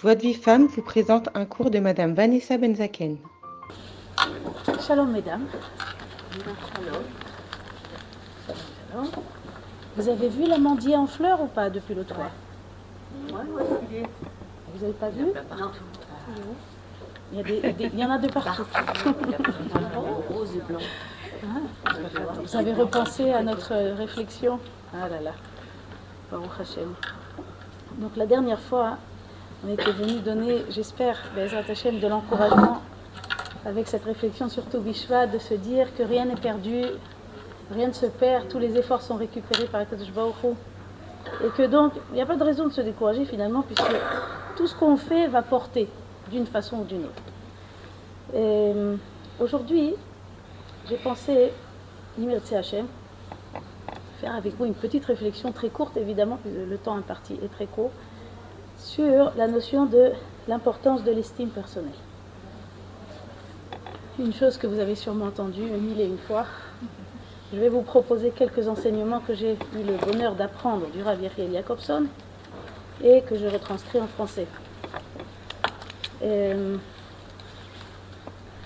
Joie 0.00 0.14
de 0.14 0.20
vie 0.22 0.34
femme 0.34 0.66
vous 0.66 0.82
présente 0.82 1.28
un 1.34 1.44
cours 1.44 1.70
de 1.70 1.78
Madame 1.78 2.14
Vanessa 2.14 2.56
Benzaken. 2.56 3.18
Shalom 4.86 5.10
mesdames. 5.12 5.46
Vous 9.96 10.08
avez 10.08 10.28
vu 10.28 10.46
l'amandier 10.46 10.96
en 10.96 11.06
fleurs 11.06 11.42
ou 11.42 11.46
pas 11.46 11.68
depuis 11.70 11.94
l'autre 11.94 12.14
fois 12.14 12.30
Vous 13.28 14.80
n'avez 14.80 14.92
pas 14.94 15.10
vu? 15.10 15.26
il 17.32 17.38
y, 17.38 17.40
a 17.40 17.44
des, 17.44 17.60
des- 17.74 17.90
il 17.92 17.98
y 17.98 18.04
en 18.04 18.10
a 18.10 18.18
de 18.18 18.28
partout. 18.28 18.64
Rose 20.30 20.56
et 20.56 20.60
blanc. 20.72 20.80
Ah, 21.44 21.90
Vous 22.42 22.56
avez 22.56 22.72
repensé 22.72 23.30
à 23.32 23.42
notre 23.42 23.74
réflexion? 23.96 24.58
Ah 24.94 25.08
là 25.08 25.20
là. 25.20 25.32
Baruch 26.30 26.50
Hashem. 26.60 26.94
Donc 27.98 28.16
la 28.16 28.26
dernière 28.26 28.60
fois, 28.60 28.96
on 29.64 29.72
était 29.72 29.92
venu 29.92 30.20
donner, 30.20 30.64
j'espère, 30.70 31.16
Bezrat 31.34 31.64
Hashem, 31.68 32.00
de 32.00 32.06
l'encouragement 32.06 32.80
avec 33.66 33.88
cette 33.88 34.04
réflexion 34.04 34.48
sur 34.48 34.64
Bishva, 34.64 35.26
de 35.26 35.38
se 35.38 35.54
dire 35.54 35.94
que 35.94 36.02
rien 36.02 36.24
n'est 36.24 36.34
perdu, 36.34 36.82
rien 37.70 37.88
ne 37.88 37.92
se 37.92 38.06
perd, 38.06 38.48
tous 38.48 38.58
les 38.58 38.76
efforts 38.78 39.02
sont 39.02 39.16
récupérés 39.16 39.66
par 39.66 39.82
Akadosh 39.82 40.12
Baruch. 40.12 40.56
Et 41.44 41.48
que 41.50 41.66
donc, 41.66 41.92
il 42.10 42.14
n'y 42.14 42.22
a 42.22 42.26
pas 42.26 42.36
de 42.36 42.42
raison 42.42 42.66
de 42.66 42.72
se 42.72 42.80
décourager 42.80 43.26
finalement, 43.26 43.62
puisque 43.62 43.92
tout 44.56 44.66
ce 44.66 44.74
qu'on 44.74 44.96
fait 44.96 45.26
va 45.28 45.42
porter 45.42 45.88
d'une 46.30 46.46
façon 46.46 46.78
ou 46.78 46.84
d'une 46.84 47.04
autre. 47.04 47.22
Euh, 48.34 48.96
Aujourd'hui, 49.40 49.94
j'ai 50.86 50.98
pensé, 50.98 51.50
Yimirtse 52.18 52.52
Hachem, 52.52 52.84
faire 54.20 54.34
avec 54.34 54.54
vous 54.58 54.66
une 54.66 54.74
petite 54.74 55.06
réflexion 55.06 55.50
très 55.50 55.70
courte, 55.70 55.96
évidemment, 55.96 56.38
puisque 56.42 56.58
le 56.68 56.76
temps 56.76 56.94
imparti 56.94 57.38
est 57.42 57.48
très 57.48 57.64
court, 57.64 57.90
sur 58.80 59.32
la 59.36 59.46
notion 59.46 59.84
de 59.86 60.12
l'importance 60.48 61.04
de 61.04 61.12
l'estime 61.12 61.50
personnelle. 61.50 61.92
Une 64.18 64.32
chose 64.32 64.56
que 64.56 64.66
vous 64.66 64.78
avez 64.78 64.94
sûrement 64.94 65.26
entendue 65.26 65.62
mille 65.62 66.00
et 66.00 66.06
une 66.06 66.18
fois. 66.18 66.46
Je 67.52 67.58
vais 67.58 67.68
vous 67.68 67.82
proposer 67.82 68.30
quelques 68.30 68.68
enseignements 68.68 69.20
que 69.20 69.34
j'ai 69.34 69.52
eu 69.52 69.82
le 69.82 69.96
bonheur 69.96 70.34
d'apprendre 70.34 70.86
du 70.90 71.02
Rav 71.02 71.20
Yechiel 71.20 71.52
Jacobson 71.52 72.06
et 73.02 73.22
que 73.22 73.36
je 73.36 73.46
retranscris 73.46 74.00
en 74.00 74.06
français. 74.06 74.46
Euh, 76.22 76.76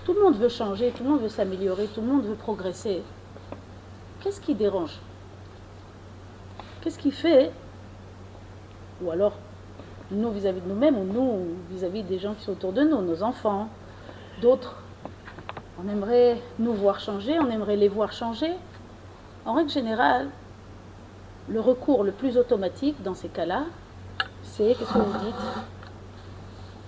tout 0.05 0.12
le 0.12 0.23
monde 0.23 0.37
veut 0.37 0.49
changer, 0.49 0.91
tout 0.91 1.03
le 1.03 1.11
monde 1.11 1.23
veut 1.23 1.28
s'améliorer, 1.28 1.87
tout 1.87 2.01
le 2.01 2.09
monde 2.09 2.25
veut 2.25 2.34
progresser. 2.34 3.03
Qu'est-ce 4.21 4.41
qui 4.41 4.55
dérange? 4.55 4.99
Qu'est-ce 6.83 6.99
qui 6.99 7.11
fait? 7.11 7.51
Ou 9.03 9.11
alors, 9.11 9.33
nous 10.15 10.31
vis-à-vis 10.31 10.61
de 10.61 10.69
nous-mêmes, 10.69 10.97
ou 10.97 11.05
nous 11.05 11.47
vis-à-vis 11.70 12.03
des 12.03 12.19
gens 12.19 12.34
qui 12.34 12.45
sont 12.45 12.53
autour 12.53 12.73
de 12.73 12.83
nous, 12.83 13.03
nos 13.03 13.23
enfants, 13.23 13.69
d'autres. 14.41 14.77
On 15.84 15.89
aimerait 15.91 16.41
nous 16.59 16.73
voir 16.73 17.01
changer, 17.01 17.39
on 17.39 17.51
aimerait 17.51 17.77
les 17.77 17.89
voir 17.89 18.12
changer. 18.12 18.51
En 19.45 19.55
règle 19.55 19.71
générale, 19.71 20.29
le 21.48 21.61
recours 21.61 22.05
le 22.05 22.12
plus 22.12 22.39
automatique 22.39 23.03
dans 23.03 23.15
ces 23.15 23.29
cas-là, 23.29 23.65
c'est, 24.43 24.75
qu'est-ce 24.79 24.93
que 24.93 24.98
vous 24.98 25.25
dites? 25.25 25.34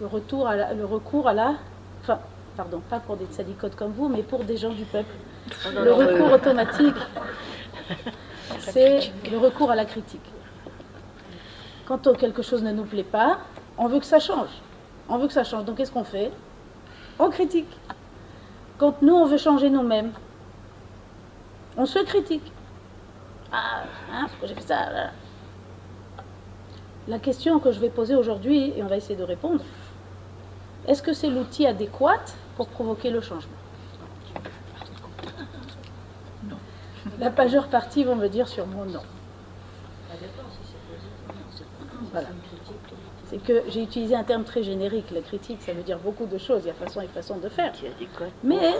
Le, 0.00 0.06
retour 0.06 0.46
à 0.46 0.56
la- 0.56 0.72
le 0.74 0.84
recours 0.84 1.28
à 1.28 1.34
la... 1.34 1.54
Enfin, 2.02 2.18
pardon, 2.56 2.80
pas 2.88 3.00
pour 3.00 3.16
des 3.16 3.26
tzadikotes 3.26 3.74
comme 3.74 3.92
vous, 3.92 4.08
mais 4.08 4.22
pour 4.22 4.44
des 4.44 4.56
gens 4.56 4.72
du 4.72 4.84
peuple. 4.84 5.12
Le 5.74 5.92
recours 5.92 6.32
automatique, 6.32 6.94
c'est 8.60 9.12
le 9.30 9.38
recours 9.38 9.70
à 9.70 9.74
la 9.74 9.84
critique. 9.84 10.24
Quand 11.86 12.16
quelque 12.16 12.42
chose 12.42 12.62
ne 12.62 12.72
nous 12.72 12.84
plaît 12.84 13.04
pas, 13.04 13.38
on 13.78 13.86
veut 13.86 14.00
que 14.00 14.06
ça 14.06 14.18
change. 14.18 14.50
On 15.08 15.18
veut 15.18 15.28
que 15.28 15.32
ça 15.32 15.44
change. 15.44 15.64
Donc 15.64 15.76
qu'est-ce 15.76 15.92
qu'on 15.92 16.04
fait? 16.04 16.32
On 17.18 17.30
critique. 17.30 17.70
Quand 18.78 19.00
nous, 19.02 19.14
on 19.14 19.24
veut 19.24 19.38
changer 19.38 19.70
nous-mêmes, 19.70 20.12
on 21.76 21.86
se 21.86 21.98
critique. 22.00 22.52
Ah, 23.52 23.84
hein, 24.12 24.26
pourquoi 24.28 24.48
j'ai 24.48 24.54
fait 24.54 24.62
ça 24.62 24.90
là? 24.90 25.10
La 27.08 27.20
question 27.20 27.60
que 27.60 27.70
je 27.70 27.78
vais 27.78 27.88
poser 27.88 28.16
aujourd'hui, 28.16 28.72
et 28.76 28.82
on 28.82 28.86
va 28.86 28.96
essayer 28.96 29.14
de 29.14 29.22
répondre, 29.22 29.62
est-ce 30.88 31.02
que 31.02 31.12
c'est 31.12 31.30
l'outil 31.30 31.66
adéquat 31.66 32.24
pour 32.56 32.66
provoquer 32.66 33.10
le 33.10 33.20
changement? 33.20 33.52
La 37.20 37.30
majeure 37.30 37.68
partie 37.68 38.02
vont 38.02 38.16
me 38.16 38.28
dire 38.28 38.48
sur 38.48 38.66
mon 38.66 38.84
non. 38.84 39.02
Voilà. 42.16 42.28
C'est 43.26 43.38
que 43.38 43.64
j'ai 43.68 43.82
utilisé 43.82 44.14
un 44.14 44.22
terme 44.24 44.44
très 44.44 44.62
générique. 44.62 45.10
La 45.10 45.20
critique, 45.20 45.60
ça 45.60 45.72
veut 45.72 45.82
dire 45.82 45.98
beaucoup 45.98 46.26
de 46.26 46.38
choses. 46.38 46.62
Il 46.64 46.68
y 46.68 46.70
a 46.70 46.74
façon 46.74 47.02
et 47.02 47.08
façon 47.08 47.36
de 47.36 47.48
faire. 47.48 47.72
Mais 48.42 48.74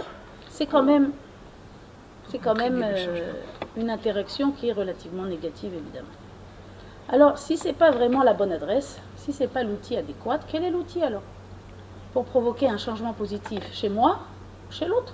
c'est 0.47 0.65
quand 0.65 0.81
même, 0.81 1.11
c'est 2.29 2.39
quand 2.39 2.55
même 2.55 2.81
euh, 2.83 3.33
une 3.75 3.91
interaction 3.91 4.51
qui 4.51 4.69
est 4.69 4.73
relativement 4.73 5.25
négative, 5.25 5.73
évidemment. 5.73 6.07
Alors, 7.09 7.37
si 7.37 7.57
c'est 7.57 7.73
pas 7.73 7.91
vraiment 7.91 8.23
la 8.23 8.33
bonne 8.33 8.51
adresse, 8.51 8.99
si 9.17 9.33
c'est 9.33 9.47
pas 9.47 9.63
l'outil 9.63 9.97
adéquat, 9.97 10.39
quel 10.47 10.63
est 10.63 10.71
l'outil 10.71 11.03
alors? 11.03 11.23
Pour 12.13 12.25
provoquer 12.25 12.67
un 12.69 12.77
changement 12.77 13.13
positif 13.13 13.63
chez 13.71 13.89
moi, 13.89 14.19
ou 14.67 14.73
chez 14.73 14.87
l'autre? 14.87 15.13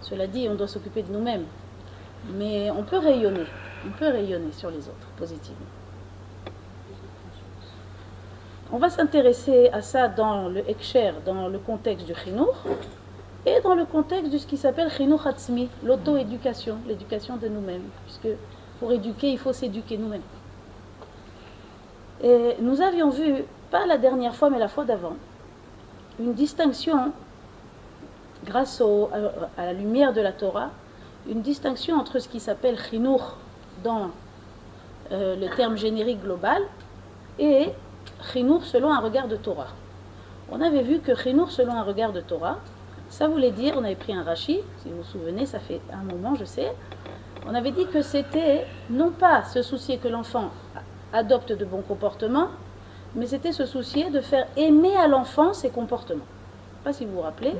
Cela 0.00 0.26
dit, 0.26 0.48
on 0.48 0.54
doit 0.54 0.68
s'occuper 0.68 1.02
de 1.02 1.12
nous-mêmes, 1.12 1.44
mais 2.34 2.70
on 2.70 2.82
peut 2.82 2.98
rayonner, 2.98 3.46
on 3.86 3.90
peut 3.90 4.08
rayonner 4.08 4.52
sur 4.52 4.70
les 4.70 4.88
autres 4.88 5.08
positivement. 5.16 5.66
On 8.72 8.78
va 8.78 8.88
s'intéresser 8.88 9.68
à 9.72 9.82
ça 9.82 10.06
dans 10.06 10.48
le 10.48 10.60
Ekcher, 10.70 11.12
dans 11.26 11.48
le 11.48 11.58
contexte 11.58 12.06
du 12.06 12.14
Chinour, 12.14 12.54
et 13.44 13.60
dans 13.62 13.74
le 13.74 13.84
contexte 13.84 14.30
de 14.30 14.38
ce 14.38 14.46
qui 14.46 14.56
s'appelle 14.56 14.88
Chinour 14.90 15.26
Hatzmi, 15.26 15.68
l'auto-éducation, 15.82 16.76
l'éducation 16.86 17.36
de 17.36 17.48
nous-mêmes, 17.48 17.82
puisque 18.04 18.28
pour 18.78 18.92
éduquer, 18.92 19.32
il 19.32 19.38
faut 19.38 19.52
s'éduquer 19.52 19.98
nous-mêmes. 19.98 20.22
Et 22.22 22.56
nous 22.60 22.80
avions 22.80 23.10
vu, 23.10 23.42
pas 23.72 23.86
la 23.86 23.98
dernière 23.98 24.36
fois, 24.36 24.50
mais 24.50 24.58
la 24.60 24.68
fois 24.68 24.84
d'avant, 24.84 25.16
une 26.20 26.34
distinction, 26.34 27.10
grâce 28.44 28.80
à 29.58 29.66
la 29.66 29.72
lumière 29.72 30.12
de 30.12 30.20
la 30.20 30.32
Torah, 30.32 30.70
une 31.28 31.42
distinction 31.42 31.96
entre 31.96 32.20
ce 32.20 32.28
qui 32.28 32.38
s'appelle 32.38 32.78
Chinour 32.78 33.36
dans 33.82 34.10
euh, 35.10 35.34
le 35.34 35.48
terme 35.56 35.76
générique 35.76 36.20
global 36.20 36.62
et 37.40 37.70
Chinour 38.32 38.64
selon 38.64 38.92
un 38.92 39.00
regard 39.00 39.28
de 39.28 39.36
Torah. 39.36 39.68
On 40.50 40.60
avait 40.60 40.82
vu 40.82 41.00
que 41.00 41.14
Chinour 41.14 41.50
selon 41.50 41.72
un 41.72 41.82
regard 41.82 42.12
de 42.12 42.20
Torah, 42.20 42.58
ça 43.08 43.26
voulait 43.26 43.50
dire, 43.50 43.74
on 43.76 43.84
avait 43.84 43.96
pris 43.96 44.14
un 44.14 44.22
Rashi, 44.22 44.60
si 44.82 44.88
vous 44.88 44.98
vous 44.98 45.04
souvenez, 45.04 45.46
ça 45.46 45.58
fait 45.58 45.80
un 45.92 46.04
moment, 46.04 46.34
je 46.34 46.44
sais, 46.44 46.72
on 47.46 47.54
avait 47.54 47.72
dit 47.72 47.86
que 47.86 48.02
c'était 48.02 48.66
non 48.88 49.10
pas 49.10 49.44
se 49.44 49.62
soucier 49.62 49.98
que 49.98 50.08
l'enfant 50.08 50.50
adopte 51.12 51.52
de 51.52 51.64
bons 51.64 51.82
comportements, 51.82 52.48
mais 53.14 53.26
c'était 53.26 53.52
se 53.52 53.66
soucier 53.66 54.10
de 54.10 54.20
faire 54.20 54.46
aimer 54.56 54.96
à 54.96 55.08
l'enfant 55.08 55.52
ses 55.52 55.70
comportements. 55.70 56.26
Je 56.26 56.76
sais 56.78 56.84
pas 56.84 56.92
si 56.92 57.04
vous 57.04 57.14
vous 57.14 57.22
rappelez, 57.22 57.54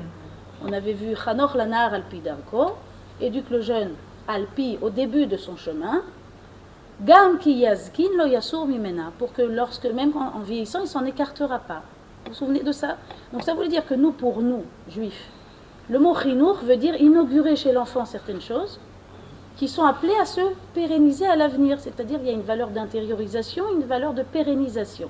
on 0.63 0.71
avait 0.71 0.93
vu 0.93 1.15
Chanor 1.15 1.57
Lanar 1.57 1.93
Alpi 1.93 2.19
Darko, 2.19 2.75
éduque 3.19 3.49
le 3.49 3.61
jeune 3.61 3.91
Alpi 4.27 4.77
au 4.81 4.89
début 4.89 5.25
de 5.25 5.35
son 5.35 5.57
chemin, 5.57 6.01
Gam 7.03 7.39
ki 7.39 7.49
yazkin 7.49 8.15
lo 8.15 8.25
yasur 8.27 8.67
mimena, 8.67 9.11
pour 9.17 9.33
que 9.33 9.41
lorsque, 9.41 9.85
même 9.85 10.13
en, 10.15 10.39
vieillissant, 10.39 10.81
il 10.81 10.87
s'en 10.87 11.03
écartera 11.03 11.57
pas. 11.57 11.81
Vous 12.25 12.31
vous 12.31 12.35
souvenez 12.35 12.61
de 12.61 12.71
ça? 12.71 12.97
Donc 13.33 13.43
ça 13.43 13.55
voulait 13.55 13.69
dire 13.69 13.87
que 13.87 13.95
nous, 13.95 14.11
pour 14.11 14.41
nous, 14.41 14.63
juifs, 14.87 15.29
le 15.89 15.97
mot 15.97 16.13
chinour 16.15 16.57
veut 16.63 16.77
dire 16.77 16.95
inaugurer 17.01 17.55
chez 17.55 17.71
l'enfant 17.71 18.05
certaines 18.05 18.41
choses 18.41 18.79
qui 19.57 19.67
sont 19.67 19.83
appelées 19.83 20.15
à 20.21 20.25
se 20.25 20.41
pérenniser 20.75 21.25
à 21.25 21.35
l'avenir. 21.35 21.79
C'est-à-dire 21.79 22.19
il 22.21 22.27
y 22.27 22.29
a 22.29 22.33
une 22.33 22.43
valeur 22.43 22.69
d'intériorisation, 22.69 23.65
une 23.73 23.85
valeur 23.85 24.13
de 24.13 24.21
pérennisation. 24.21 25.09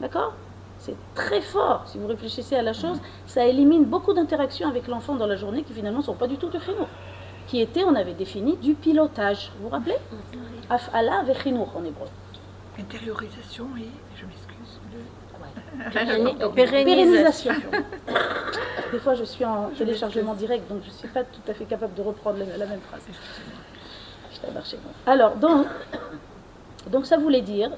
D'accord? 0.00 0.32
C'est 0.78 0.96
très 1.14 1.42
fort, 1.42 1.82
si 1.86 1.98
vous 1.98 2.06
réfléchissez 2.06 2.56
à 2.56 2.62
la 2.62 2.72
chose, 2.72 2.98
ça 3.26 3.44
élimine 3.44 3.84
beaucoup 3.84 4.14
d'interactions 4.14 4.68
avec 4.68 4.88
l'enfant 4.88 5.16
dans 5.16 5.26
la 5.26 5.36
journée 5.36 5.62
qui 5.62 5.74
finalement 5.74 5.98
ne 5.98 6.04
sont 6.04 6.14
pas 6.14 6.26
du 6.26 6.38
tout 6.38 6.48
de 6.48 6.58
chinour. 6.58 6.88
Qui 7.46 7.60
était, 7.60 7.84
on 7.84 7.94
avait 7.94 8.14
défini, 8.14 8.56
du 8.56 8.72
pilotage. 8.72 9.52
Vous 9.58 9.64
vous 9.64 9.68
rappelez? 9.68 9.96
Af'ala 10.70 11.22
vechinour 11.24 11.68
en 11.76 11.84
hébreu. 11.84 12.06
Intériorisation 12.78 13.66
et, 13.76 13.88
je 14.16 14.24
m'excuse, 14.24 14.80
Pérenni- 15.92 16.54
Pérennisation. 16.54 17.52
Des 18.92 18.98
fois, 18.98 19.14
je 19.14 19.24
suis 19.24 19.44
en 19.44 19.70
téléchargement 19.76 20.34
direct, 20.34 20.68
donc 20.68 20.82
je 20.84 20.88
ne 20.88 20.94
suis 20.94 21.08
pas 21.08 21.24
tout 21.24 21.40
à 21.48 21.54
fait 21.54 21.64
capable 21.64 21.94
de 21.94 22.02
reprendre 22.02 22.38
la, 22.38 22.56
la 22.56 22.66
même 22.66 22.80
phrase. 22.80 23.02
Je 24.32 24.38
t'ai 24.40 24.52
marché. 24.52 24.76
Alors, 25.06 25.34
donc, 25.36 25.66
donc, 26.90 27.06
ça 27.06 27.16
voulait 27.18 27.42
dire 27.42 27.70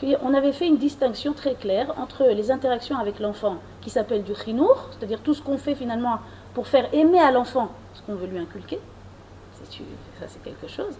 qu'on 0.00 0.32
avait 0.34 0.52
fait 0.52 0.66
une 0.66 0.78
distinction 0.78 1.32
très 1.34 1.54
claire 1.54 1.92
entre 1.98 2.24
les 2.24 2.50
interactions 2.50 2.96
avec 2.98 3.18
l'enfant 3.20 3.56
qui 3.80 3.90
s'appelle 3.90 4.22
du 4.22 4.34
chinour, 4.34 4.88
c'est-à-dire 4.92 5.20
tout 5.20 5.34
ce 5.34 5.42
qu'on 5.42 5.58
fait 5.58 5.74
finalement 5.74 6.18
pour 6.54 6.66
faire 6.66 6.88
aimer 6.94 7.20
à 7.20 7.30
l'enfant 7.30 7.70
ce 7.94 8.02
qu'on 8.02 8.14
veut 8.14 8.26
lui 8.26 8.38
inculquer, 8.38 8.78
ça 9.64 10.26
c'est 10.28 10.42
quelque 10.42 10.68
chose, 10.68 10.94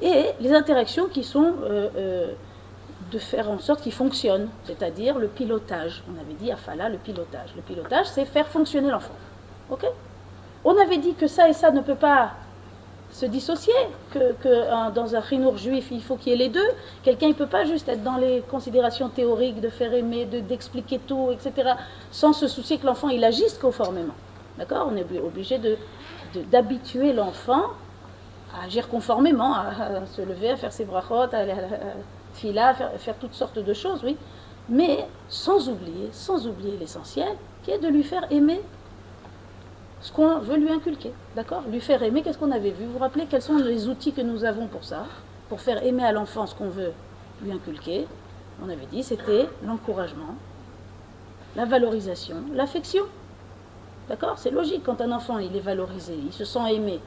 et 0.00 0.26
les 0.40 0.52
interactions 0.52 1.06
qui 1.06 1.24
sont 1.24 1.54
euh, 1.62 1.88
euh, 1.96 2.32
de 3.10 3.18
faire 3.18 3.50
en 3.50 3.58
sorte 3.58 3.82
qu'il 3.82 3.92
fonctionne, 3.92 4.48
c'est-à-dire 4.64 5.18
le 5.18 5.28
pilotage. 5.28 6.02
On 6.08 6.20
avait 6.20 6.34
dit 6.34 6.50
Afala, 6.50 6.88
le 6.88 6.98
pilotage. 6.98 7.50
Le 7.56 7.62
pilotage, 7.62 8.06
c'est 8.06 8.24
faire 8.24 8.46
fonctionner 8.48 8.90
l'enfant. 8.90 9.14
Ok? 9.70 9.84
On 10.64 10.76
avait 10.80 10.98
dit 10.98 11.14
que 11.14 11.26
ça 11.26 11.48
et 11.48 11.52
ça 11.52 11.70
ne 11.70 11.80
peut 11.80 11.96
pas 11.96 12.32
se 13.10 13.26
dissocier, 13.26 13.74
que, 14.12 14.32
que 14.42 14.92
dans 14.94 15.14
un 15.14 15.20
rinour 15.20 15.58
juif, 15.58 15.88
il 15.90 16.02
faut 16.02 16.16
qu'il 16.16 16.32
y 16.32 16.34
ait 16.34 16.38
les 16.38 16.48
deux. 16.48 16.68
Quelqu'un 17.02 17.28
ne 17.28 17.34
peut 17.34 17.46
pas 17.46 17.64
juste 17.64 17.88
être 17.88 18.02
dans 18.02 18.16
les 18.16 18.42
considérations 18.50 19.10
théoriques 19.10 19.60
de 19.60 19.68
faire 19.68 19.92
aimer, 19.92 20.24
d'expliquer 20.24 20.98
tout, 20.98 21.30
etc., 21.30 21.74
sans 22.10 22.32
se 22.32 22.48
soucier 22.48 22.78
que 22.78 22.86
l'enfant 22.86 23.10
il 23.10 23.22
agisse 23.22 23.58
conformément. 23.58 24.14
D'accord? 24.58 24.90
On 24.90 24.96
est 24.96 25.06
obligé 25.20 25.60
d'habituer 26.50 27.12
l'enfant 27.12 27.64
à 28.54 28.64
agir 28.64 28.88
conformément, 28.88 29.54
à, 29.54 30.06
se 30.06 30.22
lever, 30.22 30.50
à 30.50 30.56
faire 30.56 30.72
ses 30.72 30.84
brachot, 30.84 31.14
à 31.14 31.36
aller 31.36 31.52
à 31.52 31.60
la 31.60 31.68
fila, 32.34 32.74
faire, 32.74 32.90
faire 32.98 33.16
toutes 33.16 33.34
sortes 33.34 33.58
de 33.58 33.72
choses, 33.72 34.02
oui. 34.04 34.16
Mais 34.68 35.06
sans 35.28 35.68
oublier, 35.68 36.10
sans 36.12 36.46
oublier 36.46 36.76
l'essentiel, 36.78 37.36
qui 37.62 37.70
est 37.70 37.78
de 37.78 37.88
lui 37.88 38.02
faire 38.02 38.30
aimer 38.30 38.60
ce 40.00 40.12
qu'on 40.12 40.38
veut 40.40 40.56
lui 40.56 40.70
inculquer. 40.70 41.12
D'accord? 41.36 41.62
Lui 41.70 41.80
faire 41.80 42.02
aimer, 42.02 42.22
qu'est-ce 42.22 42.38
qu'on 42.38 42.50
avait 42.50 42.70
vu? 42.70 42.84
Vous 42.84 42.92
vous 42.92 42.98
rappelez 42.98 43.26
quels 43.26 43.42
sont 43.42 43.56
les 43.56 43.88
outils 43.88 44.12
que 44.12 44.20
nous 44.20 44.44
avons 44.44 44.66
pour 44.66 44.84
ça? 44.84 45.06
Pour 45.48 45.60
faire 45.60 45.82
aimer 45.84 46.04
à 46.04 46.12
l'enfant 46.12 46.46
ce 46.46 46.54
qu'on 46.54 46.68
veut 46.68 46.92
lui 47.42 47.52
inculquer 47.52 48.06
On 48.64 48.68
avait 48.68 48.86
dit 48.90 49.02
c'était 49.02 49.48
l'encouragement, 49.64 50.34
la 51.56 51.64
valorisation, 51.64 52.36
l'affection. 52.52 53.04
D'accord? 54.08 54.38
C'est 54.38 54.50
logique 54.50 54.82
quand 54.84 55.00
un 55.00 55.12
enfant 55.12 55.38
il 55.38 55.54
est 55.56 55.60
valorisé, 55.60 56.14
il 56.14 56.32
se 56.32 56.44
sent 56.44 56.74
aimé 56.74 57.00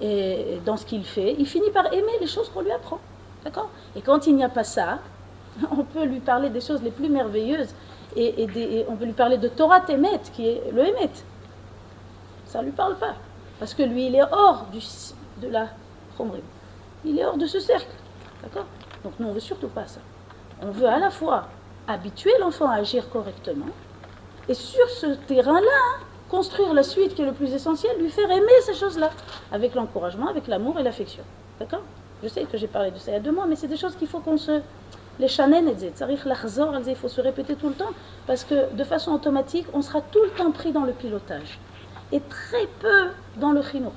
et 0.00 0.60
dans 0.64 0.76
ce 0.76 0.84
qu'il 0.86 1.04
fait, 1.04 1.34
il 1.38 1.46
finit 1.46 1.70
par 1.70 1.92
aimer 1.92 2.12
les 2.20 2.26
choses 2.26 2.48
qu'on 2.50 2.60
lui 2.60 2.72
apprend. 2.72 2.98
D'accord? 3.44 3.70
Et 3.96 4.00
quand 4.00 4.26
il 4.26 4.36
n'y 4.36 4.44
a 4.44 4.48
pas 4.48 4.64
ça, 4.64 4.98
on 5.70 5.84
peut 5.84 6.04
lui 6.04 6.20
parler 6.20 6.50
des 6.50 6.60
choses 6.60 6.82
les 6.82 6.90
plus 6.90 7.08
merveilleuses 7.08 7.74
et, 8.16 8.84
on 8.88 8.96
peut 8.96 9.04
lui 9.04 9.12
parler 9.12 9.38
de 9.38 9.48
Torah 9.48 9.80
Temet, 9.80 10.20
qui 10.32 10.48
est 10.48 10.62
le 10.72 10.86
Emet. 10.86 11.10
Ça 12.46 12.60
ne 12.60 12.66
lui 12.66 12.72
parle 12.72 12.96
pas. 12.96 13.14
Parce 13.58 13.74
que 13.74 13.82
lui, 13.82 14.06
il 14.06 14.14
est 14.14 14.22
hors 14.22 14.66
du, 14.72 14.80
de 15.42 15.48
la 15.48 15.68
Il 17.04 17.18
est 17.18 17.24
hors 17.24 17.36
de 17.36 17.46
ce 17.46 17.60
cercle. 17.60 17.94
D'accord? 18.42 18.66
Donc 19.04 19.12
nous, 19.18 19.26
on 19.26 19.30
ne 19.30 19.34
veut 19.34 19.40
surtout 19.40 19.68
pas 19.68 19.86
ça. 19.86 20.00
On 20.62 20.70
veut 20.70 20.88
à 20.88 20.98
la 20.98 21.10
fois 21.10 21.48
habituer 21.86 22.32
l'enfant 22.40 22.68
à 22.68 22.76
agir 22.76 23.08
correctement 23.10 23.68
et 24.48 24.54
sur 24.54 24.88
ce 24.88 25.06
terrain-là, 25.06 26.06
construire 26.28 26.74
la 26.74 26.82
suite 26.82 27.14
qui 27.14 27.22
est 27.22 27.26
le 27.26 27.32
plus 27.32 27.52
essentiel, 27.52 27.98
lui 27.98 28.10
faire 28.10 28.30
aimer 28.30 28.60
ces 28.62 28.74
choses-là, 28.74 29.10
avec 29.50 29.74
l'encouragement, 29.74 30.28
avec 30.28 30.46
l'amour 30.46 30.78
et 30.78 30.82
l'affection. 30.82 31.22
D'accord? 31.58 31.82
Je 32.22 32.28
sais 32.28 32.44
que 32.44 32.58
j'ai 32.58 32.66
parlé 32.66 32.90
de 32.90 32.98
ça 32.98 33.10
il 33.10 33.14
y 33.14 33.16
a 33.16 33.20
deux 33.20 33.32
mois, 33.32 33.46
mais 33.46 33.56
c'est 33.56 33.68
des 33.68 33.76
choses 33.76 33.96
qu'il 33.96 34.08
faut 34.08 34.20
qu'on 34.20 34.36
se... 34.36 34.60
Les 35.20 35.26
chanen 35.26 35.66
et 35.66 35.74
il 35.74 36.94
faut 36.96 37.08
se 37.08 37.20
répéter 37.20 37.56
tout 37.56 37.68
le 37.68 37.74
temps, 37.74 37.90
parce 38.28 38.44
que 38.44 38.72
de 38.72 38.84
façon 38.84 39.10
automatique, 39.10 39.66
on 39.72 39.82
sera 39.82 40.00
tout 40.00 40.22
le 40.22 40.30
temps 40.30 40.52
pris 40.52 40.70
dans 40.70 40.84
le 40.84 40.92
pilotage, 40.92 41.58
et 42.12 42.20
très 42.20 42.66
peu 42.78 43.08
dans 43.36 43.50
le 43.50 43.60
chinour. 43.62 43.92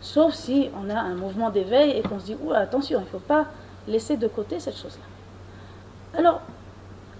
Sauf 0.00 0.32
si 0.32 0.70
on 0.80 0.88
a 0.88 0.98
un 0.98 1.16
mouvement 1.16 1.50
d'éveil 1.50 1.90
et 1.90 2.02
qu'on 2.02 2.18
se 2.18 2.24
dit, 2.24 2.36
ouh, 2.42 2.52
attention, 2.52 3.00
il 3.00 3.02
ne 3.02 3.08
faut 3.08 3.18
pas 3.18 3.46
laisser 3.86 4.16
de 4.16 4.26
côté 4.26 4.58
cette 4.58 4.78
chose-là. 4.78 6.18
Alors, 6.18 6.40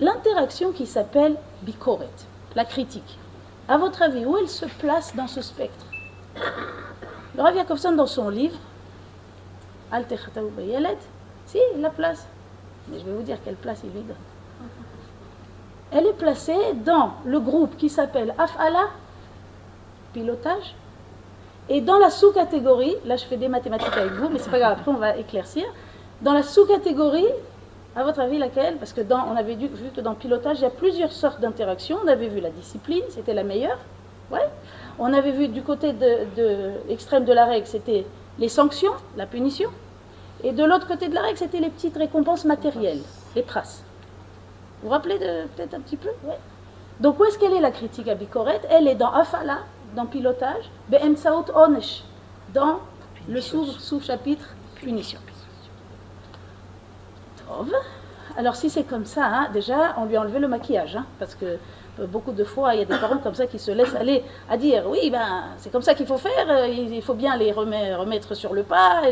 l'interaction 0.00 0.72
qui 0.72 0.86
s'appelle 0.86 1.36
bikoret, 1.62 2.08
la 2.54 2.64
critique, 2.64 3.18
à 3.68 3.76
votre 3.76 4.02
avis, 4.02 4.24
où 4.24 4.36
elle 4.36 4.48
se 4.48 4.66
place 4.66 5.14
dans 5.14 5.26
ce 5.26 5.42
spectre? 5.42 5.86
Le 7.36 7.42
Rav 7.42 7.54
Yakovson, 7.54 7.92
dans 7.92 8.06
son 8.06 8.28
livre, 8.30 8.58
Al 9.92 10.04
si, 11.46 11.58
la 11.78 11.90
place. 11.90 12.26
Mais 12.88 12.98
je 12.98 13.04
vais 13.04 13.12
vous 13.12 13.22
dire 13.22 13.38
quelle 13.44 13.56
place 13.56 13.80
il 13.84 13.90
lui 13.90 14.00
donne. 14.00 14.16
Elle 15.90 16.06
est 16.06 16.14
placée 16.14 16.74
dans 16.84 17.12
le 17.24 17.40
groupe 17.40 17.76
qui 17.76 17.88
s'appelle 17.88 18.34
Afala, 18.38 18.88
pilotage, 20.12 20.74
et 21.70 21.80
dans 21.80 21.98
la 21.98 22.10
sous-catégorie, 22.10 22.96
là 23.04 23.16
je 23.16 23.24
fais 23.24 23.36
des 23.36 23.48
mathématiques 23.48 23.96
avec 23.96 24.12
vous, 24.12 24.28
mais 24.28 24.38
c'est 24.38 24.50
pas 24.50 24.58
grave, 24.58 24.78
après 24.80 24.90
on 24.90 24.96
va 24.96 25.16
éclaircir, 25.16 25.64
dans 26.22 26.32
la 26.32 26.42
sous-catégorie 26.42 27.28
à 27.98 28.04
votre 28.04 28.20
avis, 28.20 28.38
laquelle? 28.38 28.76
Parce 28.76 28.92
que 28.92 29.00
dans, 29.00 29.26
on 29.26 29.36
avait 29.36 29.56
vu 29.56 29.68
que 29.94 30.00
dans 30.00 30.10
le 30.10 30.16
pilotage, 30.16 30.60
il 30.60 30.62
y 30.62 30.66
a 30.66 30.70
plusieurs 30.70 31.10
sortes 31.10 31.40
d'interactions. 31.40 31.98
On 32.04 32.08
avait 32.08 32.28
vu 32.28 32.40
la 32.40 32.50
discipline, 32.50 33.02
c'était 33.08 33.34
la 33.34 33.42
meilleure. 33.42 33.78
Ouais. 34.30 34.48
On 35.00 35.12
avait 35.12 35.32
vu 35.32 35.48
du 35.48 35.62
côté 35.62 35.92
de, 35.92 36.26
de 36.36 36.70
extrême 36.90 37.24
de 37.24 37.32
la 37.32 37.44
règle, 37.44 37.66
c'était 37.66 38.06
les 38.38 38.48
sanctions, 38.48 38.92
la 39.16 39.26
punition. 39.26 39.70
Et 40.44 40.52
de 40.52 40.62
l'autre 40.62 40.86
côté 40.86 41.08
de 41.08 41.14
la 41.14 41.22
règle, 41.22 41.38
c'était 41.38 41.58
les 41.58 41.70
petites 41.70 41.96
récompenses 41.96 42.44
matérielles, 42.44 43.00
les 43.34 43.42
traces. 43.42 43.82
Vous 44.80 44.88
vous 44.88 44.94
rappelez 44.94 45.18
peut-être 45.56 45.74
un 45.74 45.80
petit 45.80 45.96
peu? 45.96 46.10
Ouais. 46.24 46.38
Donc 47.00 47.18
où 47.18 47.24
est-ce 47.24 47.36
qu'elle 47.36 47.54
est 47.54 47.60
la 47.60 47.72
critique 47.72 48.06
à 48.06 48.14
Bikoret 48.14 48.60
Elle 48.70 48.86
est 48.86 48.94
dans 48.94 49.12
Afala, 49.12 49.58
dans 49.96 50.06
pilotage, 50.06 50.70
Be'emsaot 50.88 51.46
Onesh, 51.52 52.04
dans 52.54 52.78
le 53.28 53.40
sous-chapitre 53.40 54.54
punition. 54.76 55.18
Alors 58.36 58.56
si 58.56 58.70
c'est 58.70 58.84
comme 58.84 59.04
ça, 59.04 59.26
hein, 59.26 59.48
déjà, 59.52 59.94
on 59.98 60.04
lui 60.04 60.16
a 60.16 60.20
enlevé 60.20 60.38
le 60.38 60.48
maquillage, 60.48 60.96
hein, 60.96 61.06
parce 61.18 61.34
que 61.34 61.58
euh, 62.00 62.06
beaucoup 62.06 62.32
de 62.32 62.44
fois, 62.44 62.74
il 62.74 62.80
y 62.80 62.82
a 62.82 62.84
des 62.84 62.96
parents 62.98 63.18
comme 63.18 63.34
ça 63.34 63.46
qui 63.46 63.58
se 63.58 63.70
laissent 63.70 63.94
aller 63.94 64.22
à 64.48 64.56
dire, 64.56 64.84
oui, 64.88 65.10
ben, 65.10 65.44
c'est 65.58 65.72
comme 65.72 65.82
ça 65.82 65.94
qu'il 65.94 66.06
faut 66.06 66.18
faire, 66.18 66.48
euh, 66.48 66.68
il 66.68 67.02
faut 67.02 67.14
bien 67.14 67.36
les 67.36 67.52
remettre 67.52 68.34
sur 68.34 68.54
le 68.54 68.62
pas. 68.62 69.02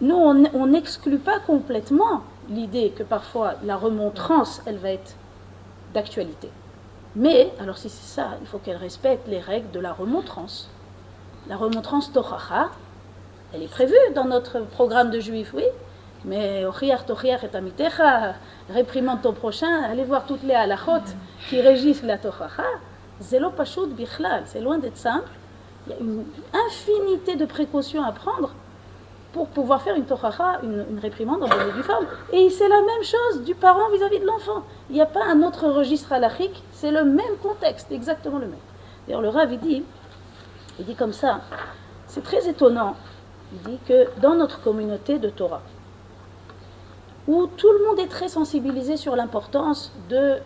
Nous, 0.00 0.16
on 0.16 0.66
n'exclut 0.66 1.18
pas 1.18 1.38
complètement 1.38 2.22
l'idée 2.48 2.90
que 2.90 3.02
parfois 3.02 3.54
la 3.64 3.76
remontrance, 3.76 4.60
elle 4.66 4.78
va 4.78 4.90
être 4.90 5.14
d'actualité. 5.92 6.50
Mais, 7.16 7.52
alors 7.60 7.78
si 7.78 7.88
c'est 7.88 8.14
ça, 8.20 8.30
il 8.40 8.46
faut 8.46 8.58
qu'elle 8.58 8.76
respecte 8.76 9.28
les 9.28 9.38
règles 9.38 9.70
de 9.70 9.78
la 9.78 9.92
remontrance. 9.92 10.68
La 11.48 11.56
remontrance 11.56 12.12
Tochacha, 12.12 12.70
elle 13.52 13.62
est 13.62 13.70
prévue 13.70 13.94
dans 14.16 14.24
notre 14.24 14.60
programme 14.60 15.10
de 15.10 15.20
juifs, 15.20 15.52
oui, 15.54 15.64
mais 16.24 16.64
réprimande 18.70 19.22
ton 19.22 19.32
prochain, 19.32 19.82
allez 19.84 20.04
voir 20.04 20.24
toutes 20.26 20.42
les 20.42 20.54
halachot 20.54 21.04
qui 21.48 21.60
régissent 21.60 22.02
la 22.02 22.18
tochacha. 22.18 22.64
Zelo 23.20 23.50
pashut 23.50 23.88
bichlal, 23.88 24.42
c'est 24.46 24.60
loin 24.60 24.78
d'être 24.78 24.96
simple. 24.96 25.28
Il 25.86 25.92
y 25.92 25.96
a 25.96 26.00
une 26.00 26.24
infinité 26.66 27.36
de 27.36 27.44
précautions 27.44 28.02
à 28.02 28.12
prendre 28.12 28.54
pour 29.32 29.48
pouvoir 29.48 29.82
faire 29.82 29.96
une 29.96 30.06
tochacha, 30.06 30.60
une, 30.62 30.98
réprimande 31.00 31.42
en 31.42 31.48
bonne 31.48 31.68
et 31.68 31.72
due 31.72 31.82
forme. 31.82 32.06
Et 32.32 32.48
c'est 32.50 32.68
la 32.68 32.80
même 32.80 33.02
chose 33.02 33.42
du 33.44 33.54
parent 33.54 33.90
vis-à-vis 33.90 34.20
de 34.20 34.26
l'enfant. 34.26 34.62
Il 34.88 34.94
n'y 34.94 35.02
a 35.02 35.06
pas 35.06 35.24
un 35.24 35.42
autre 35.42 35.68
registre 35.68 36.12
halachique, 36.12 36.62
c'est 36.72 36.90
le 36.90 37.04
même 37.04 37.36
contexte, 37.42 37.90
exactement 37.92 38.38
le 38.38 38.46
même. 38.46 38.58
D'ailleurs, 39.06 39.22
le 39.22 39.28
Rav, 39.28 39.54
dit, 39.58 39.84
il 40.78 40.84
dit 40.84 40.94
comme 40.94 41.12
ça, 41.12 41.40
c'est 42.06 42.22
très 42.22 42.48
étonnant, 42.48 42.94
il 43.52 43.70
dit 43.70 43.78
que 43.86 44.08
dans 44.20 44.34
notre 44.34 44.62
communauté 44.62 45.18
de 45.18 45.28
Torah, 45.28 45.62
où 47.26 47.46
tout 47.46 47.70
le 47.70 47.84
monde 47.84 47.98
est 47.98 48.10
très 48.10 48.28
sensibilisé 48.28 48.96
sur 48.96 49.16
l'importance 49.16 49.92
de 50.08 50.36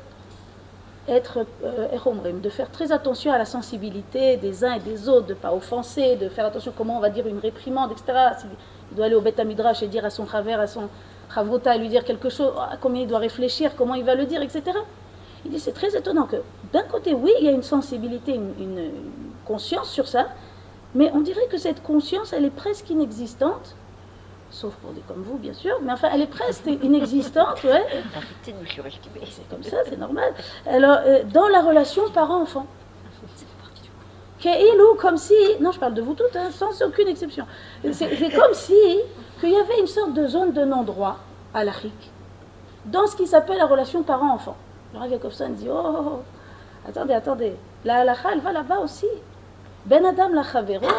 être 1.08 1.46
euh, 1.64 2.32
de 2.42 2.48
faire 2.50 2.70
très 2.70 2.92
attention 2.92 3.32
à 3.32 3.38
la 3.38 3.46
sensibilité 3.46 4.36
des 4.36 4.64
uns 4.64 4.74
et 4.74 4.80
des 4.80 5.08
autres, 5.08 5.26
de 5.26 5.32
ne 5.32 5.38
pas 5.38 5.54
offenser, 5.54 6.16
de 6.16 6.28
faire 6.28 6.46
attention 6.46 6.72
comment 6.76 6.98
on 6.98 7.00
va 7.00 7.10
dire 7.10 7.26
une 7.26 7.38
réprimande, 7.38 7.92
etc. 7.92 8.36
Il 8.90 8.96
doit 8.96 9.06
aller 9.06 9.14
au 9.14 9.20
Beth 9.20 9.38
Midrash 9.44 9.82
et 9.82 9.88
dire 9.88 10.04
à 10.04 10.10
son 10.10 10.24
travers, 10.24 10.60
à 10.60 10.66
son 10.66 10.88
Chavruta, 11.34 11.76
lui 11.76 11.88
dire 11.88 12.04
quelque 12.04 12.28
chose, 12.28 12.52
ah, 12.58 12.76
combien 12.80 13.02
il 13.02 13.08
doit 13.08 13.18
réfléchir, 13.18 13.72
comment 13.76 13.94
il 13.94 14.04
va 14.04 14.14
le 14.14 14.26
dire, 14.26 14.42
etc. 14.42 14.62
Il 15.44 15.50
dit 15.50 15.60
c'est 15.60 15.72
très 15.72 15.96
étonnant 15.96 16.24
que 16.24 16.36
d'un 16.72 16.82
côté, 16.82 17.14
oui, 17.14 17.32
il 17.40 17.46
y 17.46 17.48
a 17.48 17.52
une 17.52 17.62
sensibilité, 17.62 18.34
une 18.34 18.90
conscience 19.46 19.90
sur 19.90 20.06
ça, 20.06 20.28
mais 20.94 21.10
on 21.14 21.20
dirait 21.20 21.46
que 21.50 21.58
cette 21.58 21.82
conscience, 21.82 22.32
elle 22.32 22.44
est 22.44 22.50
presque 22.50 22.90
inexistante 22.90 23.76
sauf 24.50 24.74
pour 24.76 24.92
des 24.92 25.00
comme 25.02 25.22
vous, 25.22 25.38
bien 25.38 25.52
sûr, 25.52 25.78
mais 25.82 25.92
enfin, 25.92 26.08
elle 26.12 26.22
est 26.22 26.26
presque 26.26 26.66
inexistante, 26.66 27.62
ouais. 27.64 27.84
C'est 28.44 29.48
comme 29.48 29.62
ça, 29.62 29.78
c'est 29.86 29.98
normal. 29.98 30.32
Alors, 30.66 30.98
euh, 31.04 31.22
dans 31.24 31.48
la 31.48 31.60
relation 31.60 32.10
parent-enfant. 32.10 32.66
ou 34.44 34.96
comme 34.96 35.16
si, 35.16 35.34
non, 35.60 35.72
je 35.72 35.78
parle 35.78 35.94
de 35.94 36.02
vous 36.02 36.14
toutes, 36.14 36.34
hein, 36.36 36.50
sans 36.50 36.82
aucune 36.82 37.08
exception. 37.08 37.46
C'est 37.92 38.34
comme 38.34 38.54
si 38.54 39.00
qu'il 39.40 39.50
y 39.50 39.56
avait 39.56 39.80
une 39.80 39.86
sorte 39.86 40.14
de 40.14 40.26
zone 40.26 40.52
de 40.52 40.64
non-droit 40.64 41.18
à 41.54 41.64
l'Afrique, 41.64 42.10
dans 42.86 43.06
ce 43.06 43.16
qui 43.16 43.26
s'appelle 43.26 43.58
la 43.58 43.66
relation 43.66 44.02
parent-enfant. 44.02 44.56
Le 44.92 44.98
Rav 45.00 45.10
Yakovson 45.10 45.50
dit, 45.50 45.68
oh, 45.70 45.82
oh, 45.84 46.04
oh, 46.06 46.22
attendez, 46.88 47.14
attendez, 47.14 47.56
la 47.84 47.96
halakha, 47.98 48.30
elle 48.32 48.40
va 48.40 48.52
là-bas 48.52 48.78
aussi. 48.78 49.06
Ben 49.86 50.04
Adam 50.04 50.30
la 50.30 50.42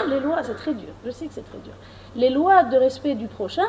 les 0.08 0.20
lois, 0.20 0.42
c'est 0.44 0.56
très 0.56 0.74
dur, 0.74 0.90
je 1.06 1.12
sais 1.12 1.28
que 1.28 1.34
c'est 1.34 1.48
très 1.48 1.58
dur 1.60 1.74
les 2.16 2.30
lois 2.30 2.64
de 2.64 2.78
respect 2.78 3.16
du 3.16 3.28
prochain, 3.28 3.68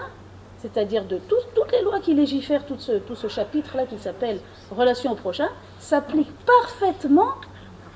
c'est-à-dire 0.58 1.04
de 1.04 1.18
toutes 1.18 1.72
les 1.72 1.82
lois 1.82 2.00
qui 2.00 2.14
légifèrent 2.14 2.66
tout 2.66 2.78
ce, 2.78 2.92
tout 2.92 3.14
ce 3.14 3.28
chapitre-là 3.28 3.86
qui 3.86 3.98
s'appelle 3.98 4.40
Relation 4.70 5.12
au 5.12 5.14
prochain, 5.14 5.48
s'appliquent 5.78 6.34
parfaitement 6.44 7.34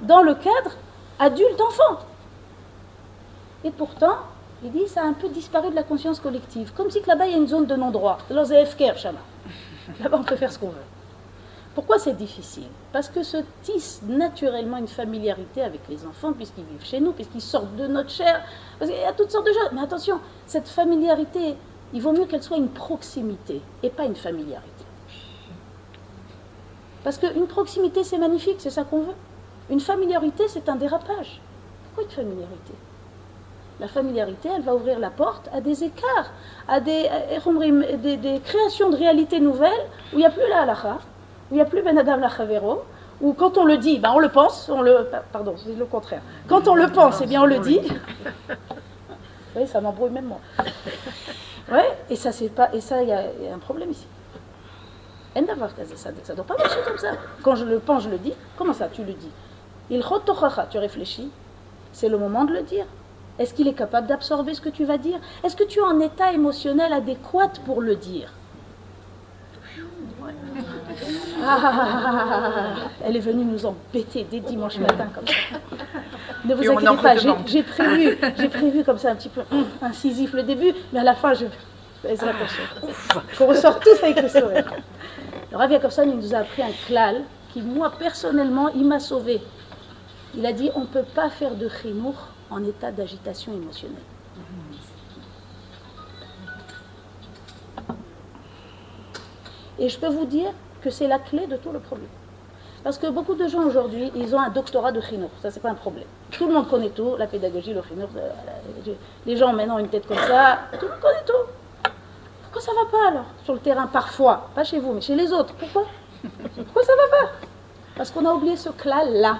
dans 0.03 0.23
le 0.23 0.35
cadre 0.35 0.77
adulte-enfant. 1.19 2.01
Et 3.65 3.71
pourtant, 3.71 4.17
il 4.63 4.73
dit, 4.73 4.89
ça 4.89 5.03
a 5.03 5.05
un 5.05 5.13
peu 5.13 5.29
disparu 5.29 5.71
de 5.71 5.75
la 5.75 5.83
conscience 5.83 6.21
collective, 6.21 6.73
comme 6.75 6.91
si 6.91 7.01
là-bas 7.07 7.27
il 7.27 7.33
y 7.33 7.35
a 7.35 7.39
une 7.39 7.49
zone 7.49 7.67
de 7.67 7.77
non-droit. 7.77 8.19
Là-bas, 10.01 10.19
on 10.19 10.25
peut 10.25 10.37
faire 10.37 10.53
ce 10.53 10.59
qu'on 10.59 10.69
veut. 10.69 10.94
Pourquoi 11.75 11.99
c'est 11.99 12.17
difficile? 12.17 12.69
Parce 12.93 13.09
que 13.09 13.25
se 13.25 13.39
tisse 13.63 14.01
naturellement 14.07 14.77
une 14.77 14.87
familiarité 14.87 15.61
avec 15.61 15.81
les 15.89 16.07
enfants, 16.07 16.33
puisqu'ils 16.33 16.65
vivent 16.65 16.85
chez 16.85 17.01
nous, 17.01 17.13
puisqu'ils 17.13 17.41
sortent 17.41 17.75
de 17.75 17.89
notre 17.89 18.11
chair. 18.11 18.45
Parce 18.79 18.91
qu'il 18.91 19.01
y 19.01 19.05
a 19.05 19.13
toutes 19.13 19.33
sortes 19.33 19.47
de 19.47 19.53
choses. 19.53 19.71
Mais 19.73 19.81
attention, 19.81 20.21
cette 20.47 20.69
familiarité, 20.69 21.57
il 21.93 22.01
vaut 22.01 22.13
mieux 22.13 22.27
qu'elle 22.27 22.43
soit 22.45 22.59
une 22.59 22.69
proximité 22.69 23.61
et 23.83 23.91
pas 23.91 24.05
une 24.05 24.15
familiarité. 24.15 24.85
Parce 27.03 27.19
qu'une 27.19 27.47
proximité, 27.49 28.05
c'est 28.05 28.19
magnifique, 28.19 28.57
c'est 28.59 28.71
ça 28.71 28.85
qu'on 28.85 29.01
veut. 29.01 29.15
Une 29.69 29.81
familiarité, 29.81 30.47
c'est 30.49 30.69
un 30.69 30.77
dérapage. 30.77 31.41
Pourquoi 31.87 32.05
une 32.05 32.25
familiarité? 32.25 32.73
La 33.81 33.89
familiarité, 33.89 34.49
elle 34.55 34.63
va 34.63 34.77
ouvrir 34.77 35.01
la 35.01 35.11
porte 35.11 35.49
à 35.53 35.61
des 35.61 35.83
écarts, 35.83 36.31
à 36.69 36.79
des, 36.81 37.09
euh, 37.11 37.97
des, 37.97 38.17
des 38.17 38.41
créations 38.41 38.91
de 38.91 38.97
réalités 38.97 39.41
nouvelles 39.41 39.73
où 40.13 40.17
il 40.17 40.19
n'y 40.19 40.25
a 40.25 40.31
plus 40.31 40.49
la 40.49 40.63
halakha, 40.63 40.99
où 41.51 41.55
il 41.55 41.57
n'y 41.57 41.61
a 41.61 41.65
plus 41.65 41.83
Ben 41.83 41.97
Adam 41.99 42.17
Lachavero, 42.17 42.85
où 43.21 43.33
quand 43.33 43.59
on 43.59 43.65
le 43.65 43.77
dit, 43.79 43.99
ben 43.99 44.13
on 44.15 44.19
le 44.19 44.29
pense, 44.29 44.69
on 44.69 44.83
le, 44.83 45.09
pardon, 45.33 45.55
c'est 45.57 45.75
le 45.75 45.85
contraire. 45.85 46.23
Quand 46.49 46.69
on 46.69 46.75
le 46.75 46.89
pense, 46.89 47.21
eh 47.23 47.27
bien 47.27 47.43
on 47.43 47.47
le 47.47 47.59
dit. 47.59 47.81
Oui, 49.57 49.69
ça 49.69 49.81
m'embrouille 49.81 50.11
même 50.11 50.25
moi. 50.25 50.41
Ouais, 51.71 51.97
et 52.11 52.17
ça 52.17 52.33
c'est 52.33 52.49
pas, 52.49 52.75
et 52.75 52.81
ça 52.81 53.03
il 53.03 53.09
y, 53.09 53.13
a 53.13 53.23
un 53.55 53.59
problème 53.59 53.91
ici. 53.93 54.09
Ça 55.35 55.41
ne 55.41 56.35
doit 56.35 56.45
pas 56.45 56.57
marcher 56.57 56.79
comme 56.85 56.99
ça. 56.99 57.13
Quand 57.43 57.55
je 57.55 57.65
le 57.65 57.79
pense, 57.79 58.05
je 58.05 58.09
le 58.09 58.19
dis. 58.19 58.33
Comment 58.57 58.73
ça, 58.73 58.89
tu 58.89 59.05
le 59.05 59.13
dis? 59.13 59.31
Il 59.91 60.03
tu 60.71 60.79
réfléchis. 60.79 61.31
C'est 61.93 62.09
le 62.09 62.19
moment 62.19 62.45
de 62.45 62.53
le 62.53 62.63
dire. 62.63 62.87
Est-ce 63.39 63.53
qu'il 63.53 63.67
est 63.67 63.75
capable 63.75 64.07
d'absorber 64.07 64.55
ce 64.55 64.61
que 64.61 64.69
tu 64.69 64.85
vas 64.85 64.99
dire? 64.99 65.19
Est-ce 65.43 65.57
que 65.57 65.65
tu 65.65 65.81
es 65.81 65.83
en 65.83 65.99
état 66.01 66.33
émotionnel 66.33 66.93
adéquat 66.93 67.51
pour 67.65 67.81
le 67.81 67.97
dire? 67.97 68.33
Ah, 71.45 72.75
elle 73.05 73.17
est 73.17 73.21
venue 73.21 73.45
nous 73.45 73.67
embêter 73.67 74.27
dès 74.31 74.41
dimanche 74.41 74.79
matin 74.79 75.09
comme 75.15 75.27
ça. 75.27 75.35
Ne 76.45 76.55
vous 76.55 76.71
inquiétez 76.71 77.03
pas, 77.03 77.17
j'ai 77.47 77.63
prévu, 77.63 78.19
j'ai 78.39 78.49
prévu 78.49 78.85
comme 78.85 78.99
ça 78.99 79.11
un 79.11 79.17
petit 79.17 79.29
peu 79.29 79.43
incisif 79.83 80.33
le 80.33 80.43
début, 80.43 80.73
mais 80.93 81.01
à 81.01 81.05
la 81.05 81.15
fin 81.15 81.33
je 81.35 81.47
qu'on 83.39 83.47
ressort 83.47 83.81
tous 83.81 84.03
avec 84.03 84.21
le 84.21 84.29
sourire. 84.29 84.73
Le 85.51 85.57
Rav 85.57 85.73
il 85.73 86.17
nous 86.17 86.35
a 86.35 86.39
appris 86.39 86.63
un 86.63 86.73
klal 86.87 87.23
qui, 87.53 87.63
moi, 87.63 87.93
personnellement, 87.99 88.69
il 88.69 88.85
m'a 88.85 88.99
sauvé. 88.99 89.41
Il 90.37 90.45
a 90.45 90.53
dit 90.53 90.71
on 90.75 90.81
ne 90.81 90.87
peut 90.87 91.05
pas 91.15 91.31
faire 91.31 91.55
de 91.55 91.69
chinour 91.69 92.15
en 92.51 92.63
état 92.65 92.91
d'agitation 92.91 93.53
émotionnelle. 93.53 94.03
Et 99.79 99.89
je 99.89 99.99
peux 99.99 100.09
vous 100.09 100.27
dire 100.27 100.53
que 100.85 100.91
c'est 100.91 101.09
la 101.09 101.19
clé 101.19 101.47
de 101.47 101.57
tout 101.57 101.73
le 101.73 101.79
problème. 101.81 102.11
Parce 102.85 102.99
que 102.99 103.07
beaucoup 103.07 103.35
de 103.35 103.49
gens 103.49 103.63
aujourd'hui, 103.65 104.13
ils 104.15 104.37
ont 104.37 104.39
un 104.39 104.51
doctorat 104.51 104.93
de 104.93 105.01
chinour. 105.01 105.31
Ça, 105.41 105.51
c'est 105.51 105.61
pas 105.61 105.71
un 105.71 105.75
problème. 105.75 106.05
Tout 106.31 106.47
le 106.47 106.53
monde 106.53 106.69
connaît 106.69 106.91
tout, 106.91 107.17
la 107.17 107.27
pédagogie, 107.27 107.73
le 107.73 107.83
chinour. 107.83 108.11
Euh, 108.17 108.93
les 109.25 109.37
gens 109.39 109.55
maintenant 109.55 109.79
une 109.79 109.89
tête 109.89 110.07
comme 110.07 110.19
ça. 110.19 110.59
Tout 110.79 110.85
le 110.85 110.93
monde 110.93 111.01
connaît 111.01 111.25
tout. 111.27 111.91
Pourquoi 112.43 112.61
ça 112.61 112.73
va 112.73 112.91
pas 112.91 113.09
alors 113.09 113.25
Sur 113.45 113.55
le 113.55 113.61
terrain, 113.61 113.87
parfois? 113.87 114.51
Pas 114.55 114.65
chez 114.65 114.79
vous, 114.79 114.93
mais 114.93 115.01
chez 115.01 115.15
les 115.15 115.33
autres. 115.33 115.55
Pourquoi? 115.55 115.87
Pourquoi 116.55 116.83
ça 116.83 116.93
va 116.95 117.19
pas? 117.19 117.33
Parce 117.97 118.11
qu'on 118.11 118.27
a 118.27 118.33
oublié 118.35 118.57
ce 118.57 118.69
clan-là. 118.69 119.39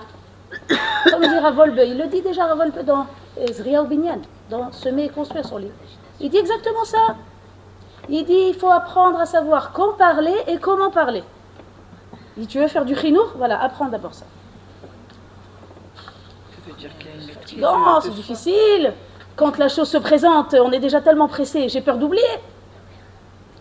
Comme 1.11 1.21
dit 1.21 1.39
Ravolbe, 1.39 1.81
il 1.85 1.99
le 1.99 2.07
dit 2.07 2.23
déjà 2.23 2.47
Ravolbe 2.47 2.83
dans 2.85 3.07
Zria 3.51 3.83
Binyan, 3.83 4.23
dans 4.49 4.73
Semer 4.73 5.05
et 5.05 5.09
construire 5.11 5.45
son 5.45 5.59
livre. 5.59 5.75
Il 6.21 6.31
dit 6.31 6.39
exactement 6.39 6.85
ça. 6.85 7.17
Il 8.09 8.25
dit 8.25 8.49
il 8.49 8.55
faut 8.55 8.71
apprendre 8.71 9.19
à 9.19 9.27
savoir 9.27 9.73
quand 9.73 9.95
parler 9.95 10.35
et 10.47 10.59
comment 10.59 10.91
parler. 10.91 11.25
Il 12.37 12.43
dit 12.43 12.47
tu 12.47 12.59
veux 12.59 12.69
faire 12.69 12.85
du 12.85 12.97
chinour 12.97 13.33
Voilà, 13.37 13.63
apprends 13.63 13.89
d'abord 13.89 14.15
ça. 14.15 14.27
Non, 17.57 18.01
c'est 18.01 18.11
difficile. 18.11 18.93
Quand 19.37 19.59
la 19.59 19.69
chose 19.69 19.89
se 19.89 19.99
présente, 19.99 20.55
on 20.55 20.71
est 20.73 20.79
déjà 20.79 21.01
tellement 21.01 21.29
pressé, 21.29 21.69
j'ai 21.69 21.81
peur 21.81 21.99
d'oublier. 21.99 22.23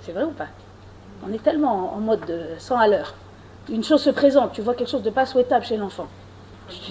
C'est 0.01 0.11
vrai 0.11 0.23
ou 0.23 0.31
pas? 0.31 0.47
On 1.27 1.31
est 1.33 1.41
tellement 1.41 1.93
en 1.95 1.99
mode 1.99 2.55
100 2.57 2.77
à 2.77 2.87
l'heure. 2.87 3.13
Une 3.69 3.83
chose 3.83 4.01
se 4.01 4.09
présente, 4.09 4.51
tu 4.51 4.61
vois 4.61 4.75
quelque 4.75 4.89
chose 4.89 5.03
de 5.03 5.09
pas 5.09 5.25
souhaitable 5.25 5.65
chez 5.65 5.77
l'enfant. 5.77 6.07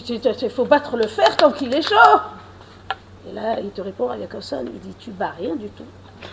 Il 0.08 0.50
faut 0.50 0.64
battre 0.64 0.96
le 0.96 1.06
fer 1.06 1.36
tant 1.36 1.52
qu'il 1.52 1.74
est 1.74 1.82
chaud. 1.82 2.20
Et 3.28 3.32
là, 3.32 3.60
il 3.60 3.70
te 3.70 3.82
répond 3.82 4.08
à 4.10 4.16
Yakobson, 4.16 4.64
il 4.66 4.80
dit, 4.80 4.94
tu 4.98 5.10
bats 5.10 5.34
rien 5.38 5.54
du 5.54 5.68
tout 5.68 5.84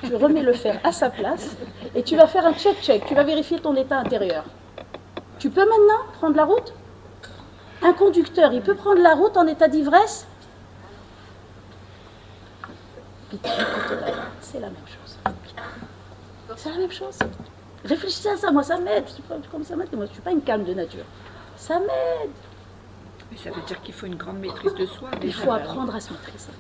tu 0.04 0.16
remets 0.16 0.44
le 0.44 0.54
fer 0.54 0.80
à 0.84 0.92
sa 0.92 1.10
place 1.10 1.56
et 1.96 2.04
tu 2.04 2.16
vas 2.16 2.28
faire 2.28 2.46
un 2.46 2.54
check-check, 2.54 3.06
tu 3.06 3.16
vas 3.16 3.24
vérifier 3.24 3.60
ton 3.60 3.76
état 3.76 3.98
intérieur. 3.98 4.44
Tu 5.40 5.50
peux 5.50 5.68
maintenant 5.68 6.04
prendre 6.14 6.36
la 6.36 6.46
route? 6.46 6.74
Un 7.82 7.94
conducteur, 7.94 8.52
il 8.52 8.62
peut 8.62 8.76
prendre 8.76 9.02
la 9.02 9.16
route 9.16 9.38
en 9.38 9.48
état 9.48 9.68
d'ivresse? 9.68 10.28
C'est 14.42 14.60
la 14.60 14.68
même 14.68 14.76
chose. 14.88 15.18
C'est 16.58 16.70
la 16.72 16.78
même 16.78 16.92
chose. 16.92 17.20
Réfléchissez 17.86 18.30
à 18.30 18.38
ça, 18.38 18.52
moi 18.52 18.64
ça 18.64 18.78
m'aide. 18.78 19.06
Comme 19.52 19.64
ça 19.64 19.76
m'aide, 19.76 19.94
moi 19.94 20.06
je 20.06 20.10
ne 20.10 20.14
suis 20.14 20.22
pas 20.22 20.32
une 20.32 20.42
calme 20.42 20.66
de 20.66 20.74
nature. 20.74 21.06
Ça 21.56 21.80
m'aide. 21.80 22.32
Mais 23.32 23.38
ça 23.38 23.52
veut 23.52 23.62
dire 23.62 23.82
qu'il 23.82 23.94
faut 23.94 24.08
une 24.08 24.16
grande 24.16 24.40
maîtrise 24.40 24.74
de 24.74 24.86
soi. 24.86 25.12
Il 25.22 25.34
faut 25.34 25.52
apprendre 25.52 25.96
à 25.96 26.00
se 26.00 26.12
maîtriser. 26.12 26.52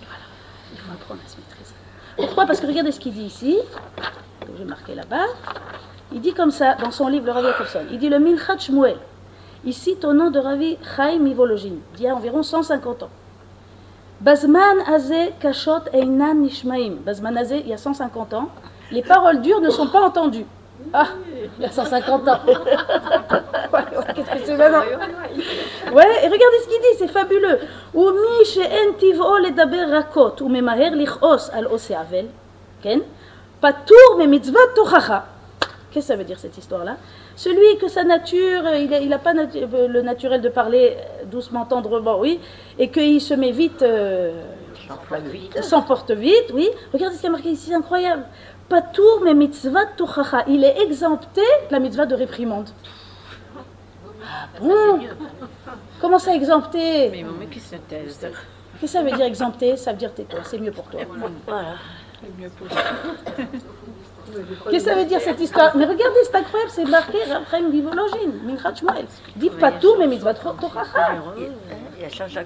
Voilà. 0.00 0.24
Il 0.72 0.78
faut 0.78 0.92
apprendre 0.92 1.20
à 1.26 1.28
se 1.28 1.36
maîtriser. 1.36 1.74
Pourquoi 2.18 2.46
Parce 2.46 2.60
que 2.60 2.66
regardez 2.66 2.90
ce 2.90 2.98
qu'il 2.98 3.12
dit 3.12 3.22
ici, 3.22 3.56
j'ai 4.58 4.64
marqué 4.64 4.96
là-bas. 4.96 5.26
Il 6.12 6.20
dit 6.20 6.32
comme 6.32 6.50
ça 6.50 6.74
dans 6.74 6.90
son 6.90 7.06
livre 7.06 7.26
Le 7.26 7.30
Ravi 7.30 7.46
Yakovson. 7.46 7.82
Il 7.92 7.98
dit 7.98 8.08
le 8.08 8.18
Milchat 8.18 8.58
Shmuel. 8.58 8.96
Il 9.64 9.72
cite 9.72 10.04
au 10.04 10.12
nom 10.12 10.28
de 10.28 10.40
Ravi 10.40 10.78
Chaim 10.96 11.24
Ivologin, 11.26 11.74
d'il 11.94 12.06
y 12.06 12.08
a 12.08 12.16
environ 12.16 12.42
150 12.42 13.04
ans. 13.04 13.10
Bazman 14.20 14.80
Azé 14.92 15.32
Kashot 15.38 15.84
Einan 15.92 16.34
Nishmaim. 16.34 16.96
Bazman 17.06 17.36
Azé, 17.38 17.60
il 17.60 17.68
y 17.68 17.72
a 17.72 17.78
150 17.78 18.34
ans, 18.34 18.48
les 18.90 19.02
paroles 19.02 19.40
dures 19.40 19.60
ne 19.60 19.70
sont 19.70 19.86
pas 19.86 20.00
entendues. 20.00 20.46
Ah, 20.92 21.08
il 21.58 21.64
a 21.64 21.70
150 21.70 22.28
ans. 22.28 22.38
Qu'est-ce 24.14 24.30
que 24.30 24.46
c'est 24.46 24.56
maintenant 24.56 24.82
Ouais, 25.92 26.24
et 26.24 26.28
regardez 26.28 26.58
ce 26.62 26.68
qu'il 26.68 26.80
dit, 26.80 26.98
c'est 26.98 27.08
fabuleux. 27.08 27.58
Rakot, 29.92 30.34
ou 30.40 30.48
lich'os 30.48 31.50
al 31.52 31.68
ken? 32.82 33.00
Me 33.62 34.26
mitzvah 34.26 34.58
tochacha. 34.74 35.26
Qu'est-ce 35.90 36.06
que 36.06 36.12
ça 36.12 36.16
veut 36.16 36.24
dire 36.24 36.38
cette 36.38 36.56
histoire-là? 36.56 36.96
Celui 37.34 37.78
que 37.78 37.88
sa 37.88 38.04
nature, 38.04 38.62
euh, 38.66 38.76
il 38.76 39.08
n'a 39.08 39.18
pas 39.18 39.32
euh, 39.34 39.88
le 39.88 40.02
naturel 40.02 40.40
de 40.42 40.48
parler 40.48 40.96
euh, 40.96 41.24
doucement, 41.24 41.64
tendrement, 41.64 42.18
oui, 42.20 42.40
et 42.78 42.90
qu'il 42.90 43.20
se 43.20 43.34
met 43.34 43.52
vite. 43.52 43.82
Euh, 43.82 44.42
s'emporte 45.62 46.10
vite. 46.10 46.50
oui. 46.54 46.68
Regardez 46.92 47.16
ce 47.16 47.20
qui 47.22 47.26
a 47.26 47.30
marqué 47.30 47.50
ici, 47.50 47.68
c'est 47.70 47.74
incroyable. 47.74 48.24
Patour 48.68 49.22
mais 49.24 49.34
mitzvah 49.34 49.86
tuchacha. 49.96 50.44
Il 50.46 50.64
est 50.64 50.80
exempté 50.82 51.40
de 51.68 51.72
la 51.72 51.78
mitzvah 51.78 52.06
de 52.06 52.14
réprimande. 52.14 52.68
Bon 54.60 55.00
Comment 56.00 56.18
ça 56.18 56.34
exempté 56.34 57.10
Mais 57.10 57.46
qui 57.46 57.60
se 57.60 57.76
Qu'est-ce 57.76 58.80
que 58.80 58.86
ça 58.86 59.02
veut 59.02 59.10
dire 59.12 59.26
exempté? 59.26 59.76
Ça 59.76 59.92
veut 59.92 59.98
dire 59.98 60.14
tais-toi, 60.14 60.40
c'est 60.44 60.58
mieux 60.58 60.70
pour 60.70 60.84
toi. 60.84 61.00
Voilà. 61.46 61.74
Qu'est-ce 64.70 64.84
que 64.84 64.90
ça 64.90 64.94
veut 64.94 65.04
dire 65.06 65.20
cette 65.20 65.40
histoire? 65.40 65.74
Mais 65.76 65.84
regardez, 65.84 66.18
c'est 66.24 66.34
incroyable, 66.34 66.70
c'est 66.70 66.84
marqué 66.84 67.18
Raphaël 67.24 67.70
Vivologine, 67.70 68.40
Minchat 68.44 68.74
Shmuel. 68.74 69.06
Dit 69.36 69.50
patour 69.50 69.96
mais 69.98 70.06
mitzvah 70.06 70.34
tochacha. 70.34 71.14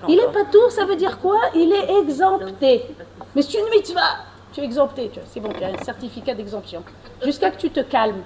Il 0.08 0.18
est 0.18 0.32
patour, 0.32 0.70
ça 0.70 0.84
veut 0.84 0.96
dire 0.96 1.18
quoi? 1.18 1.38
Il 1.54 1.72
est 1.72 2.00
exempté. 2.00 2.86
Mais 3.34 3.42
c'est 3.42 3.58
une 3.58 3.70
mitzvah 3.70 4.00
tu 4.52 4.60
es 4.60 4.64
exempté, 4.64 5.10
c'est 5.26 5.40
bon, 5.40 5.52
tu 5.52 5.64
as 5.64 5.68
un 5.68 5.78
certificat 5.82 6.34
d'exemption. 6.34 6.84
Jusqu'à 7.24 7.50
que 7.50 7.56
tu 7.56 7.70
te 7.70 7.80
calmes. 7.80 8.22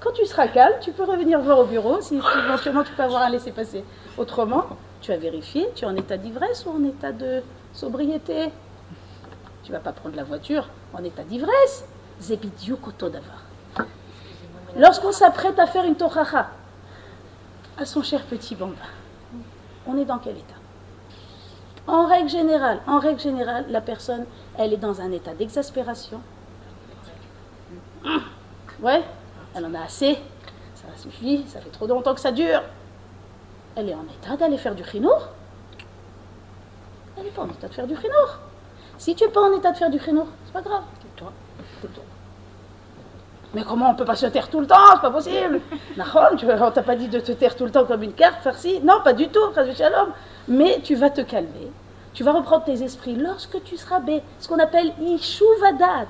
Quand 0.00 0.12
tu 0.12 0.26
seras 0.26 0.48
calme, 0.48 0.74
tu 0.80 0.92
peux 0.92 1.04
revenir 1.04 1.40
voir 1.40 1.60
au 1.60 1.64
bureau 1.64 2.00
si 2.00 2.16
éventuellement 2.16 2.82
tu 2.82 2.92
peux 2.92 3.02
avoir 3.02 3.22
un 3.22 3.30
laisser-passer. 3.30 3.84
Autrement, 4.18 4.64
tu 5.00 5.12
as 5.12 5.16
vérifié, 5.16 5.68
tu 5.74 5.84
es 5.84 5.88
en 5.88 5.96
état 5.96 6.16
d'ivresse 6.16 6.66
ou 6.66 6.70
en 6.70 6.84
état 6.84 7.12
de 7.12 7.42
sobriété? 7.72 8.50
Tu 9.62 9.72
vas 9.72 9.78
pas 9.78 9.92
prendre 9.92 10.16
la 10.16 10.24
voiture 10.24 10.68
en 10.92 11.04
état 11.04 11.22
d'ivresse. 11.22 11.86
Lorsqu'on 14.76 15.12
s'apprête 15.12 15.58
à 15.58 15.66
faire 15.66 15.84
une 15.84 15.96
toracha 15.96 16.48
à 17.78 17.84
son 17.84 18.02
cher 18.02 18.22
petit 18.24 18.54
bamba, 18.54 18.74
on 19.86 19.96
est 19.98 20.04
dans 20.04 20.18
quel 20.18 20.36
état? 20.36 20.61
En 21.86 22.06
règle 22.06 22.28
générale, 22.28 22.80
en 22.86 22.98
règle 22.98 23.20
générale, 23.20 23.64
la 23.68 23.80
personne, 23.80 24.24
elle 24.58 24.72
est 24.72 24.78
dans 24.78 25.00
un 25.00 25.10
état 25.10 25.34
d'exaspération. 25.34 26.20
Ouais, 28.80 29.02
elle 29.54 29.66
en 29.66 29.74
a 29.74 29.82
assez, 29.82 30.18
ça 30.74 30.86
suffit, 30.96 31.44
ça 31.46 31.60
fait 31.60 31.70
trop 31.70 31.86
longtemps 31.86 32.14
que 32.14 32.20
ça 32.20 32.32
dure. 32.32 32.62
Elle 33.76 33.88
est 33.88 33.94
en 33.94 34.04
état 34.04 34.36
d'aller 34.36 34.58
faire 34.58 34.74
du 34.74 34.84
chinour. 34.84 35.28
Elle 37.16 37.24
n'est 37.24 37.30
pas 37.30 37.42
en 37.42 37.48
état 37.48 37.68
de 37.68 37.74
faire 37.74 37.86
du 37.86 37.96
chinour. 37.96 38.38
Si 38.98 39.14
tu 39.14 39.24
n'es 39.24 39.30
pas 39.30 39.40
en 39.40 39.56
état 39.56 39.72
de 39.72 39.76
faire 39.76 39.90
du 39.90 39.98
chinour, 39.98 40.26
c'est 40.44 40.52
pas 40.52 40.62
grave. 40.62 40.82
Tais-toi. 41.00 41.32
Mais 43.54 43.64
comment 43.64 43.90
on 43.90 43.94
peut 43.94 44.04
pas 44.04 44.16
se 44.16 44.26
taire 44.26 44.48
tout 44.48 44.60
le 44.60 44.66
temps? 44.66 44.76
C'est 44.94 45.00
pas 45.00 45.10
possible. 45.10 45.60
Nahon, 45.96 46.36
on 46.60 46.70
t'a 46.70 46.82
pas 46.82 46.96
dit 46.96 47.08
de 47.08 47.20
te 47.20 47.32
taire 47.32 47.54
tout 47.54 47.64
le 47.64 47.70
temps 47.70 47.84
comme 47.84 48.02
une 48.02 48.14
carte, 48.14 48.42
farci. 48.42 48.80
Non, 48.80 49.02
pas 49.04 49.12
du 49.12 49.28
tout, 49.28 49.52
Chas 49.54 49.72
Shalom. 49.74 50.08
Mais 50.48 50.80
tu 50.82 50.94
vas 50.94 51.10
te 51.10 51.20
calmer. 51.20 51.70
Tu 52.14 52.24
vas 52.24 52.32
reprendre 52.32 52.64
tes 52.64 52.82
esprits 52.82 53.14
lorsque 53.14 53.62
tu 53.64 53.76
seras 53.76 54.00
bé, 54.00 54.22
ce 54.38 54.48
qu'on 54.48 54.58
appelle 54.58 54.92
Ishuvadat, 55.00 56.08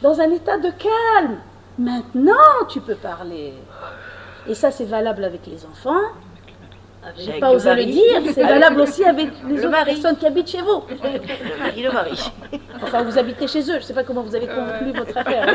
dans 0.00 0.20
un 0.20 0.30
état 0.30 0.58
de 0.58 0.70
calme. 0.70 1.38
Maintenant, 1.78 2.66
tu 2.68 2.80
peux 2.80 2.94
parler. 2.94 3.54
Et 4.46 4.54
ça, 4.54 4.70
c'est 4.70 4.84
valable 4.84 5.24
avec 5.24 5.46
les 5.46 5.64
enfants. 5.64 6.00
J'ai 7.16 7.30
Avec 7.30 7.40
pas 7.40 7.50
osé 7.50 7.74
le 7.74 7.84
dire. 7.86 8.20
C'est 8.32 8.44
valable 8.44 8.80
aussi 8.80 9.04
avec 9.04 9.30
les 9.48 9.54
Le 9.56 9.60
autres 9.62 9.70
mari. 9.70 9.94
personnes 9.94 10.16
qui 10.16 10.26
habitent 10.26 10.50
chez 10.50 10.60
vous. 10.62 10.82
Le 10.88 11.58
mari, 11.58 11.82
le 11.82 11.90
mari. 11.90 12.32
Enfin, 12.80 13.02
vous 13.02 13.18
habitez 13.18 13.48
chez 13.48 13.60
eux. 13.62 13.72
Je 13.72 13.76
ne 13.78 13.80
sais 13.80 13.94
pas 13.94 14.04
comment 14.04 14.22
vous 14.22 14.36
avez 14.36 14.46
conclu 14.46 14.92
votre 14.96 15.16
affaire. 15.18 15.46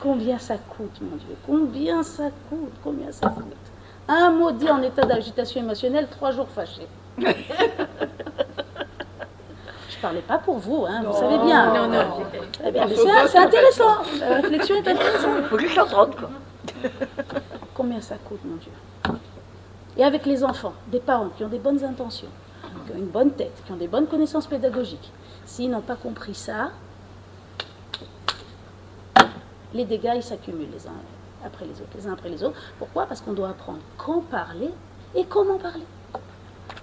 Combien 0.00 0.38
ça 0.38 0.56
coûte, 0.56 0.98
mon 1.02 1.16
Dieu? 1.16 1.36
Combien 1.46 2.02
ça 2.02 2.30
coûte? 2.48 2.72
Combien 2.82 3.12
ça 3.12 3.28
coûte? 3.28 3.44
Un 4.08 4.30
mot 4.30 4.50
dit 4.50 4.70
en 4.70 4.82
état 4.82 5.04
d'agitation 5.04 5.60
émotionnelle, 5.60 6.08
trois 6.10 6.30
jours 6.32 6.48
fâchés. 6.48 6.88
Je 7.18 7.26
parlais 10.00 10.22
pas 10.22 10.38
pour 10.38 10.56
vous, 10.58 10.86
hein, 10.88 11.02
vous 11.04 11.12
savez 11.12 11.38
bien. 11.44 11.74
Non, 11.74 11.86
non. 11.86 12.24
Eh 12.64 12.70
bien, 12.70 12.88
c'est 13.28 13.38
intéressant. 13.38 13.98
La 14.18 14.36
réflexion 14.36 14.76
est 14.76 14.88
intéressante. 14.88 15.44
Faut 15.50 15.56
que 15.56 15.68
je 15.68 15.76
l'entende, 15.76 16.16
quoi. 16.16 16.30
Combien 17.74 18.00
ça 18.00 18.16
coûte, 18.16 18.40
mon 18.44 18.56
Dieu? 18.56 18.72
Et 19.98 20.04
avec 20.04 20.24
les 20.24 20.42
enfants, 20.42 20.72
des 20.86 21.00
parents 21.00 21.28
qui 21.36 21.44
ont 21.44 21.48
des 21.48 21.58
bonnes 21.58 21.84
intentions, 21.84 22.30
qui 22.86 22.92
ont 22.92 22.96
une 22.96 23.08
bonne 23.08 23.32
tête, 23.32 23.62
qui 23.66 23.72
ont 23.72 23.76
des 23.76 23.88
bonnes 23.88 24.06
connaissances 24.06 24.46
pédagogiques, 24.46 25.12
s'ils 25.44 25.70
n'ont 25.70 25.82
pas 25.82 25.96
compris 25.96 26.34
ça, 26.34 26.70
les 29.74 29.84
dégâts, 29.84 30.12
ils 30.16 30.22
s'accumulent 30.22 30.70
les 30.72 30.86
uns 30.86 30.92
après 31.44 31.64
les 31.64 31.80
autres, 31.80 31.96
les 31.96 32.06
uns 32.06 32.12
après 32.12 32.28
les 32.28 32.42
autres. 32.42 32.58
Pourquoi? 32.78 33.06
Parce 33.06 33.20
qu'on 33.20 33.32
doit 33.32 33.50
apprendre 33.50 33.80
quand 33.96 34.20
parler 34.20 34.70
et 35.14 35.24
comment 35.24 35.58
parler. 35.58 35.86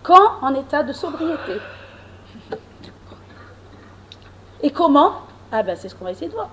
Quand? 0.04 0.40
En 0.42 0.54
état 0.56 0.84
de 0.84 0.94
sobriété. 0.94 1.58
Et 4.64 4.72
comment? 4.72 5.22
Ah 5.52 5.64
ben 5.64 5.76
c'est 5.76 5.90
ce 5.90 5.96
qu'on 5.96 6.06
va 6.06 6.12
essayer 6.12 6.30
de 6.30 6.34
voir. 6.34 6.50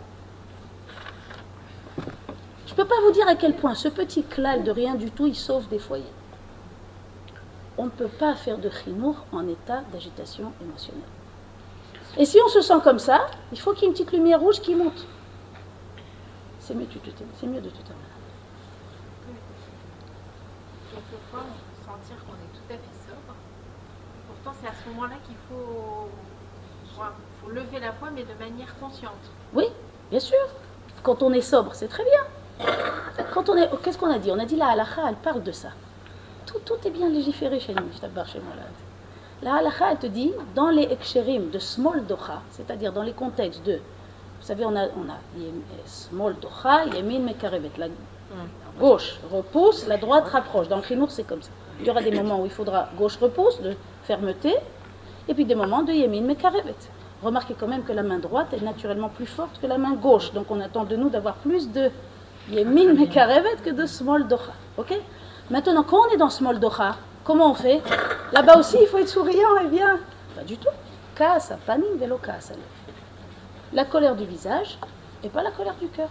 Je 2.67 2.73
ne 2.73 2.77
peux 2.77 2.85
pas 2.85 3.01
vous 3.07 3.13
dire 3.13 3.29
à 3.29 3.37
quel 3.37 3.55
point 3.55 3.75
ce 3.75 3.89
petit 3.89 4.25
clal 4.25 4.65
de 4.65 4.71
rien 4.71 4.95
du 4.95 5.11
tout, 5.11 5.27
il 5.27 5.37
sauve 5.37 5.69
des 5.69 5.79
foyers. 5.79 6.05
On 7.79 7.85
ne 7.85 7.91
peut 7.91 8.09
pas 8.09 8.35
faire 8.35 8.59
de 8.59 8.71
chinour 8.71 9.17
en 9.33 9.47
état 9.49 9.83
d'agitation 9.93 10.53
émotionnelle. 10.61 11.03
Et 12.17 12.25
si 12.25 12.39
on 12.45 12.49
se 12.49 12.61
sent 12.61 12.81
comme 12.83 12.99
ça, 12.99 13.27
il 13.53 13.59
faut 13.59 13.73
qu'il 13.73 13.83
y 13.83 13.85
ait 13.87 13.89
une 13.89 13.95
petite 13.95 14.13
lumière 14.13 14.41
rouge 14.41 14.61
qui 14.61 14.75
monte. 14.75 15.07
C'est 16.67 16.75
mieux, 16.75 16.87
c'est 17.39 17.47
mieux 17.47 17.61
de 17.61 17.69
tout 17.69 17.83
terminer. 17.83 18.09
Quelquefois, 20.91 21.41
on 21.41 21.53
peut 21.53 21.85
sentir 21.85 22.25
qu'on 22.25 22.33
est 22.33 22.55
tout 22.55 22.71
à 22.71 22.77
fait 22.79 22.97
sobre. 23.07 23.35
Pourtant, 24.27 24.59
c'est 24.63 24.69
à 24.69 24.73
ce 24.73 24.89
moment-là 24.89 25.17
qu'il 25.27 25.37
faut, 25.51 26.09
lever 27.51 27.81
la 27.81 27.91
voix, 27.91 28.09
mais 28.15 28.23
de 28.23 28.33
manière 28.43 28.75
consciente. 28.81 29.13
Oui, 29.53 29.67
bien 30.11 30.21
sûr. 30.21 30.39
Quand 31.03 31.23
on 31.23 31.35
est 31.35 31.43
sobre, 31.43 31.75
c'est 31.75 31.89
très 31.89 32.05
bien. 32.05 32.67
Quand 33.35 33.51
on 33.51 33.57
est, 33.57 33.69
qu'est-ce 33.83 33.99
qu'on 33.99 34.11
a 34.11 34.19
dit? 34.19 34.31
On 34.31 34.39
a 34.39 34.47
dit 34.47 34.57
la 34.57 34.69
halakha, 34.69 35.03
elle 35.07 35.17
parle 35.17 35.43
de 35.43 35.53
ça. 35.53 35.69
Tout, 36.47 36.61
tout 36.61 36.79
est 36.87 36.91
bien 36.91 37.11
légiféré 37.11 37.61
chez 37.61 37.75
nous, 37.75 37.93
chez 37.93 38.41
moi 38.41 38.55
là. 38.57 38.63
La 39.43 39.57
halakha, 39.57 39.93
elle 39.93 39.99
te 39.99 40.07
dit, 40.07 40.33
dans 40.55 40.71
les 40.71 40.85
eksherim 40.85 41.51
de 41.51 41.59
small 41.59 42.07
docha, 42.07 42.41
c'est-à-dire 42.53 42.95
dans 42.95 43.03
les 43.03 43.13
contextes 43.13 43.63
de, 43.65 43.81
vous 44.45 44.49
savez, 44.49 44.67
on 44.67 44.77
a, 44.77 44.85
on 44.89 45.09
a 45.09 45.17
yem- 45.39 45.63
small 45.87 46.35
docha, 46.39 46.85
yemin 46.95 47.21
mekarevet, 47.21 47.71
la 47.79 47.87
gauche 48.79 49.19
repousse, 49.33 49.87
la 49.87 49.97
droite 49.97 50.29
rapproche. 50.29 50.69
Dans 50.69 50.77
le 50.77 50.83
chinour, 50.83 51.11
c'est 51.11 51.23
comme 51.25 51.41
ça. 51.41 51.49
Il 51.81 51.87
y 51.87 51.91
aura 51.91 52.03
des 52.03 52.11
moments 52.21 52.43
où 52.43 52.45
il 52.45 52.51
faudra 52.51 52.91
gauche 52.99 53.17
repousse, 53.17 53.59
de 53.63 53.75
fermeté, 54.03 54.55
et 55.29 55.33
puis 55.33 55.47
des 55.47 55.55
moments 55.55 55.83
de 55.83 55.93
yemin 55.93 56.21
mekarevet. 56.21 56.75
Remarquez 57.23 57.55
quand 57.59 57.69
même 57.69 57.85
que 57.85 57.93
la 57.95 58.03
main 58.03 58.19
droite 58.19 58.49
est 58.53 58.61
naturellement 58.63 59.09
plus 59.09 59.25
forte 59.25 59.59
que 59.63 59.67
la 59.67 59.79
main 59.79 59.95
gauche, 59.95 60.31
donc 60.35 60.51
on 60.51 60.61
attend 60.61 60.85
de 60.85 60.95
nous 60.95 61.09
d'avoir 61.09 61.37
plus 61.37 61.71
de 61.73 61.91
yemin 62.51 62.93
mekarevet 62.93 63.57
que 63.65 63.71
de 63.71 63.87
small 63.87 64.29
docha. 64.29 64.53
Ok? 64.77 64.93
Maintenant, 65.49 65.85
quand 65.85 66.01
on 66.07 66.13
est 66.13 66.19
dans 66.19 66.29
small 66.29 66.61
docha, 66.61 66.97
comment 67.25 67.51
on 67.53 67.55
fait? 67.55 67.81
Là-bas 68.33 68.59
aussi, 68.59 68.77
il 68.79 68.87
faut 68.89 68.99
être 68.99 69.09
souriant 69.09 69.57
et 69.65 69.69
bien. 69.69 70.01
Pas 70.37 70.43
du 70.43 70.59
tout. 70.59 70.69
Kasa, 71.15 71.57
panim, 71.65 71.97
velo 71.99 72.19
kasa. 72.19 72.53
La 73.75 73.85
colère 73.85 74.15
du 74.15 74.25
visage 74.25 74.79
et 75.25 75.29
pas 75.29 75.43
la 75.43 75.51
colère 75.51 75.75
du 75.75 75.89
cœur. 75.89 76.09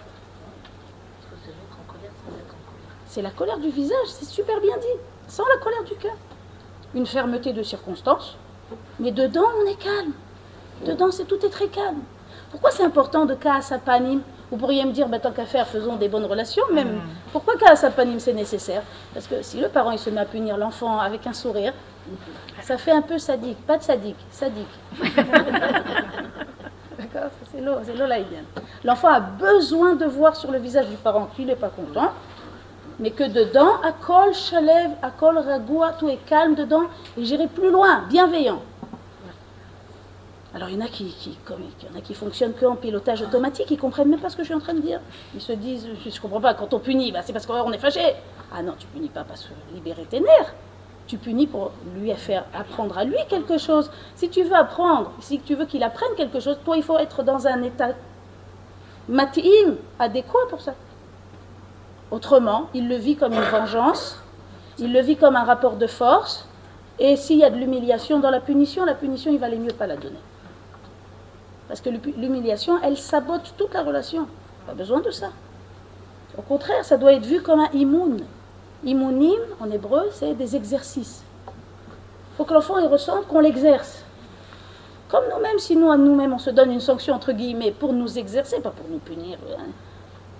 C'est 3.07 3.21
la 3.21 3.31
colère 3.31 3.57
du 3.59 3.69
visage, 3.69 4.07
c'est 4.07 4.25
super 4.25 4.59
bien 4.59 4.75
dit, 4.77 4.99
sans 5.29 5.47
la 5.47 5.57
colère 5.57 5.83
du 5.85 5.95
cœur. 5.95 6.15
Une 6.93 7.05
fermeté 7.05 7.53
de 7.53 7.63
circonstance, 7.63 8.37
mais 8.99 9.11
dedans 9.11 9.45
on 9.61 9.69
est 9.69 9.81
calme. 9.81 10.11
Dedans 10.85 11.09
c'est 11.11 11.23
tout 11.23 11.45
est 11.45 11.49
très 11.49 11.67
calme. 11.67 12.01
Pourquoi 12.51 12.71
c'est 12.71 12.83
important 12.83 13.25
de 13.25 13.33
Kaasa 13.33 13.77
Panim 13.77 14.21
Vous 14.51 14.57
pourriez 14.57 14.83
me 14.83 14.91
dire, 14.91 15.07
bah, 15.07 15.19
tant 15.19 15.31
qu'à 15.31 15.45
faire, 15.45 15.65
faisons 15.67 15.95
des 15.95 16.09
bonnes 16.09 16.25
relations, 16.25 16.63
même. 16.73 17.01
Pourquoi 17.31 17.55
Kaasa 17.55 17.91
Panim 17.91 18.19
c'est 18.19 18.33
nécessaire? 18.33 18.83
Parce 19.13 19.27
que 19.27 19.41
si 19.41 19.61
le 19.61 19.69
parent 19.69 19.91
il 19.91 19.99
se 19.99 20.09
met 20.09 20.21
à 20.21 20.25
punir 20.25 20.57
l'enfant 20.57 20.99
avec 20.99 21.25
un 21.27 21.33
sourire, 21.33 21.73
ça 22.61 22.77
fait 22.77 22.91
un 22.91 23.01
peu 23.01 23.17
sadique. 23.19 23.57
Pas 23.65 23.77
de 23.77 23.83
sadique, 23.83 24.19
sadique. 24.31 24.67
L'enfant 28.83 29.09
a 29.09 29.19
besoin 29.19 29.95
de 29.95 30.05
voir 30.05 30.35
sur 30.35 30.51
le 30.51 30.59
visage 30.59 30.87
du 30.87 30.95
parent 30.95 31.29
qu'il 31.35 31.47
n'est 31.47 31.55
pas 31.55 31.69
content, 31.69 32.11
mais 32.99 33.11
que 33.11 33.23
dedans, 33.23 33.81
à 33.83 33.91
col 33.91 34.33
chalève, 34.33 34.91
à 35.01 35.11
col 35.11 35.37
ragoua, 35.37 35.93
tout 35.93 36.09
est 36.09 36.23
calme 36.25 36.55
dedans, 36.55 36.83
et 37.17 37.25
j'irai 37.25 37.47
plus 37.47 37.71
loin, 37.71 38.03
bienveillant. 38.09 38.61
Alors 40.55 40.69
il 40.69 40.75
y 40.75 40.77
en 40.77 40.85
a 40.85 40.87
qui, 40.87 41.05
qui, 41.05 41.35
comme, 41.45 41.61
il 41.61 41.87
y 41.87 41.91
en 41.91 41.97
a 41.97 42.01
qui 42.01 42.13
fonctionnent 42.13 42.53
qu'en 42.53 42.75
pilotage 42.75 43.23
automatique, 43.23 43.71
ils 43.71 43.79
comprennent 43.79 44.09
même 44.09 44.19
pas 44.19 44.29
ce 44.29 44.35
que 44.35 44.43
je 44.43 44.47
suis 44.47 44.55
en 44.55 44.59
train 44.59 44.75
de 44.75 44.81
dire. 44.81 44.99
Ils 45.33 45.41
se 45.41 45.51
disent, 45.53 45.87
je, 46.05 46.09
je 46.09 46.21
comprends 46.21 46.41
pas, 46.41 46.53
quand 46.53 46.73
on 46.75 46.79
punit, 46.79 47.11
bah, 47.11 47.21
c'est 47.23 47.33
parce 47.33 47.47
qu'on 47.47 47.71
est 47.71 47.79
fâché. 47.79 48.13
Ah 48.55 48.61
non, 48.61 48.73
tu 48.77 48.85
punis 48.87 49.09
pas 49.09 49.23
parce 49.23 49.45
que 49.45 49.53
libérer 49.73 50.05
tes 50.05 50.19
nerfs. 50.19 50.53
Tu 51.07 51.17
punis 51.17 51.47
pour 51.47 51.71
lui 51.95 52.13
faire 52.15 52.45
apprendre 52.53 52.97
à 52.97 53.03
lui 53.03 53.17
quelque 53.29 53.57
chose. 53.57 53.91
Si 54.15 54.29
tu 54.29 54.43
veux 54.43 54.55
apprendre, 54.55 55.11
si 55.19 55.39
tu 55.39 55.55
veux 55.55 55.65
qu'il 55.65 55.83
apprenne 55.83 56.15
quelque 56.15 56.39
chose, 56.39 56.57
toi 56.63 56.77
il 56.77 56.83
faut 56.83 56.97
être 56.97 57.23
dans 57.23 57.45
un 57.45 57.61
état 57.61 57.89
matim, 59.09 59.75
adéquat 59.99 60.47
pour 60.49 60.61
ça. 60.61 60.73
Autrement, 62.11 62.69
il 62.73 62.87
le 62.87 62.95
vit 62.95 63.15
comme 63.15 63.33
une 63.33 63.41
vengeance, 63.41 64.19
il 64.79 64.93
le 64.93 65.01
vit 65.01 65.17
comme 65.17 65.35
un 65.35 65.43
rapport 65.43 65.75
de 65.75 65.87
force, 65.87 66.47
et 66.99 67.15
s'il 67.17 67.39
y 67.39 67.43
a 67.43 67.49
de 67.49 67.57
l'humiliation 67.57 68.19
dans 68.19 68.29
la 68.29 68.39
punition, 68.39 68.85
la 68.85 68.93
punition, 68.93 69.31
il 69.31 69.39
valait 69.39 69.57
mieux 69.57 69.73
pas 69.73 69.87
la 69.87 69.97
donner. 69.97 70.19
Parce 71.67 71.81
que 71.81 71.89
l'hu- 71.89 72.13
l'humiliation, 72.17 72.77
elle 72.83 72.97
sabote 72.97 73.53
toute 73.57 73.73
la 73.73 73.81
relation. 73.81 74.27
Pas 74.67 74.73
besoin 74.73 74.99
de 75.01 75.09
ça. 75.09 75.29
Au 76.37 76.41
contraire, 76.43 76.85
ça 76.85 76.97
doit 76.97 77.13
être 77.13 77.25
vu 77.25 77.41
comme 77.41 77.59
un 77.59 77.69
imoun. 77.73 78.21
Imounim, 78.85 79.39
en 79.59 79.69
hébreu, 79.71 80.09
c'est 80.11 80.33
des 80.33 80.55
exercices. 80.55 81.23
Il 81.47 82.37
faut 82.37 82.45
que 82.45 82.53
l'enfant 82.53 82.77
il 82.79 82.87
ressente 82.87 83.27
qu'on 83.27 83.39
l'exerce. 83.39 84.03
Comme 85.09 85.23
nous-mêmes, 85.33 85.59
si 85.59 85.75
nous, 85.75 85.91
à 85.91 85.97
nous-mêmes, 85.97 86.33
on 86.33 86.39
se 86.39 86.49
donne 86.49 86.71
une 86.71 86.79
sanction, 86.79 87.13
entre 87.13 87.31
guillemets, 87.33 87.71
pour 87.71 87.93
nous 87.93 88.17
exercer, 88.17 88.59
pas 88.61 88.71
pour 88.71 88.87
nous 88.89 88.97
punir. 88.97 89.37
hein. 89.57 89.63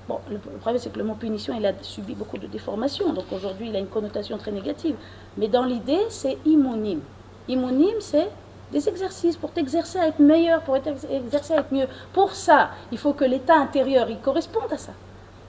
Bon, 0.10 0.20
le, 0.30 0.38
problème, 0.38 0.82
c'est 0.82 0.92
que 0.92 0.98
le 0.98 1.06
mot 1.06 1.14
punition, 1.14 1.54
il 1.58 1.66
a 1.66 1.72
subi 1.82 2.14
beaucoup 2.16 2.38
de 2.38 2.48
déformations. 2.48 3.14
Donc 3.14 3.26
aujourd'hui, 3.32 3.70
il 3.70 3.76
a 3.76 3.80
une 3.80 3.88
connotation 3.88 4.38
très 4.38 4.52
négative. 4.52 4.96
Mais 5.38 5.48
dans 5.48 5.64
l'idée, 5.64 6.02
c'est 6.10 6.38
immonim. 6.46 7.00
Immonim, 7.48 7.96
c'est 8.00 8.30
des 8.72 8.90
exercices 8.90 9.38
pour 9.38 9.52
t'exercer 9.52 10.00
à 10.00 10.08
être 10.08 10.20
meilleur, 10.20 10.62
pour 10.62 10.76
être 10.76 10.88
ex- 10.88 11.06
exercer 11.10 11.54
à 11.54 11.60
être 11.60 11.72
mieux. 11.72 11.88
Pour 12.12 12.32
ça, 12.34 12.72
il 12.92 12.98
faut 12.98 13.14
que 13.14 13.24
l'état 13.24 13.56
intérieur, 13.56 14.10
il 14.10 14.18
corresponde 14.20 14.74
à 14.74 14.78
ça. 14.78 14.92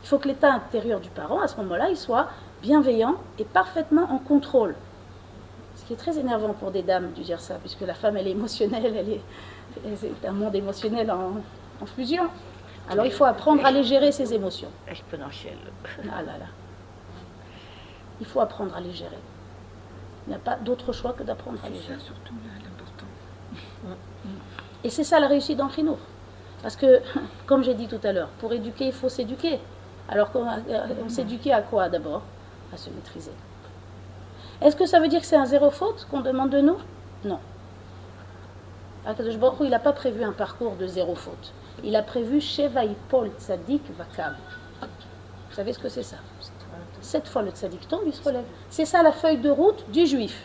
Il 0.03 0.07
faut 0.09 0.19
que 0.19 0.29
l'état 0.29 0.53
intérieur 0.53 1.01
du 1.01 1.09
parent, 1.09 1.41
à 1.41 1.49
ce 1.49 1.57
moment-là, 1.57 1.89
il 1.89 1.97
soit 1.97 2.29
bienveillant 2.69 3.17
et 3.39 3.45
parfaitement 3.45 4.07
en 4.11 4.19
contrôle. 4.19 4.75
Ce 5.77 5.85
qui 5.85 5.93
est 5.93 5.97
très 5.97 6.19
énervant 6.19 6.55
pour 6.55 6.71
des 6.71 6.83
dames 6.83 7.13
de 7.17 7.23
dire 7.23 7.41
ça, 7.41 7.57
puisque 7.57 7.83
la 7.83 7.95
femme, 7.95 8.17
elle 8.17 8.27
est 8.27 8.31
émotionnelle, 8.31 8.95
elle 8.97 9.09
est, 9.11 9.21
c'est 9.97 10.27
un 10.27 10.33
monde 10.33 10.55
émotionnel 10.55 11.11
en, 11.11 11.33
en 11.83 11.87
fusion. 11.87 12.25
Alors 12.91 13.05
il 13.07 13.13
faut 13.13 13.25
apprendre 13.25 13.65
à 13.67 13.71
les 13.71 13.83
gérer, 13.85 14.13
ses 14.13 14.33
émotions. 14.33 14.69
Exponentielle. 14.89 15.59
Ah 16.11 16.23
là 16.23 16.39
là. 16.39 16.47
Il 18.21 18.27
faut 18.27 18.41
apprendre 18.41 18.75
à 18.77 18.81
les 18.81 18.93
gérer. 18.93 19.19
Il 20.27 20.31
n'y 20.31 20.37
a 20.37 20.39
pas 20.39 20.57
d'autre 20.57 20.93
choix 20.93 21.13
que 21.13 21.23
d'apprendre 21.23 21.59
à 21.65 21.69
les 21.69 21.77
C'est 21.77 21.83
gérer. 21.89 21.99
ça 21.99 22.05
surtout 22.07 22.35
l'important. 22.65 23.97
Et 24.85 24.89
c'est 24.91 25.05
ça 25.05 25.21
la 25.21 25.29
réussite 25.29 25.59
dans 25.59 25.67
le 25.67 25.73
chinour. 25.73 25.99
Parce 26.63 26.77
que, 26.77 27.03
comme 27.47 27.63
j'ai 27.63 27.75
dit 27.75 27.89
tout 27.89 28.01
à 28.05 28.13
l'heure, 28.13 28.29
pour 28.41 28.53
éduquer, 28.55 28.87
il 28.87 28.93
faut 28.93 29.11
s'éduquer. 29.11 29.59
Alors, 30.09 30.31
qu'on- 30.33 30.47
on 31.05 31.09
s'éduquer 31.11 31.53
à 31.53 31.61
quoi 31.63 31.89
d'abord? 31.91 32.23
À 32.75 32.77
se 32.77 32.91
maîtriser. 32.91 33.31
Est-ce 34.61 34.75
que 34.75 34.85
ça 34.85 34.99
veut 34.99 35.07
dire 35.07 35.21
que 35.21 35.27
c'est 35.27 35.37
un 35.37 35.47
zéro 35.47 35.71
faute 35.71 36.09
qu'on 36.11 36.23
demande 36.23 36.51
de 36.51 36.61
nous? 36.61 36.77
Non. 37.25 37.39
Akadosh 39.07 39.39
Baruch 39.39 39.59
il 39.61 39.71
n'a 39.71 39.79
pas 39.79 39.93
prévu 39.93 40.25
un 40.25 40.33
parcours 40.33 40.75
de 40.75 40.89
zéro 40.89 41.15
faute. 41.15 41.53
Il 41.85 41.95
a 41.95 42.03
prévu 42.03 42.41
Sheva 42.41 42.85
Ipol 42.85 43.31
Tzadik 43.39 43.83
Vakam. 43.97 44.35
Vous 44.81 45.55
savez 45.55 45.73
ce 45.73 45.79
que 45.79 45.89
c'est 45.89 46.03
ça? 46.03 46.17
Sept 47.01 47.29
fois 47.29 47.43
le 47.43 47.53
Tzadik 47.53 47.87
tombe, 47.87 48.03
il 48.07 48.13
se 48.13 48.25
relève. 48.25 48.45
C'est 48.71 48.87
ça 48.87 49.05
la 49.05 49.13
feuille 49.13 49.39
de 49.39 49.51
route 49.51 49.89
du 49.93 50.05
juif. 50.05 50.45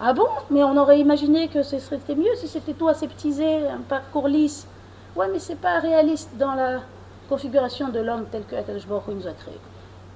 Ah 0.00 0.14
bon? 0.14 0.28
Mais 0.48 0.64
on 0.64 0.74
aurait 0.78 1.00
imaginé 1.00 1.48
que 1.48 1.62
ce 1.62 1.78
serait 1.80 2.00
mieux 2.16 2.34
si 2.36 2.48
c'était 2.48 2.72
tout 2.72 2.88
aseptisé, 2.88 3.68
un 3.68 3.82
parcours 3.86 4.28
lisse. 4.28 4.66
Ouais, 5.16 5.28
mais 5.30 5.38
c'est 5.38 5.56
pas 5.56 5.80
réaliste 5.80 6.30
dans 6.38 6.54
la 6.54 6.80
configuration 7.28 7.90
de 7.90 8.00
l'homme 8.00 8.24
tel 8.32 8.44
que 8.46 8.56
Akadosh 8.56 8.86
Baruch 8.86 9.08
nous 9.08 9.26
a 9.26 9.32
créé. 9.32 9.60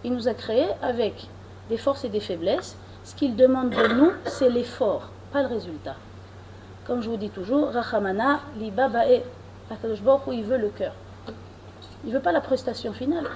Il 0.05 0.15
nous 0.15 0.29
a 0.29 0.35
créé 0.35 0.67
avec 0.83 1.27
des 1.69 1.77
forces 1.77 2.05
et 2.05 2.09
des 2.09 2.21
faiblesses. 2.21 2.77
Ce 3.05 3.15
qu'il 3.15 3.37
demande 3.37 3.71
de 3.71 3.95
nous, 3.95 4.13
c'est 4.27 4.51
l'effort, 4.51 5.11
pas 5.33 5.43
le 5.43 5.49
résultat. 5.49 5.97
Comme 6.87 7.03
je 7.03 7.09
vous 7.09 7.17
dis 7.17 7.31
toujours, 7.31 7.71
Rachamana, 7.71 8.41
liba 8.59 8.89
ba'e. 8.89 9.23
Akadosh 9.71 10.03
Baruch 10.03 10.27
Hu, 10.27 10.35
il 10.35 10.45
veut 10.45 10.59
le 10.59 10.69
cœur. 10.69 10.93
Il 12.05 12.13
veut 12.13 12.21
pas 12.21 12.33
la 12.33 12.41
prestation 12.41 12.93
finale. 12.93 13.27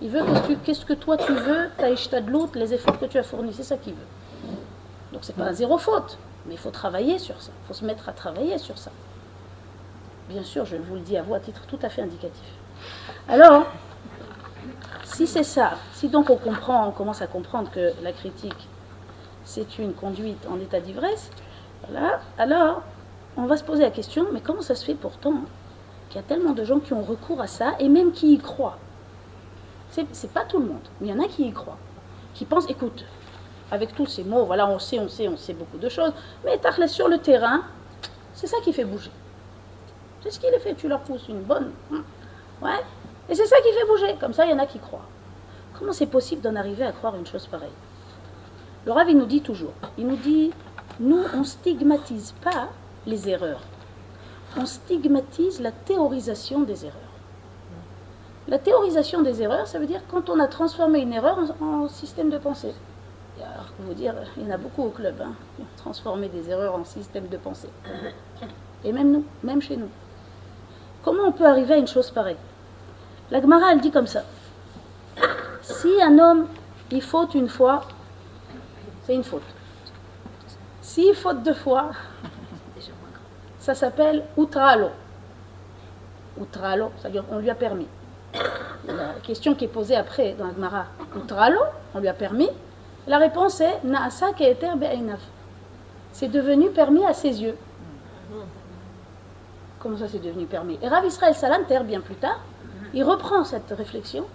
Il 0.00 0.10
veut 0.10 0.24
qu'est-ce 0.24 0.48
que, 0.48 0.52
qu'est-ce 0.64 0.86
que 0.86 0.92
toi 0.94 1.16
tu 1.16 1.32
veux, 1.32 1.68
ta 1.78 1.90
ishtadlout, 1.90 2.50
les 2.54 2.74
efforts 2.74 2.98
que 2.98 3.04
tu 3.06 3.18
as 3.18 3.22
fournis, 3.22 3.52
c'est 3.52 3.62
ça 3.62 3.76
qu'il 3.76 3.92
veut. 3.92 4.52
Donc 5.12 5.22
c'est 5.24 5.36
pas 5.36 5.44
un 5.44 5.52
zéro 5.52 5.78
faute, 5.78 6.18
mais 6.46 6.54
il 6.54 6.58
faut 6.58 6.70
travailler 6.70 7.18
sur 7.18 7.40
ça. 7.40 7.50
Il 7.62 7.68
faut 7.68 7.74
se 7.74 7.84
mettre 7.84 8.08
à 8.08 8.12
travailler 8.12 8.58
sur 8.58 8.78
ça. 8.78 8.90
Bien 10.28 10.42
sûr, 10.42 10.64
je 10.64 10.76
vous 10.76 10.94
le 10.94 11.00
dis 11.00 11.16
à 11.16 11.22
vous 11.22 11.34
à 11.34 11.40
titre 11.40 11.62
tout 11.68 11.78
à 11.82 11.88
fait 11.88 12.02
indicatif. 12.02 12.46
Alors, 13.28 13.66
si 15.04 15.26
c'est 15.26 15.44
ça, 15.44 15.72
si 15.92 16.08
donc 16.08 16.30
on 16.30 16.36
comprend, 16.36 16.86
on 16.88 16.90
commence 16.92 17.22
à 17.22 17.26
comprendre 17.26 17.70
que 17.70 17.92
la 18.02 18.12
critique, 18.12 18.68
c'est 19.44 19.78
une 19.78 19.92
conduite 19.92 20.46
en 20.50 20.58
état 20.60 20.80
d'ivresse, 20.80 21.30
alors 22.38 22.82
on 23.36 23.46
va 23.46 23.56
se 23.56 23.64
poser 23.64 23.82
la 23.82 23.90
question, 23.90 24.26
mais 24.32 24.40
comment 24.40 24.62
ça 24.62 24.74
se 24.74 24.84
fait 24.84 24.94
pourtant 24.94 25.34
qu'il 26.08 26.20
y 26.20 26.24
a 26.24 26.26
tellement 26.26 26.52
de 26.52 26.64
gens 26.64 26.80
qui 26.80 26.92
ont 26.92 27.02
recours 27.02 27.40
à 27.40 27.46
ça 27.46 27.74
et 27.78 27.88
même 27.88 28.12
qui 28.12 28.34
y 28.34 28.38
croient? 28.38 28.78
C'est 29.90 30.32
pas 30.32 30.44
tout 30.44 30.58
le 30.58 30.66
monde, 30.66 30.88
mais 31.00 31.08
il 31.08 31.10
y 31.10 31.18
en 31.18 31.22
a 31.22 31.28
qui 31.28 31.46
y 31.46 31.52
croient, 31.52 31.78
qui 32.34 32.46
pensent, 32.46 32.68
écoute, 32.70 33.04
avec 33.70 33.94
tous 33.94 34.06
ces 34.06 34.24
mots, 34.24 34.44
voilà, 34.44 34.66
on 34.68 34.78
sait, 34.78 34.98
on 34.98 35.08
sait, 35.08 35.28
on 35.28 35.36
sait 35.36 35.52
beaucoup 35.54 35.78
de 35.78 35.88
choses, 35.88 36.12
mais 36.44 36.56
Tachles 36.58 36.88
sur 36.88 37.08
le 37.08 37.18
terrain, 37.18 37.62
c'est 38.34 38.46
ça 38.46 38.56
qui 38.64 38.72
fait 38.72 38.84
bouger. 38.84 39.10
C'est 40.22 40.30
ce 40.30 40.38
qui 40.40 40.46
les 40.50 40.58
fait, 40.60 40.74
tu 40.74 40.88
leur 40.88 41.00
pousses 41.00 41.28
une 41.28 41.42
bonne. 41.42 41.72
hum, 41.90 42.04
Ouais, 42.62 42.80
et 43.28 43.34
c'est 43.34 43.46
ça 43.46 43.56
qui 43.56 43.72
fait 43.72 43.86
bouger. 43.86 44.16
Comme 44.20 44.32
ça, 44.32 44.44
il 44.44 44.50
y 44.50 44.54
en 44.54 44.58
a 44.58 44.66
qui 44.66 44.78
croient. 44.78 45.06
Comment 45.78 45.92
c'est 45.92 46.06
possible 46.06 46.42
d'en 46.42 46.56
arriver 46.56 46.84
à 46.84 46.92
croire 46.92 47.16
une 47.16 47.26
chose 47.26 47.46
pareille? 47.46 47.68
Le 48.84 48.92
Rav, 48.92 49.08
il 49.08 49.16
nous 49.16 49.26
dit 49.26 49.42
toujours, 49.42 49.72
il 49.96 50.06
nous 50.06 50.16
dit, 50.16 50.52
nous, 51.00 51.22
on 51.34 51.44
stigmatise 51.44 52.34
pas 52.42 52.68
les 53.06 53.28
erreurs. 53.28 53.60
On 54.56 54.66
stigmatise 54.66 55.60
la 55.60 55.70
théorisation 55.70 56.60
des 56.62 56.84
erreurs. 56.84 57.00
La 58.48 58.58
théorisation 58.58 59.22
des 59.22 59.40
erreurs, 59.40 59.68
ça 59.68 59.78
veut 59.78 59.86
dire 59.86 60.02
quand 60.10 60.28
on 60.28 60.40
a 60.40 60.48
transformé 60.48 61.00
une 61.00 61.12
erreur 61.12 61.38
en, 61.60 61.88
système 61.88 62.28
de 62.28 62.38
pensée. 62.38 62.74
Et 63.38 63.42
alors, 63.42 63.66
vous 63.78 63.94
dire, 63.94 64.14
il 64.36 64.42
y 64.42 64.46
en 64.46 64.54
a 64.54 64.58
beaucoup 64.58 64.82
au 64.82 64.90
club 64.90 65.14
hein, 65.22 65.32
qui 65.56 65.62
ont 65.62 65.76
transformé 65.76 66.28
des 66.28 66.50
erreurs 66.50 66.74
en 66.74 66.84
système 66.84 67.28
de 67.28 67.36
pensée. 67.36 67.70
Et 68.84 68.92
même 68.92 69.12
nous, 69.12 69.24
même 69.44 69.62
chez 69.62 69.76
nous. 69.76 69.88
Comment 71.04 71.24
on 71.28 71.32
peut 71.32 71.46
arriver 71.46 71.74
à 71.74 71.78
une 71.78 71.86
chose 71.86 72.10
pareille? 72.10 72.36
La 73.32 73.40
Gemara, 73.40 73.72
elle 73.72 73.80
dit 73.80 73.90
comme 73.90 74.06
ça. 74.06 74.24
Si 75.62 75.88
un 76.02 76.18
homme, 76.18 76.48
il 76.90 77.00
faute 77.00 77.34
une 77.34 77.48
fois, 77.48 77.80
c'est 79.06 79.14
une 79.14 79.24
faute. 79.24 79.42
S'il 80.82 81.14
faute 81.14 81.42
deux 81.42 81.54
fois, 81.54 81.92
ça 83.58 83.74
s'appelle 83.74 84.22
outralo. 84.36 84.90
Outralo, 86.38 86.90
c'est-à-dire 86.98 87.24
on 87.30 87.38
lui 87.38 87.48
a 87.48 87.54
permis. 87.54 87.86
La 88.86 89.14
question 89.22 89.54
qui 89.54 89.64
est 89.64 89.68
posée 89.68 89.96
après 89.96 90.34
dans 90.34 90.48
la 90.48 90.52
Gemara, 90.52 90.84
outralo, 91.16 91.60
on 91.94 92.00
lui 92.00 92.08
a 92.08 92.14
permis. 92.14 92.50
La 93.06 93.16
réponse 93.16 93.62
est 93.62 93.82
naasa 93.82 94.34
keeter 94.34 94.76
be'einav. 94.76 95.20
C'est 96.12 96.28
devenu 96.28 96.68
permis 96.68 97.06
à 97.06 97.14
ses 97.14 97.42
yeux. 97.42 97.56
Comment 99.78 99.96
ça 99.96 100.06
c'est 100.06 100.22
devenu 100.22 100.44
permis? 100.44 100.78
Et 100.82 100.88
Rav 100.88 101.06
Israël 101.06 101.34
Salanter, 101.34 101.80
bien 101.84 102.02
plus 102.02 102.16
tard, 102.16 102.38
il 102.94 103.04
reprend 103.04 103.44
cette 103.44 103.70
réflexion 103.70 104.26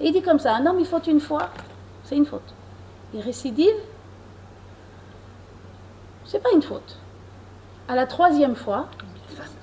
et 0.00 0.08
il 0.08 0.12
dit 0.12 0.22
comme 0.22 0.38
ça, 0.38 0.54
un 0.54 0.66
homme 0.66 0.80
il 0.80 0.86
faute 0.86 1.06
une 1.06 1.20
fois, 1.20 1.50
c'est 2.04 2.16
une 2.16 2.26
faute. 2.26 2.54
Il 3.14 3.20
récidive, 3.20 3.74
c'est 6.24 6.42
pas 6.42 6.50
une 6.52 6.62
faute. 6.62 6.98
À 7.88 7.94
la 7.94 8.06
troisième 8.06 8.56
fois, 8.56 8.88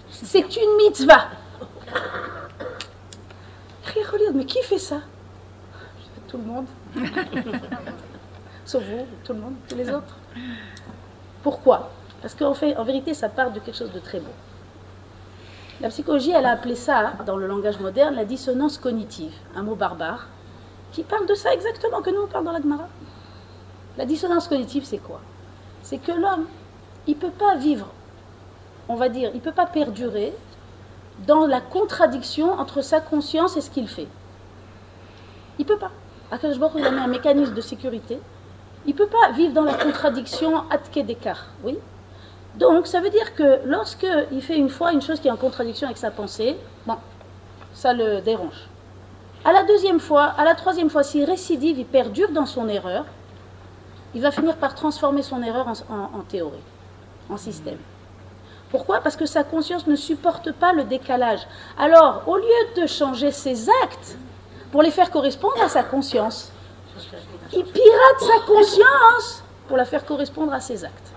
c'est 0.10 0.56
une 0.56 0.78
mitzvah. 0.78 1.28
Mais 4.34 4.45
qui 4.45 4.62
fait 4.62 4.78
ça? 4.78 5.02
Tout 6.28 6.38
le 6.38 6.43
monde. 6.43 6.65
Sauf 8.63 8.84
vous, 8.84 9.06
tout 9.23 9.34
le 9.34 9.39
monde, 9.39 9.56
tous 9.67 9.75
les 9.75 9.89
autres. 9.89 10.15
Pourquoi? 11.41 11.89
Parce 12.21 12.36
qu'en 12.36 12.54
fait, 12.54 12.78
en 12.78 12.84
vérité, 12.84 13.13
ça 13.13 13.28
part 13.28 13.52
de 13.52 13.60
quelque 13.60 13.75
chose 13.75 13.91
de 13.91 13.99
très 13.99 14.19
beau. 14.19 14.32
La 15.81 15.87
psychologie, 15.87 16.31
elle 16.31 16.45
a 16.45 16.51
appelé 16.51 16.75
ça, 16.75 17.13
dans 17.25 17.37
le 17.37 17.47
langage 17.47 17.79
moderne, 17.79 18.15
la 18.15 18.25
dissonance 18.25 18.77
cognitive, 18.77 19.33
un 19.55 19.63
mot 19.63 19.75
barbare, 19.75 20.27
qui 20.91 21.03
parle 21.03 21.25
de 21.25 21.35
ça 21.35 21.53
exactement 21.53 22.01
que 22.01 22.09
nous 22.09 22.23
on 22.23 22.27
parle 22.27 22.43
dans 22.43 22.51
la 22.51 22.61
Gemara. 22.61 22.89
La 23.97 24.05
dissonance 24.05 24.49
cognitive, 24.49 24.83
c'est 24.83 24.97
quoi? 24.97 25.21
C'est 25.81 25.99
que 25.99 26.11
l'homme, 26.11 26.47
il 27.07 27.15
ne 27.15 27.21
peut 27.21 27.31
pas 27.31 27.55
vivre, 27.55 27.87
on 28.89 28.95
va 28.95 29.07
dire, 29.07 29.29
il 29.33 29.37
ne 29.37 29.41
peut 29.41 29.53
pas 29.53 29.67
perdurer 29.67 30.33
dans 31.25 31.47
la 31.47 31.61
contradiction 31.61 32.51
entre 32.59 32.81
sa 32.81 32.99
conscience 32.99 33.55
et 33.55 33.61
ce 33.61 33.69
qu'il 33.69 33.87
fait. 33.87 34.07
Il 35.59 35.65
ne 35.65 35.67
peut 35.67 35.77
pas. 35.77 35.91
Hu, 36.31 36.37
il 36.75 36.85
a 36.85 36.91
mis 36.91 36.99
un 36.99 37.07
mécanisme 37.07 37.53
de 37.53 37.61
sécurité. 37.61 38.19
Il 38.85 38.93
ne 38.93 38.97
peut 38.97 39.07
pas 39.07 39.31
vivre 39.31 39.53
dans 39.53 39.63
la 39.63 39.73
contradiction 39.73 40.69
atke 40.69 40.99
d'écart. 41.05 41.47
Oui? 41.63 41.77
Donc, 42.60 42.88
ça 42.88 43.00
veut 43.00 43.10
dire 43.10 43.34
que 43.36 43.60
lorsque 43.65 44.08
il 44.32 44.41
fait 44.41 44.58
une 44.58 44.69
fois 44.69 44.91
une 44.91 45.02
chose 45.02 45.19
qui 45.19 45.28
est 45.28 45.32
en 45.32 45.38
contradiction 45.38 45.88
avec 45.88 45.98
sa 45.98 46.12
pensée, 46.12 46.58
bon, 46.86 46.98
ça 47.74 47.93
le 47.93 48.22
dérange. 48.22 48.67
À 49.45 49.54
la 49.54 49.63
deuxième 49.63 50.00
fois, 50.00 50.26
à 50.38 50.43
la 50.43 50.56
troisième 50.56 50.89
fois, 50.89 51.04
s'il 51.04 51.24
récidive, 51.24 51.80
il 51.80 51.86
perdure 51.86 52.32
dans 52.32 52.45
son 52.45 52.67
erreur, 52.67 53.06
il 54.13 54.22
va 54.22 54.32
finir 54.32 54.56
par 54.58 54.76
transformer 54.76 55.22
son 55.22 55.41
erreur 55.43 55.67
en- 55.67 56.17
en 56.19 56.22
théorie, 56.22 56.65
en 57.30 57.38
système. 57.38 57.78
Pourquoi? 58.72 59.00
Parce 59.02 59.15
que 59.15 59.26
sa 59.26 59.43
conscience 59.43 59.88
ne 59.88 59.95
supporte 59.95 60.52
pas 60.52 60.74
le 60.74 60.84
décalage. 60.84 61.41
Alors, 61.78 62.24
au 62.28 62.38
lieu 62.38 62.62
de 62.82 62.86
changer 62.88 63.32
ses 63.32 63.69
actes 63.84 64.17
pour 64.72 64.82
les 64.84 64.91
faire 64.91 65.10
correspondre 65.10 65.62
à 65.63 65.69
sa 65.69 65.84
conscience, 65.84 66.52
il 67.54 67.63
pirate 67.63 68.19
sa 68.19 68.39
conscience 68.45 69.43
pour 69.67 69.78
la 69.78 69.86
faire 69.86 70.06
correspondre 70.06 70.54
à 70.54 70.60
ses 70.60 70.84
actes. 70.84 71.09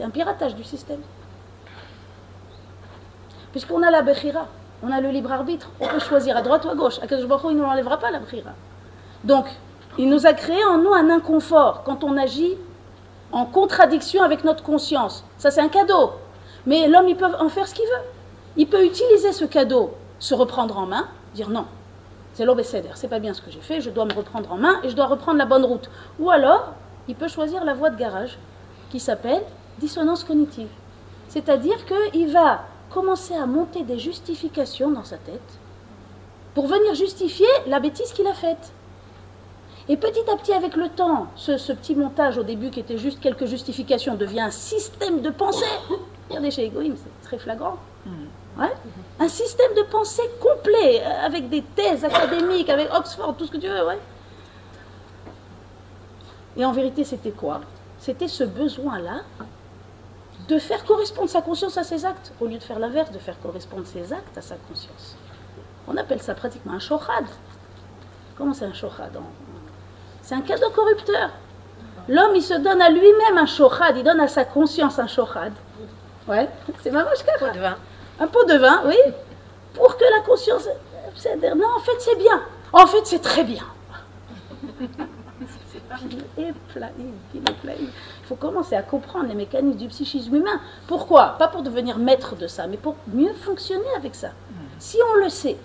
C'est 0.00 0.06
un 0.06 0.10
piratage 0.10 0.54
du 0.54 0.64
système. 0.64 1.02
Puisqu'on 3.52 3.82
a 3.82 3.90
la 3.90 4.00
Bechira, 4.00 4.46
on 4.82 4.90
a 4.90 4.98
le 4.98 5.10
libre 5.10 5.30
arbitre, 5.30 5.68
on 5.78 5.88
peut 5.88 5.98
choisir 5.98 6.38
à 6.38 6.40
droite 6.40 6.64
ou 6.64 6.70
à 6.70 6.74
gauche. 6.74 6.98
Akadosh 7.02 7.26
Baruch 7.26 7.50
il 7.50 7.56
ne 7.58 7.60
nous 7.60 7.68
enlèvera 7.68 7.98
pas 7.98 8.10
la 8.10 8.18
Bechira. 8.18 8.52
Donc, 9.24 9.44
il 9.98 10.08
nous 10.08 10.24
a 10.26 10.32
créé 10.32 10.64
en 10.64 10.78
nous 10.78 10.94
un 10.94 11.10
inconfort 11.10 11.82
quand 11.84 12.02
on 12.02 12.16
agit 12.16 12.56
en 13.30 13.44
contradiction 13.44 14.22
avec 14.22 14.42
notre 14.42 14.62
conscience. 14.62 15.22
Ça, 15.36 15.50
c'est 15.50 15.60
un 15.60 15.68
cadeau. 15.68 16.12
Mais 16.64 16.88
l'homme, 16.88 17.10
il 17.10 17.16
peut 17.18 17.28
en 17.38 17.50
faire 17.50 17.68
ce 17.68 17.74
qu'il 17.74 17.84
veut. 17.84 18.04
Il 18.56 18.68
peut 18.68 18.86
utiliser 18.86 19.32
ce 19.32 19.44
cadeau, 19.44 19.92
se 20.18 20.32
reprendre 20.32 20.78
en 20.78 20.86
main, 20.86 21.08
dire 21.34 21.50
non, 21.50 21.66
c'est 22.32 22.46
l'obécéder, 22.46 22.88
c'est 22.94 23.08
pas 23.08 23.18
bien 23.18 23.34
ce 23.34 23.42
que 23.42 23.50
j'ai 23.50 23.60
fait, 23.60 23.82
je 23.82 23.90
dois 23.90 24.06
me 24.06 24.14
reprendre 24.14 24.50
en 24.50 24.56
main 24.56 24.80
et 24.82 24.88
je 24.88 24.96
dois 24.96 25.08
reprendre 25.08 25.36
la 25.36 25.44
bonne 25.44 25.66
route. 25.66 25.90
Ou 26.18 26.30
alors, 26.30 26.72
il 27.06 27.16
peut 27.16 27.28
choisir 27.28 27.66
la 27.66 27.74
voie 27.74 27.90
de 27.90 27.98
garage 27.98 28.38
qui 28.88 28.98
s'appelle 28.98 29.42
dissonance 29.78 30.24
cognitive. 30.24 30.68
C'est-à-dire 31.28 31.78
qu'il 31.86 32.32
va 32.32 32.64
commencer 32.90 33.34
à 33.34 33.46
monter 33.46 33.84
des 33.84 33.98
justifications 33.98 34.90
dans 34.90 35.04
sa 35.04 35.16
tête 35.16 35.40
pour 36.54 36.66
venir 36.66 36.94
justifier 36.94 37.46
la 37.66 37.78
bêtise 37.78 38.12
qu'il 38.12 38.26
a 38.26 38.34
faite. 38.34 38.72
Et 39.88 39.96
petit 39.96 40.28
à 40.30 40.36
petit, 40.36 40.52
avec 40.52 40.76
le 40.76 40.88
temps, 40.88 41.28
ce, 41.36 41.56
ce 41.56 41.72
petit 41.72 41.94
montage 41.94 42.38
au 42.38 42.42
début 42.42 42.70
qui 42.70 42.80
était 42.80 42.98
juste 42.98 43.20
quelques 43.20 43.46
justifications 43.46 44.14
devient 44.14 44.40
un 44.40 44.50
système 44.50 45.20
de 45.20 45.30
pensée. 45.30 45.64
Regardez 46.28 46.50
chez 46.50 46.66
Egoïm, 46.66 46.96
c'est 46.96 47.28
très 47.28 47.38
flagrant. 47.38 47.76
Ouais. 48.58 48.72
Un 49.18 49.28
système 49.28 49.74
de 49.76 49.82
pensée 49.82 50.28
complet, 50.40 51.02
euh, 51.02 51.26
avec 51.26 51.48
des 51.48 51.62
thèses 51.62 52.04
académiques, 52.04 52.68
avec 52.68 52.92
Oxford, 52.92 53.34
tout 53.36 53.46
ce 53.46 53.52
que 53.52 53.56
tu 53.56 53.68
veux, 53.68 53.86
ouais. 53.86 53.98
Et 56.56 56.64
en 56.64 56.72
vérité, 56.72 57.04
c'était 57.04 57.30
quoi? 57.30 57.60
C'était 57.98 58.28
ce 58.28 58.44
besoin-là 58.44 59.22
de 60.50 60.58
faire 60.58 60.84
correspondre 60.84 61.30
sa 61.30 61.42
conscience 61.42 61.78
à 61.78 61.84
ses 61.84 62.04
actes, 62.04 62.32
au 62.40 62.46
lieu 62.46 62.58
de 62.58 62.62
faire 62.62 62.80
l'inverse, 62.80 63.12
de 63.12 63.18
faire 63.20 63.38
correspondre 63.40 63.86
ses 63.86 64.12
actes 64.12 64.36
à 64.36 64.42
sa 64.42 64.56
conscience. 64.68 65.16
On 65.86 65.96
appelle 65.96 66.20
ça 66.20 66.34
pratiquement 66.34 66.72
un 66.72 66.80
shochad. 66.80 67.24
Comment 68.36 68.52
c'est 68.52 68.64
un 68.64 68.72
shochad 68.72 69.16
en- 69.16 69.22
C'est 70.22 70.34
un 70.34 70.40
cadeau 70.40 70.70
corrupteur. 70.70 71.30
L'homme, 72.08 72.34
il 72.34 72.42
se 72.42 72.54
donne 72.54 72.82
à 72.82 72.90
lui-même 72.90 73.38
un 73.38 73.46
shochad, 73.46 73.96
il 73.96 74.02
donne 74.02 74.18
à 74.20 74.26
sa 74.26 74.44
conscience 74.44 74.98
un 74.98 75.06
shochad. 75.06 75.52
Ouais, 76.26 76.48
c'est 76.82 76.90
ma 76.90 77.04
Pot 77.04 77.52
de 77.54 77.60
vin. 77.60 77.76
Un 78.18 78.26
pot 78.26 78.44
de 78.44 78.56
vin, 78.58 78.82
oui, 78.86 78.96
pour 79.74 79.96
que 79.96 80.04
la 80.16 80.20
conscience. 80.26 80.64
Non, 81.56 81.66
en 81.76 81.80
fait, 81.80 81.98
c'est 82.00 82.16
bien. 82.18 82.42
En 82.72 82.86
fait, 82.86 83.04
c'est 83.04 83.20
très 83.22 83.44
bien. 83.44 83.64
Et 86.38 86.52
faut 88.30 88.36
commencer 88.36 88.76
à 88.76 88.82
comprendre 88.82 89.26
les 89.26 89.34
mécanismes 89.34 89.76
du 89.76 89.88
psychisme 89.88 90.36
humain. 90.36 90.60
Pourquoi? 90.86 91.34
Pas 91.36 91.48
pour 91.48 91.62
devenir 91.62 91.98
maître 91.98 92.36
de 92.36 92.46
ça, 92.46 92.68
mais 92.68 92.76
pour 92.76 92.94
mieux 93.12 93.32
fonctionner 93.32 93.92
avec 93.96 94.14
ça. 94.14 94.28
Si 94.78 94.98
on 95.12 95.24
le 95.24 95.28
sait, 95.28 95.56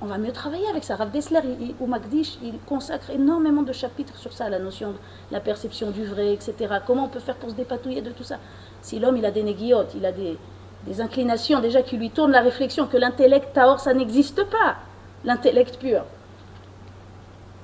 on 0.00 0.06
va 0.06 0.16
mieux 0.16 0.32
travailler 0.32 0.66
avec 0.68 0.82
ça. 0.82 0.96
Rav 0.96 1.10
Dessler 1.10 1.40
il- 1.44 1.68
il- 1.68 1.74
ou 1.78 1.86
Magdish, 1.86 2.38
il 2.42 2.54
consacre 2.66 3.10
énormément 3.10 3.60
de 3.62 3.72
chapitres 3.74 4.16
sur 4.16 4.32
ça, 4.32 4.48
la 4.48 4.58
notion 4.58 4.92
de 4.92 4.96
la 5.30 5.40
perception 5.40 5.90
du 5.90 6.06
vrai, 6.06 6.32
etc. 6.32 6.54
Comment 6.86 7.04
on 7.04 7.08
peut 7.08 7.20
faire 7.20 7.36
pour 7.36 7.50
se 7.50 7.54
dépatouiller 7.54 8.00
de 8.00 8.10
tout 8.12 8.24
ça? 8.24 8.38
Si 8.80 8.98
l'homme, 8.98 9.18
il 9.18 9.26
a 9.26 9.30
des 9.30 9.42
néguiotes, 9.42 9.92
il 9.94 10.06
a 10.06 10.12
des, 10.12 10.38
des 10.86 11.00
inclinations 11.02 11.60
déjà 11.60 11.82
qui 11.82 11.98
lui 11.98 12.08
tournent 12.10 12.32
la 12.32 12.40
réflexion 12.40 12.86
que 12.86 12.96
l'intellect 12.96 13.52
taor, 13.52 13.78
ça 13.78 13.92
n'existe 13.92 14.42
pas. 14.44 14.76
L'intellect 15.24 15.76
pur. 15.78 16.02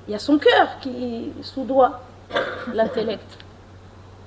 Il 0.07 0.11
y 0.11 0.15
a 0.15 0.19
son 0.19 0.37
cœur 0.37 0.77
qui 0.79 1.31
sous-doit 1.41 2.01
l'intellect. 2.71 3.39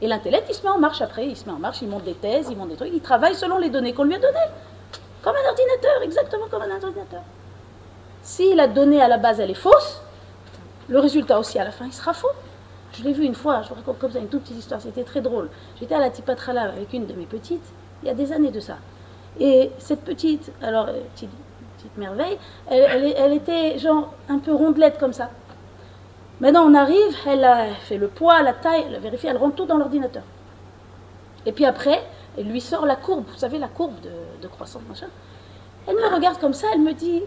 Et 0.02 0.06
l'intellect, 0.06 0.46
il 0.48 0.54
se 0.54 0.62
met 0.62 0.68
en 0.68 0.78
marche 0.78 1.00
après, 1.00 1.26
il 1.26 1.37
se 1.37 1.46
met 1.46 1.52
en 1.52 1.59
marche, 1.59 1.80
il 1.82 1.88
monte 1.88 2.04
des 2.04 2.14
thèses, 2.14 2.48
il 2.50 2.56
monte 2.56 2.68
des 2.68 2.76
trucs, 2.76 2.90
il 2.92 3.00
travaille 3.00 3.35
selon 3.35 3.59
les 3.59 3.70
données 3.70 3.94
qu'on 3.94 4.04
lui 4.04 4.14
a 4.14 4.18
données. 4.18 4.38
Comme 5.22 5.35
un 5.35 5.48
ordinateur, 5.48 6.02
exactement 6.02 6.46
comme 6.50 6.62
un 6.62 6.70
ordinateur. 6.70 7.22
Si 8.22 8.54
la 8.54 8.66
donnée 8.68 9.00
à 9.00 9.09
la 9.09 9.16
base, 9.18 9.40
elle 9.40 9.50
est 9.50 9.54
fausse, 9.54 10.00
le 10.88 10.98
résultat 10.98 11.38
aussi 11.38 11.59
à 11.59 11.64
la 11.64 11.70
fin, 11.70 11.87
il 11.87 11.92
sera 11.92 12.12
faux. 12.12 12.28
Je 12.92 13.02
l'ai 13.04 13.12
vu 13.12 13.24
une 13.24 13.35
fois, 13.35 13.62
je 13.62 13.68
vous 13.68 13.74
raconte 13.74 13.98
comme 13.98 14.12
ça 14.12 14.18
une 14.18 14.28
toute 14.28 14.42
petite 14.42 14.59
histoire, 14.59 14.80
c'était 14.80 15.02
très 15.04 15.20
drôle. 15.20 15.48
J'étais 15.80 15.94
à 15.94 15.98
la 15.98 16.11
Tipatrala 16.11 16.62
avec 16.62 16.92
une 16.92 17.06
de 17.06 17.14
mes 17.14 17.26
petites, 17.26 17.64
il 18.02 18.09
y 18.09 18.11
a 18.11 18.14
des 18.14 18.32
années 18.32 18.50
de 18.50 18.61
ça. 18.61 18.76
Et 19.40 19.70
cette 19.78 20.02
petite, 20.04 20.50
alors, 20.62 20.87
euh, 20.88 21.00
petite, 21.14 21.30
merveille, 21.96 22.37
elle- 22.68 23.14
elle 23.16 23.32
était 23.32 23.78
genre 23.78 24.12
un 24.28 24.38
peu 24.38 24.52
rondelette 24.52 24.98
comme 24.98 25.12
ça. 25.12 25.30
Maintenant, 26.40 26.64
on 26.66 26.75
arrive, 26.75 27.16
elle 27.27 27.46
fait 27.88 27.96
le 27.96 28.09
poids, 28.09 28.42
la 28.42 28.53
taille, 28.53 28.85
elle 28.88 28.94
a 28.94 28.99
vérifié, 28.99 29.31
elle 29.31 29.38
rentre 29.38 29.57
tout 29.57 29.64
dans 29.64 29.79
l'ordinateur. 29.79 30.22
Et 31.46 31.53
puis 31.53 31.64
après, 31.64 32.03
elle 32.37 32.46
lui 32.46 32.61
sort 32.61 32.85
la 32.85 32.96
courbe, 32.96 33.25
vous 33.27 33.38
savez, 33.38 33.59
la 33.59 33.68
courbe 33.68 33.94
de, 34.42 34.49
croissance, 34.49 34.83
machin. 34.88 35.07
Elle 35.87 35.96
me 35.96 36.14
regarde 36.14 36.38
comme 36.38 36.53
ça, 36.53 36.66
elle 36.75 36.83
me 36.83 36.92
dit, 36.92 37.22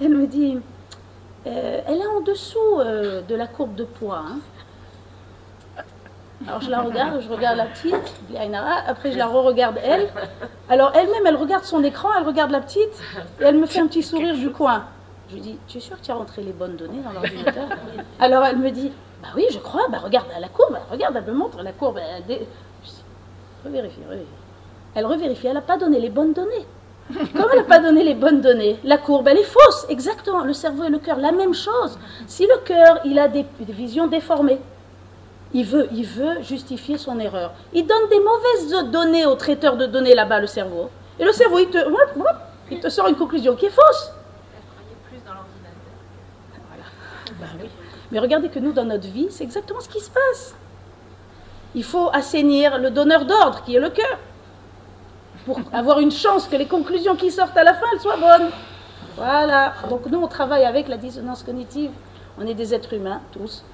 elle 0.00 0.16
me 0.16 0.26
dit, 0.26 0.58
euh, 1.46 1.80
elle 1.86 1.98
est 1.98 2.06
en 2.06 2.20
dessous 2.20 2.78
euh, 2.78 3.20
de 3.22 3.34
la 3.34 3.46
courbe 3.46 3.74
de 3.74 3.84
poids. 3.84 4.22
hein. 4.26 4.38
Alors 6.48 6.62
je 6.62 6.70
la 6.70 6.80
regarde, 6.80 7.20
je 7.20 7.28
regarde 7.28 7.58
la 7.58 7.66
petite, 7.66 8.14
après 8.86 9.12
je 9.12 9.18
la 9.18 9.26
re-regarde 9.26 9.78
elle. 9.84 10.08
Alors 10.70 10.92
elle-même, 10.94 11.26
elle 11.26 11.36
regarde 11.36 11.64
son 11.64 11.84
écran, 11.84 12.08
elle 12.16 12.24
regarde 12.24 12.50
la 12.50 12.60
petite, 12.60 12.94
et 13.40 13.44
elle 13.44 13.58
me 13.58 13.66
fait 13.66 13.80
un 13.80 13.86
petit 13.86 14.02
sourire 14.02 14.34
du 14.34 14.50
coin. 14.50 14.84
Je 15.30 15.34
lui 15.36 15.40
dis, 15.42 15.58
tu 15.68 15.78
es 15.78 15.80
sûr 15.80 15.96
que 15.98 16.04
tu 16.04 16.10
as 16.10 16.14
rentré 16.14 16.42
les 16.42 16.52
bonnes 16.52 16.76
données 16.76 17.00
dans 17.04 17.12
l'ordinateur? 17.12 17.68
Alors 18.18 18.44
elle 18.44 18.58
me 18.58 18.70
dit, 18.70 18.90
bah 19.22 19.28
oui, 19.36 19.44
je 19.52 19.58
crois, 19.58 19.86
bah 19.88 19.98
regarde 20.02 20.26
la 20.40 20.48
courbe, 20.48 20.76
regarde, 20.90 21.14
elle 21.16 21.32
me 21.32 21.38
montre 21.38 21.62
la 21.62 21.72
courbe. 21.72 21.98
Elle 21.98 22.24
dé- 22.26 22.46
Je 22.84 22.88
dis, 22.90 23.02
revérifie, 23.64 24.00
revérifie. 24.04 24.26
Elle 24.94 25.06
revérifie, 25.06 25.46
elle 25.46 25.54
n'a 25.54 25.60
pas 25.60 25.76
donné 25.78 26.00
les 26.00 26.10
bonnes 26.10 26.32
données. 26.32 26.66
Comme 27.10 27.46
elle 27.52 27.58
n'a 27.60 27.64
pas 27.64 27.78
donné 27.80 28.02
les 28.04 28.14
bonnes 28.14 28.40
données, 28.40 28.78
la 28.84 28.98
courbe, 28.98 29.28
elle 29.28 29.38
est 29.38 29.44
fausse, 29.44 29.86
exactement. 29.88 30.42
Le 30.44 30.52
cerveau 30.52 30.84
et 30.84 30.88
le 30.90 30.98
cœur, 30.98 31.18
la 31.18 31.32
même 31.32 31.54
chose. 31.54 31.98
Si 32.26 32.46
le 32.46 32.56
cœur, 32.64 33.00
il 33.04 33.18
a 33.18 33.28
des, 33.28 33.44
des 33.60 33.72
visions 33.72 34.06
déformées, 34.08 34.60
il 35.52 35.64
veut, 35.64 35.88
il 35.92 36.06
veut 36.06 36.40
justifier 36.42 36.98
son 36.98 37.18
erreur. 37.18 37.52
Il 37.72 37.86
donne 37.86 38.08
des 38.08 38.20
mauvaises 38.20 38.90
données 38.92 39.26
au 39.26 39.34
traiteur 39.34 39.76
de 39.76 39.86
données 39.86 40.14
là-bas, 40.14 40.40
le 40.40 40.46
cerveau. 40.46 40.88
Et 41.18 41.24
le 41.24 41.32
cerveau, 41.32 41.60
te, 41.64 41.78
il 42.70 42.78
te 42.80 42.88
sort 42.88 43.08
une 43.08 43.16
conclusion 43.16 43.56
qui 43.56 43.66
est 43.66 43.70
fausse. 43.70 44.12
Elle 44.54 44.62
croyait 44.70 44.96
plus 45.08 45.18
dans 45.26 45.34
Bah 47.40 47.46
oui. 47.60 47.68
Mais 48.12 48.18
regardez 48.18 48.48
que 48.48 48.58
nous, 48.58 48.72
dans 48.72 48.84
notre 48.84 49.08
vie, 49.08 49.28
c'est 49.30 49.44
exactement 49.44 49.80
ce 49.80 49.88
qui 49.88 50.00
se 50.00 50.10
passe. 50.10 50.54
Il 51.74 51.84
faut 51.84 52.10
assainir 52.12 52.78
le 52.78 52.90
donneur 52.90 53.24
d'ordre, 53.24 53.62
qui 53.64 53.76
est 53.76 53.80
le 53.80 53.90
cœur, 53.90 54.18
pour 55.46 55.60
avoir 55.72 56.00
une 56.00 56.10
chance 56.10 56.46
que 56.46 56.56
les 56.56 56.66
conclusions 56.66 57.16
qui 57.16 57.30
sortent 57.30 57.56
à 57.56 57.64
la 57.64 57.74
fin, 57.74 57.86
elles 57.92 58.00
soient 58.00 58.16
bonnes. 58.16 58.50
Voilà. 59.16 59.74
Donc 59.88 60.06
nous, 60.06 60.20
on 60.20 60.28
travaille 60.28 60.64
avec 60.64 60.88
la 60.88 60.96
dissonance 60.96 61.42
cognitive. 61.42 61.90
On 62.38 62.46
est 62.46 62.54
des 62.54 62.74
êtres 62.74 62.92
humains, 62.94 63.20
tous. 63.32 63.64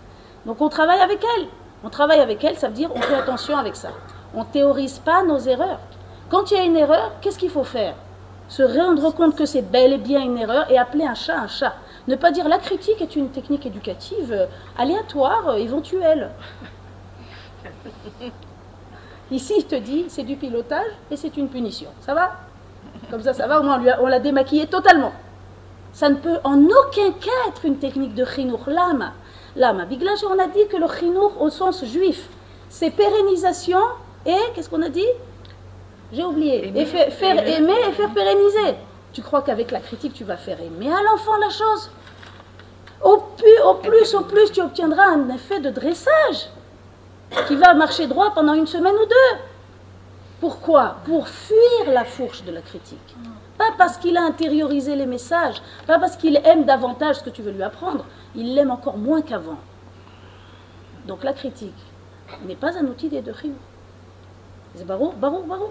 Donc 0.44 0.60
on 0.60 0.68
travaille 0.68 1.00
avec 1.00 1.20
elle. 1.36 1.46
On 1.84 1.90
travaille 1.90 2.20
avec 2.20 2.42
elle, 2.42 2.56
ça 2.56 2.68
veut 2.68 2.74
dire 2.74 2.90
on 2.94 3.00
fait 3.00 3.14
attention 3.14 3.56
avec 3.56 3.76
ça. 3.76 3.90
On 4.34 4.40
ne 4.40 4.44
théorise 4.44 4.98
pas 4.98 5.22
nos 5.22 5.38
erreurs. 5.38 5.78
Quand 6.30 6.50
il 6.50 6.56
y 6.56 6.60
a 6.60 6.64
une 6.64 6.76
erreur, 6.76 7.12
qu'est-ce 7.20 7.38
qu'il 7.38 7.50
faut 7.50 7.64
faire? 7.64 7.94
Se 8.48 8.62
rendre 8.62 9.10
compte 9.12 9.36
que 9.36 9.44
c'est 9.44 9.62
bel 9.62 9.92
et 9.92 9.98
bien 9.98 10.20
une 10.20 10.38
erreur 10.38 10.70
et 10.70 10.78
appeler 10.78 11.04
un 11.04 11.14
chat 11.14 11.36
un 11.36 11.48
chat. 11.48 11.74
Ne 12.08 12.14
pas 12.16 12.30
dire 12.30 12.48
la 12.48 12.58
critique 12.58 13.00
est 13.02 13.16
une 13.16 13.30
technique 13.30 13.66
éducative 13.66 14.32
euh, 14.32 14.46
aléatoire, 14.78 15.48
euh, 15.48 15.56
éventuelle. 15.56 16.30
Ici, 19.30 19.54
il 19.58 19.64
te 19.66 19.74
dit 19.74 20.04
c'est 20.08 20.22
du 20.22 20.36
pilotage 20.36 20.86
et 21.10 21.16
c'est 21.16 21.36
une 21.36 21.48
punition. 21.48 21.88
Ça 22.00 22.14
va? 22.14 22.32
Comme 23.10 23.22
ça, 23.22 23.32
ça 23.34 23.46
va, 23.46 23.60
au 23.60 23.64
moins 23.64 23.80
on 24.00 24.06
l'a 24.06 24.20
démaquillé 24.20 24.66
totalement. 24.66 25.12
Ça 25.92 26.08
ne 26.08 26.14
peut 26.16 26.38
en 26.44 26.62
aucun 26.64 27.10
cas 27.12 27.48
être 27.48 27.64
une 27.64 27.78
technique 27.78 28.14
de 28.14 28.24
chinour. 28.24 28.60
Lama. 28.66 29.12
Lama. 29.56 29.84
Biglash, 29.86 30.22
on 30.30 30.38
a 30.38 30.46
dit 30.46 30.66
que 30.70 30.76
le 30.76 30.86
chinour 30.88 31.32
au 31.40 31.50
sens 31.50 31.84
juif, 31.84 32.28
c'est 32.68 32.90
pérennisation 32.90 33.80
et, 34.26 34.36
qu'est-ce 34.54 34.68
qu'on 34.68 34.82
a 34.82 34.88
dit? 34.90 35.06
J'ai 36.12 36.24
oublié. 36.24 36.68
Aimer, 36.68 36.80
et 36.80 36.84
fa- 36.86 37.10
faire 37.10 37.48
aimer 37.48 37.74
et 37.88 37.92
faire 37.92 38.10
pérenniser. 38.12 38.76
Tu 39.16 39.22
crois 39.22 39.40
qu'avec 39.40 39.70
la 39.70 39.80
critique, 39.80 40.12
tu 40.12 40.24
vas 40.24 40.36
faire 40.36 40.60
aimer 40.60 40.92
à 40.92 41.02
l'enfant 41.02 41.38
la 41.38 41.48
chose? 41.48 41.90
Au 43.02 43.16
plus, 43.16 44.14
au 44.14 44.20
plus, 44.24 44.52
tu 44.52 44.60
obtiendras 44.60 45.06
un 45.06 45.30
effet 45.30 45.58
de 45.58 45.70
dressage 45.70 46.50
qui 47.48 47.56
va 47.56 47.72
marcher 47.72 48.08
droit 48.08 48.34
pendant 48.34 48.52
une 48.52 48.66
semaine 48.66 48.94
ou 48.94 49.06
deux. 49.06 49.38
Pourquoi? 50.38 50.96
Pour 51.06 51.28
fuir 51.28 51.94
la 51.94 52.04
fourche 52.04 52.44
de 52.44 52.52
la 52.52 52.60
critique. 52.60 53.16
Pas 53.56 53.70
parce 53.78 53.96
qu'il 53.96 54.18
a 54.18 54.22
intériorisé 54.22 54.94
les 54.94 55.06
messages, 55.06 55.62
pas 55.86 55.98
parce 55.98 56.18
qu'il 56.18 56.36
aime 56.44 56.66
davantage 56.66 57.16
ce 57.16 57.22
que 57.22 57.30
tu 57.30 57.40
veux 57.40 57.52
lui 57.52 57.62
apprendre, 57.62 58.04
il 58.34 58.54
l'aime 58.54 58.70
encore 58.70 58.98
moins 58.98 59.22
qu'avant. 59.22 59.56
Donc 61.06 61.24
la 61.24 61.32
critique 61.32 61.72
n'est 62.44 62.54
pas 62.54 62.76
un 62.76 62.84
outil 62.84 63.08
des 63.08 63.22
deux. 63.22 63.32
C'est 64.74 64.86
barou, 64.86 65.12
barou, 65.12 65.42
barou. 65.44 65.70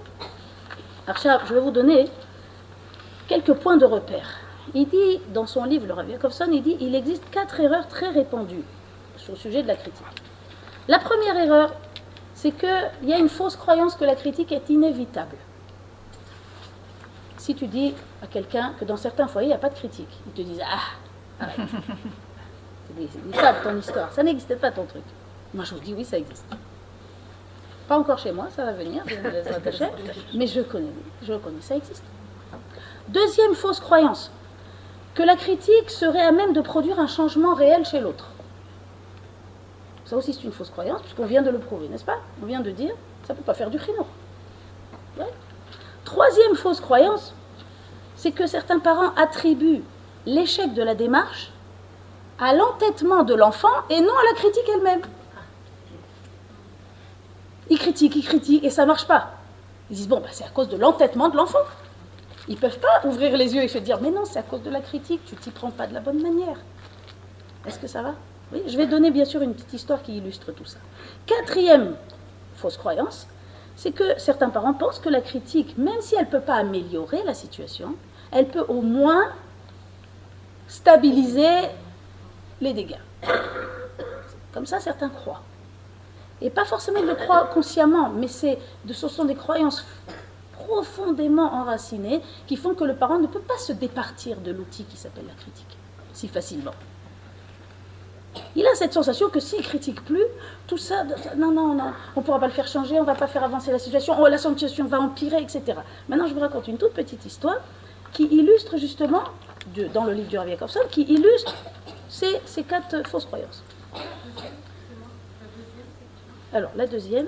Arshab, 1.06 1.42
je 1.46 1.54
vais 1.54 1.60
vous 1.60 1.70
donner 1.70 2.10
quelques 3.28 3.54
points 3.54 3.78
de 3.78 3.86
repère. 3.86 4.40
Il 4.74 4.88
dit, 4.88 5.22
dans 5.34 5.46
son 5.46 5.64
livre, 5.64 5.86
le 5.86 5.94
Rav 5.94 6.10
Yakovson, 6.10 6.50
il 6.52 6.64
dit 6.64 6.78
il 6.80 6.96
existe 6.96 7.24
quatre 7.30 7.60
erreurs 7.60 7.88
très 7.88 8.10
répandues 8.10 8.64
sur 9.18 9.34
le 9.34 9.38
sujet 9.38 9.64
de 9.64 9.68
la 9.68 9.76
critique. 9.76 10.06
La 10.88 11.00
première 11.00 11.38
erreur, 11.38 11.74
c'est 12.34 12.52
qu'il 12.52 13.10
y 13.10 13.14
a 13.14 13.18
une 13.18 13.30
fausse 13.30 13.56
croyance 13.56 13.96
que 13.96 14.06
la 14.06 14.16
critique 14.16 14.52
est 14.52 14.70
inévitable. 14.70 15.38
Si 17.38 17.56
tu 17.56 17.68
dis 17.68 17.94
à 18.24 18.28
quelqu'un 18.28 18.74
que 18.80 18.86
dans 18.86 18.98
certains 18.98 19.28
foyers, 19.28 19.48
il 19.48 19.50
n'y 19.50 19.56
a 19.56 19.60
pas 19.60 19.70
de 19.70 19.76
critique, 19.76 20.10
ils 20.28 20.32
te 20.34 20.42
disent 20.42 20.62
Ah, 20.64 21.44
arrête. 21.44 21.58
c'est 22.98 23.36
fables, 23.36 23.60
ton 23.64 23.78
histoire. 23.78 24.12
Ça 24.12 24.24
n'existe 24.24 24.56
pas 24.58 24.72
ton 24.72 24.86
truc. 24.86 25.04
Moi, 25.54 25.64
je 25.64 25.76
vous 25.76 25.80
dis 25.80 25.94
Oui, 25.94 26.04
ça 26.04 26.18
existe. 26.18 26.46
Pas 27.88 27.98
encore 28.00 28.18
chez 28.18 28.32
moi, 28.32 28.48
ça 28.50 28.66
va 28.66 28.72
venir, 28.74 29.04
je 29.06 29.16
me 29.16 29.30
laisse 29.30 29.48
mais 30.34 30.48
je 30.48 30.62
connais, 30.62 30.90
je 31.22 31.34
connais, 31.34 31.62
ça 31.62 31.76
existe. 31.76 32.04
Deuxième 33.10 33.54
fausse 33.54 33.80
croyance, 33.80 34.32
que 35.14 35.24
la 35.24 35.36
critique 35.36 35.90
serait 35.90 36.22
à 36.22 36.32
même 36.32 36.54
de 36.54 36.62
produire 36.62 37.00
un 37.00 37.08
changement 37.08 37.54
réel 37.54 37.86
chez 37.86 38.00
l'autre. 38.00 38.30
Ça 40.06 40.18
aussi, 40.18 40.34
c'est 40.34 40.44
une 40.44 40.52
fausse 40.52 40.70
croyance, 40.70 41.02
puisqu'on 41.02 41.26
vient 41.26 41.42
de 41.42 41.50
le 41.50 41.60
prouver, 41.60 41.88
n'est-ce 41.88 42.06
pas? 42.06 42.18
On 42.42 42.46
vient 42.46 42.62
de 42.62 42.72
dire, 42.72 42.94
ça 43.26 43.34
ne 43.34 43.38
peut 43.38 43.44
pas 43.44 43.54
faire 43.54 43.70
du. 43.70 43.78
Ouais. 43.78 45.26
Troisième 46.04 46.56
fausse 46.56 46.80
croyance, 46.80 47.34
c'est 48.16 48.32
que 48.32 48.48
certains 48.48 48.80
parents 48.80 49.14
attribuent 49.16 49.84
l'échec 50.26 50.74
de 50.74 50.84
la 50.84 50.96
démarche 50.96 51.52
à 52.40 52.54
l'entêtement 52.54 53.24
de 53.24 53.34
l'enfant 53.34 53.72
et 53.90 54.00
non 54.02 54.14
à 54.14 54.24
la 54.32 54.34
critique 54.36 54.70
elle-même. 54.76 55.02
Ils 57.70 57.80
critiquent, 57.80 58.16
ils 58.16 58.26
critiquent, 58.26 58.64
et 58.64 58.70
ça 58.70 58.84
ne 58.84 58.88
marche 58.88 59.08
pas. 59.08 59.32
Ils 59.90 59.96
disent, 59.96 60.08
bon, 60.08 60.20
bah, 60.20 60.28
c'est 60.32 60.44
à 60.44 60.50
cause 60.50 60.70
de 60.70 60.78
l'entêtement 60.78 61.30
de 61.30 61.38
l'enfant. 61.38 61.60
Ils 62.48 62.56
ne 62.56 62.60
peuvent 62.60 62.80
pas 62.80 63.08
ouvrir 63.08 63.36
les 63.38 63.56
yeux 63.56 63.64
et 63.64 63.68
se 63.68 63.78
dire, 63.80 64.00
mais 64.02 64.12
non, 64.12 64.26
c'est 64.26 64.40
à 64.40 64.44
cause 64.44 64.62
de 64.62 64.70
la 64.70 64.82
critique, 64.82 65.22
tu 65.26 65.36
t'y 65.36 65.50
prends 65.52 65.72
pas 65.72 65.88
de 65.88 65.94
la 65.94 66.00
bonne 66.00 66.22
manière. 66.22 66.58
Est-ce 67.66 67.80
que 67.80 67.88
ça 67.88 68.02
va? 68.04 68.14
Oui, 68.54 68.62
je 68.68 68.78
vais 68.78 68.86
donner 68.86 69.10
bien 69.10 69.26
sûr 69.26 69.42
une 69.42 69.54
petite 69.56 69.74
histoire 69.74 70.04
qui 70.04 70.18
illustre 70.18 70.52
tout 70.52 70.66
ça. 70.66 70.78
Quatrième 71.26 71.96
fausse 72.56 72.78
croyance, 72.78 73.28
c'est 73.76 73.92
que 73.92 74.20
certains 74.20 74.50
parents 74.50 74.74
pensent 74.74 75.00
que 75.00 75.10
la 75.10 75.22
critique, 75.22 75.78
même 75.78 76.00
si 76.02 76.16
elle 76.16 76.26
ne 76.26 76.30
peut 76.32 76.40
pas 76.42 76.56
améliorer 76.56 77.24
la 77.26 77.34
situation, 77.34 77.96
elle 78.32 78.48
peut 78.48 78.66
au 78.68 78.82
moins 78.82 79.24
stabiliser 80.68 81.68
les 82.62 82.74
dégâts. 82.74 83.00
Comme 84.54 84.66
ça, 84.66 84.80
certains 84.80 85.10
croient. 85.10 85.42
Et 86.42 86.50
pas 86.50 86.66
forcément 86.66 87.00
il 87.00 87.06
le 87.08 87.16
croit 87.16 87.46
consciemment, 87.54 88.10
mais 88.10 88.28
de- 88.86 88.94
ce 88.94 89.08
sont 89.08 89.26
des 89.26 89.36
croyances 89.36 89.84
profondément 90.66 91.54
enracinées 91.54 92.22
qui 92.48 92.56
font 92.56 92.74
que 92.74 92.84
le 92.84 92.96
parent 92.96 93.20
ne 93.20 93.28
peut 93.28 93.40
pas 93.40 93.58
se 93.58 93.74
départir 93.74 94.38
de 94.38 94.52
l'outil 94.52 94.84
qui 94.86 94.98
s'appelle 94.98 95.26
la 95.28 95.34
critique 95.34 95.78
si 96.16 96.28
facilement. 96.28 96.72
Il 98.56 98.66
a 98.68 98.76
cette 98.76 98.94
sensation 98.94 99.30
que 99.30 99.40
s'il 99.40 99.62
critique 99.62 100.04
plus, 100.04 100.26
tout 100.68 100.78
ça, 100.78 101.04
non, 101.38 101.52
non, 101.52 101.74
non, 101.74 101.94
on 102.16 102.20
ne 102.20 102.26
pourra 102.26 102.40
pas 102.40 102.48
le 102.48 102.54
faire 102.54 102.68
changer, 102.68 102.96
on 102.98 103.02
ne 103.02 103.06
va 103.06 103.16
pas 103.16 103.28
faire 103.28 103.44
avancer 103.44 103.72
la 103.72 103.80
situation, 103.80 104.16
oh, 104.20 104.28
la 104.28 104.38
situation 104.38 104.86
va 104.86 105.00
empirer, 105.00 105.42
etc. 105.42 105.80
Maintenant, 106.10 106.28
je 106.28 106.34
vous 106.34 106.40
raconte 106.40 106.68
une 106.68 106.78
toute 106.78 106.94
petite 106.94 107.26
histoire 107.26 107.58
qui 108.12 108.24
illustre 108.24 108.78
justement, 108.78 109.24
dans 109.94 110.04
le 110.06 110.14
livre 110.14 110.28
du 110.28 110.38
Rav 110.38 110.48
Jacobson, 110.50 110.82
qui 110.90 111.04
illustre 111.04 111.54
ces, 112.10 112.40
ces 112.46 112.64
quatre 112.64 113.08
fausses 113.08 113.26
croyances. 113.26 113.64
Alors, 116.54 116.72
la 116.76 116.88
deuxième, 116.88 117.28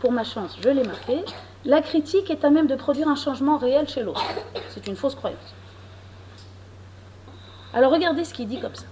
pour 0.00 0.12
ma 0.12 0.24
chance, 0.24 0.56
je 0.60 0.68
l'ai 0.68 0.84
marquée, 0.84 1.24
la 1.64 1.82
critique 1.82 2.30
est 2.30 2.44
à 2.44 2.50
même 2.50 2.66
de 2.66 2.74
produire 2.74 3.08
un 3.08 3.16
changement 3.16 3.58
réel 3.58 3.88
chez 3.88 4.02
l'autre. 4.02 4.24
C'est 4.68 4.86
une 4.86 4.96
fausse 4.96 5.14
croyance. 5.14 5.54
Alors, 7.74 7.92
regardez 7.92 8.24
ce 8.24 8.32
qu'il 8.34 8.48
dit 8.48 8.60
comme 8.60 8.74
ça. 8.74 8.86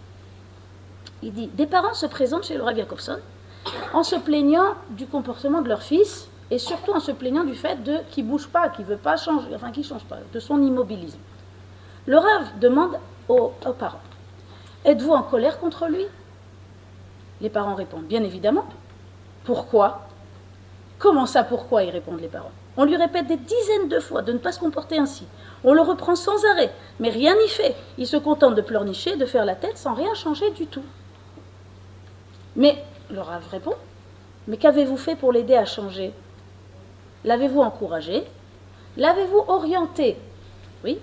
Il 1.22 1.32
dit 1.32 1.48
Des 1.48 1.66
parents 1.66 1.94
se 1.94 2.06
présentent 2.06 2.44
chez 2.44 2.56
le 2.56 2.62
Rav 2.62 2.76
Jacobson 2.76 3.18
en 3.92 4.02
se 4.02 4.16
plaignant 4.16 4.74
du 4.90 5.06
comportement 5.06 5.62
de 5.62 5.68
leur 5.68 5.82
fils 5.82 6.28
et 6.50 6.58
surtout 6.58 6.92
en 6.92 7.00
se 7.00 7.10
plaignant 7.10 7.44
du 7.44 7.54
fait 7.54 7.82
de 7.82 7.98
qu'il 8.10 8.24
ne 8.24 8.30
bouge 8.30 8.48
pas, 8.48 8.68
qu'il 8.68 8.84
ne 8.84 8.90
veut 8.90 8.96
pas 8.96 9.16
changer, 9.16 9.48
enfin 9.54 9.70
qu'il 9.70 9.82
ne 9.82 9.88
change 9.88 10.04
pas, 10.04 10.18
de 10.32 10.40
son 10.40 10.62
immobilisme. 10.62 11.18
Le 12.06 12.16
Rav 12.16 12.58
demande 12.60 12.98
aux, 13.28 13.52
aux 13.66 13.72
parents 13.72 14.00
Êtes-vous 14.84 15.12
en 15.12 15.22
colère 15.22 15.58
contre 15.58 15.86
lui? 15.88 16.04
Les 17.40 17.50
parents 17.50 17.74
répondent 17.74 18.06
Bien 18.06 18.22
évidemment. 18.22 18.66
Pourquoi? 19.44 20.06
Comment 20.98 21.26
ça, 21.26 21.44
pourquoi? 21.44 21.82
Ils 21.82 21.90
répondent 21.90 22.20
les 22.20 22.28
parents. 22.28 22.52
On 22.80 22.84
lui 22.84 22.96
répète 22.96 23.26
des 23.26 23.36
dizaines 23.36 23.88
de 23.88 23.98
fois 23.98 24.22
de 24.22 24.32
ne 24.32 24.38
pas 24.38 24.52
se 24.52 24.60
comporter 24.60 24.98
ainsi. 24.98 25.26
On 25.64 25.74
le 25.74 25.82
reprend 25.82 26.14
sans 26.14 26.44
arrêt, 26.52 26.72
mais 27.00 27.10
rien 27.10 27.34
n'y 27.34 27.48
fait. 27.48 27.74
Il 27.98 28.06
se 28.06 28.16
contente 28.16 28.54
de 28.54 28.62
pleurnicher, 28.62 29.16
de 29.16 29.26
faire 29.26 29.44
la 29.44 29.56
tête 29.56 29.76
sans 29.76 29.94
rien 29.94 30.14
changer 30.14 30.52
du 30.52 30.68
tout. 30.68 30.84
Mais 32.54 32.80
le 33.10 33.20
Rav 33.20 33.44
répond 33.50 33.74
Mais 34.46 34.58
qu'avez-vous 34.58 34.96
fait 34.96 35.16
pour 35.16 35.32
l'aider 35.32 35.56
à 35.56 35.64
changer? 35.64 36.14
L'avez-vous 37.24 37.62
encouragé? 37.62 38.22
L'avez-vous 38.96 39.42
orienté? 39.48 40.16
Oui. 40.84 40.98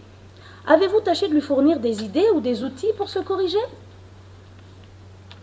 Avez-vous 0.67 1.01
tâché 1.01 1.27
de 1.27 1.33
lui 1.33 1.41
fournir 1.41 1.81
des 1.81 2.05
idées 2.05 2.29
ou 2.33 2.39
des 2.39 2.63
outils 2.63 2.93
pour 2.95 3.09
se 3.09 3.19
corriger? 3.19 3.59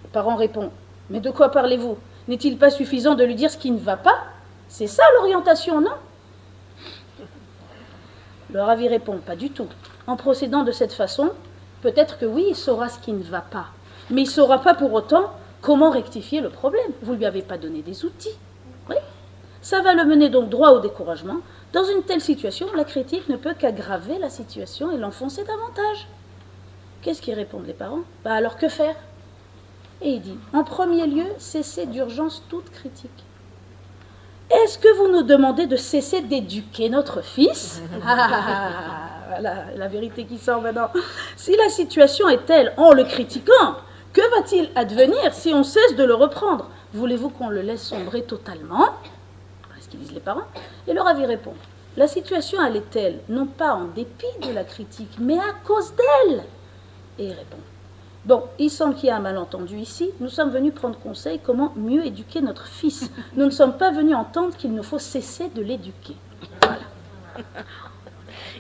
Le 0.04 0.08
parent 0.08 0.36
répond 0.36 0.70
Mais 1.10 1.20
de 1.20 1.30
quoi 1.30 1.50
parlez-vous? 1.50 1.98
N'est-il 2.26 2.56
pas 2.56 2.70
suffisant 2.70 3.16
de 3.16 3.24
lui 3.24 3.34
dire 3.34 3.50
ce 3.50 3.58
qui 3.58 3.70
ne 3.70 3.78
va 3.78 3.98
pas? 3.98 4.16
C'est 4.68 4.86
ça 4.86 5.02
l'orientation, 5.18 5.82
non? 5.82 5.92
Le 8.52 8.60
Ravi 8.60 8.86
répond 8.86 9.18
Pas 9.18 9.36
du 9.36 9.50
tout. 9.50 9.68
En 10.06 10.16
procédant 10.16 10.62
de 10.62 10.72
cette 10.72 10.92
façon, 10.92 11.30
peut-être 11.80 12.18
que 12.18 12.26
oui, 12.26 12.46
il 12.50 12.56
saura 12.56 12.90
ce 12.90 12.98
qui 12.98 13.12
ne 13.12 13.22
va 13.22 13.40
pas. 13.40 13.66
Mais 14.10 14.22
il 14.22 14.26
ne 14.26 14.30
saura 14.30 14.60
pas 14.60 14.74
pour 14.74 14.92
autant 14.92 15.32
comment 15.62 15.90
rectifier 15.90 16.42
le 16.42 16.50
problème. 16.50 16.92
Vous 17.02 17.12
ne 17.12 17.18
lui 17.18 17.24
avez 17.24 17.40
pas 17.40 17.56
donné 17.56 17.80
des 17.80 18.04
outils. 18.04 18.36
Oui. 18.90 18.96
Ça 19.62 19.80
va 19.80 19.94
le 19.94 20.04
mener 20.04 20.28
donc 20.28 20.50
droit 20.50 20.72
au 20.72 20.80
découragement. 20.80 21.38
Dans 21.72 21.84
une 21.84 22.02
telle 22.02 22.20
situation, 22.20 22.66
la 22.76 22.84
critique 22.84 23.28
ne 23.30 23.36
peut 23.36 23.54
qu'aggraver 23.58 24.18
la 24.18 24.28
situation 24.28 24.90
et 24.90 24.98
l'enfoncer 24.98 25.44
davantage. 25.44 26.08
Qu'est-ce 27.00 27.22
qu'ils 27.22 27.34
répondent 27.34 27.66
les 27.66 27.72
parents? 27.72 28.02
Bah 28.22 28.34
alors 28.34 28.58
que 28.58 28.68
faire? 28.68 28.96
Et 30.02 30.10
il 30.10 30.20
dit, 30.20 30.36
en 30.52 30.64
premier 30.64 31.06
lieu, 31.06 31.24
cessez 31.38 31.86
d'urgence 31.86 32.42
toute 32.50 32.70
critique. 32.70 33.24
Est-ce 34.52 34.78
que 34.78 34.96
vous 34.96 35.08
nous 35.08 35.22
demandez 35.22 35.66
de 35.66 35.76
cesser 35.76 36.20
d'éduquer 36.20 36.88
notre 36.90 37.22
fils 37.22 37.80
Ah, 38.06 39.08
Voilà 39.28 39.64
la 39.76 39.88
vérité 39.88 40.24
qui 40.24 40.38
sort 40.38 40.60
maintenant. 40.60 40.90
Si 41.36 41.56
la 41.56 41.68
situation 41.68 42.28
est 42.28 42.44
telle 42.44 42.72
en 42.76 42.92
le 42.92 43.04
critiquant, 43.04 43.76
que 44.12 44.20
va-t-il 44.36 44.70
advenir 44.74 45.32
si 45.32 45.54
on 45.54 45.62
cesse 45.64 45.96
de 45.96 46.04
le 46.04 46.14
reprendre? 46.14 46.68
Voulez-vous 46.92 47.30
qu'on 47.30 47.48
le 47.48 47.62
laisse 47.62 47.82
sombrer 47.82 48.22
totalement? 48.24 48.90
Voilà 49.66 49.80
ce 49.80 49.88
qu'ils 49.88 50.00
disent 50.00 50.12
les 50.12 50.20
parents. 50.20 50.42
Et 50.86 50.92
le 50.92 51.00
ravi 51.00 51.24
répond 51.24 51.54
La 51.96 52.06
situation, 52.06 52.58
elle 52.62 52.76
est 52.76 52.90
telle, 52.90 53.20
non 53.30 53.46
pas 53.46 53.72
en 53.72 53.84
dépit 53.86 54.26
de 54.46 54.52
la 54.52 54.64
critique, 54.64 55.16
mais 55.18 55.38
à 55.38 55.54
cause 55.66 55.94
d'elle. 55.94 56.44
Et 57.18 57.24
il 57.24 57.32
répond 57.32 57.56
Bon, 58.24 58.44
il 58.58 58.70
semble 58.70 58.94
qu'il 58.94 59.06
y 59.08 59.10
a 59.10 59.16
un 59.16 59.20
malentendu 59.20 59.76
ici. 59.78 60.10
Nous 60.20 60.28
sommes 60.28 60.50
venus 60.50 60.72
prendre 60.74 60.96
conseil 60.98 61.40
comment 61.42 61.72
mieux 61.76 62.06
éduquer 62.06 62.40
notre 62.40 62.66
fils. 62.66 63.10
Nous 63.36 63.44
ne 63.44 63.50
sommes 63.50 63.76
pas 63.76 63.90
venus 63.90 64.14
entendre 64.14 64.56
qu'il 64.56 64.72
nous 64.72 64.84
faut 64.84 65.00
cesser 65.00 65.48
de 65.48 65.60
l'éduquer. 65.60 66.14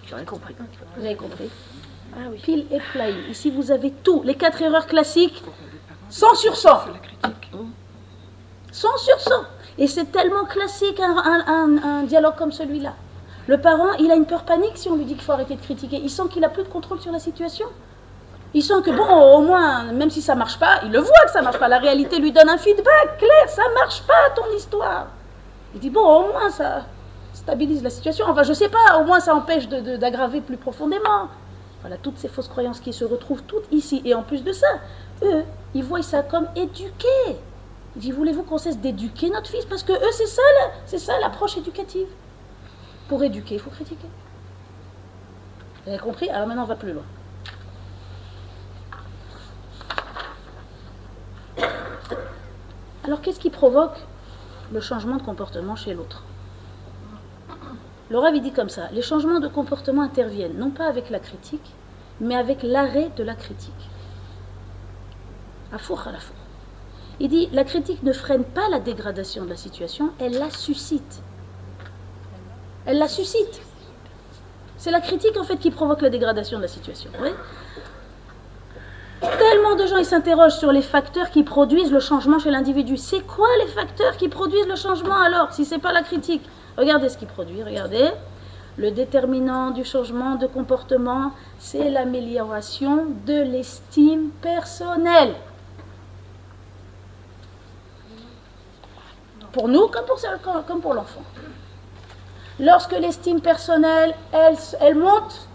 J'aurais 0.08 0.24
compris. 0.24 0.54
Vous 0.96 1.04
avez 1.04 1.14
compris 1.16 1.48
Ah 2.14 2.28
oui. 2.30 2.38
Pile 2.42 2.66
et 2.72 2.80
plaï. 2.92 3.14
Ici, 3.30 3.50
vous 3.50 3.70
avez 3.70 3.90
tout. 3.92 4.22
Les 4.24 4.34
quatre 4.34 4.60
erreurs 4.62 4.86
classiques, 4.86 5.42
100 6.10 6.34
sur 6.34 6.56
100. 6.56 6.80
C'est 6.86 6.92
la 6.92 6.98
critique. 6.98 7.50
100 8.72 8.88
sur 8.98 9.20
100. 9.20 9.30
Et 9.78 9.86
c'est 9.86 10.06
tellement 10.12 10.44
classique 10.44 11.00
un, 11.00 11.16
un- 11.16 11.44
un- 11.46 11.82
un 11.82 12.02
dialogue 12.02 12.34
comme 12.36 12.52
celui-là. 12.52 12.94
Le 13.46 13.60
parent, 13.60 13.92
il 13.98 14.10
a 14.10 14.14
une 14.16 14.26
peur 14.26 14.44
panique 14.44 14.76
si 14.76 14.88
on 14.88 14.96
lui 14.96 15.04
dit 15.04 15.14
qu'il 15.14 15.22
faut 15.22 15.32
arrêter 15.32 15.56
de 15.56 15.60
critiquer. 15.62 15.98
Il 16.02 16.10
sent 16.10 16.24
qu'il 16.30 16.44
a 16.44 16.48
plus 16.48 16.62
de 16.64 16.68
contrôle 16.68 17.00
sur 17.00 17.10
la 17.12 17.18
situation. 17.18 17.66
Il 18.54 18.62
sent 18.62 18.82
que, 18.84 18.90
bon, 18.90 19.36
au 19.36 19.40
moins, 19.40 19.84
même 19.92 20.10
si 20.10 20.20
ça 20.20 20.34
marche 20.34 20.58
pas, 20.58 20.80
il 20.84 20.92
le 20.92 20.98
voit 20.98 21.24
que 21.24 21.30
ça 21.30 21.40
marche 21.40 21.58
pas. 21.58 21.68
La 21.68 21.78
réalité 21.78 22.18
lui 22.18 22.32
donne 22.32 22.50
un 22.50 22.58
feedback 22.58 23.18
clair, 23.18 23.48
ça 23.48 23.62
marche 23.74 24.02
pas 24.02 24.30
ton 24.36 24.44
histoire. 24.54 25.06
Il 25.74 25.80
dit, 25.80 25.90
bon, 25.90 26.04
au 26.04 26.32
moins, 26.32 26.50
ça 26.50 26.84
stabilise 27.32 27.82
la 27.82 27.88
situation. 27.90 28.26
Enfin, 28.28 28.42
je 28.42 28.52
sais 28.52 28.68
pas, 28.68 28.98
au 29.00 29.04
moins, 29.04 29.20
ça 29.20 29.34
empêche 29.34 29.68
d'aggraver 29.68 30.42
plus 30.42 30.58
profondément. 30.58 31.28
Voilà, 31.80 31.96
toutes 31.96 32.18
ces 32.18 32.28
fausses 32.28 32.48
croyances 32.48 32.80
qui 32.80 32.92
se 32.92 33.04
retrouvent 33.04 33.42
toutes 33.42 33.64
ici. 33.72 34.02
Et 34.04 34.14
en 34.14 34.22
plus 34.22 34.44
de 34.44 34.52
ça, 34.52 34.68
eux, 35.22 35.44
ils 35.74 35.82
voient 35.82 36.02
ça 36.02 36.22
comme 36.22 36.46
éduquer. 36.54 37.38
Il 37.96 38.02
dit, 38.02 38.12
voulez-vous 38.12 38.42
qu'on 38.42 38.58
cesse 38.58 38.78
d'éduquer 38.78 39.30
notre 39.30 39.48
fils? 39.48 39.64
Parce 39.64 39.82
que 39.82 39.92
eux, 39.92 40.12
c'est 40.12 40.26
ça, 40.26 40.42
c'est 40.84 40.98
ça 40.98 41.18
l'approche 41.20 41.56
éducative. 41.56 42.08
Pour 43.08 43.22
éduquer, 43.22 43.54
il 43.54 43.60
faut 43.60 43.70
critiquer. 43.70 44.08
Vous 45.84 45.90
avez 45.90 45.98
compris? 45.98 46.28
Alors 46.30 46.46
maintenant, 46.46 46.62
on 46.62 46.66
va 46.66 46.76
plus 46.76 46.92
loin. 46.92 47.02
Alors, 53.12 53.20
qu'est-ce 53.20 53.40
qui 53.40 53.50
provoque 53.50 53.98
le 54.72 54.80
changement 54.80 55.18
de 55.18 55.22
comportement 55.22 55.76
chez 55.76 55.92
l'autre? 55.92 56.24
Le 58.08 58.16
Rav, 58.16 58.40
dit 58.40 58.52
comme 58.52 58.70
ça, 58.70 58.88
les 58.90 59.02
changements 59.02 59.38
de 59.38 59.48
comportement 59.48 60.00
interviennent 60.00 60.56
non 60.56 60.70
pas 60.70 60.86
avec 60.86 61.10
la 61.10 61.18
critique, 61.18 61.74
mais 62.22 62.34
avec 62.34 62.62
l'arrêt 62.62 63.10
de 63.14 63.22
la 63.22 63.34
critique. 63.34 63.90
À 65.72 65.74
à 65.74 66.12
la 66.12 66.18
four. 66.20 66.36
Il 67.20 67.28
dit, 67.28 67.50
la 67.52 67.64
critique 67.64 68.02
ne 68.02 68.14
freine 68.14 68.44
pas 68.44 68.70
la 68.70 68.80
dégradation 68.80 69.44
de 69.44 69.50
la 69.50 69.56
situation, 69.56 70.08
elle 70.18 70.38
la 70.38 70.48
suscite. 70.48 71.22
Elle 72.86 72.96
la 72.96 73.08
suscite. 73.08 73.60
C'est 74.78 74.90
la 74.90 75.02
critique 75.02 75.36
en 75.36 75.44
fait 75.44 75.58
qui 75.58 75.70
provoque 75.70 76.00
la 76.00 76.08
dégradation 76.08 76.56
de 76.56 76.62
la 76.62 76.68
situation. 76.68 77.10
Tellement 79.22 79.76
de 79.76 79.86
gens 79.86 79.98
ils 79.98 80.04
s'interrogent 80.04 80.56
sur 80.56 80.72
les 80.72 80.82
facteurs 80.82 81.30
qui 81.30 81.44
produisent 81.44 81.92
le 81.92 82.00
changement 82.00 82.40
chez 82.40 82.50
l'individu. 82.50 82.96
C'est 82.96 83.20
quoi 83.20 83.46
les 83.60 83.68
facteurs 83.68 84.16
qui 84.16 84.28
produisent 84.28 84.66
le 84.66 84.74
changement 84.74 85.14
alors 85.14 85.52
si 85.52 85.64
c'est 85.64 85.78
pas 85.78 85.92
la 85.92 86.02
critique? 86.02 86.42
Regardez 86.76 87.08
ce 87.08 87.16
qui 87.16 87.26
produit, 87.26 87.62
regardez. 87.62 88.10
Le 88.78 88.90
déterminant 88.90 89.70
du 89.70 89.84
changement 89.84 90.34
de 90.34 90.46
comportement, 90.46 91.32
c'est 91.58 91.90
l'amélioration 91.90 93.06
de 93.26 93.42
l'estime 93.42 94.30
personnelle. 94.40 95.34
Pour 99.52 99.68
nous 99.68 99.86
comme 99.88 100.80
pour, 100.80 100.94
l'enfant. 100.94 101.22
Lorsque 102.58 102.92
l'estime 102.92 103.40
personnelle, 103.40 104.14
elle, 104.32 104.56
elle 104.80 104.94
monte, 104.96 105.46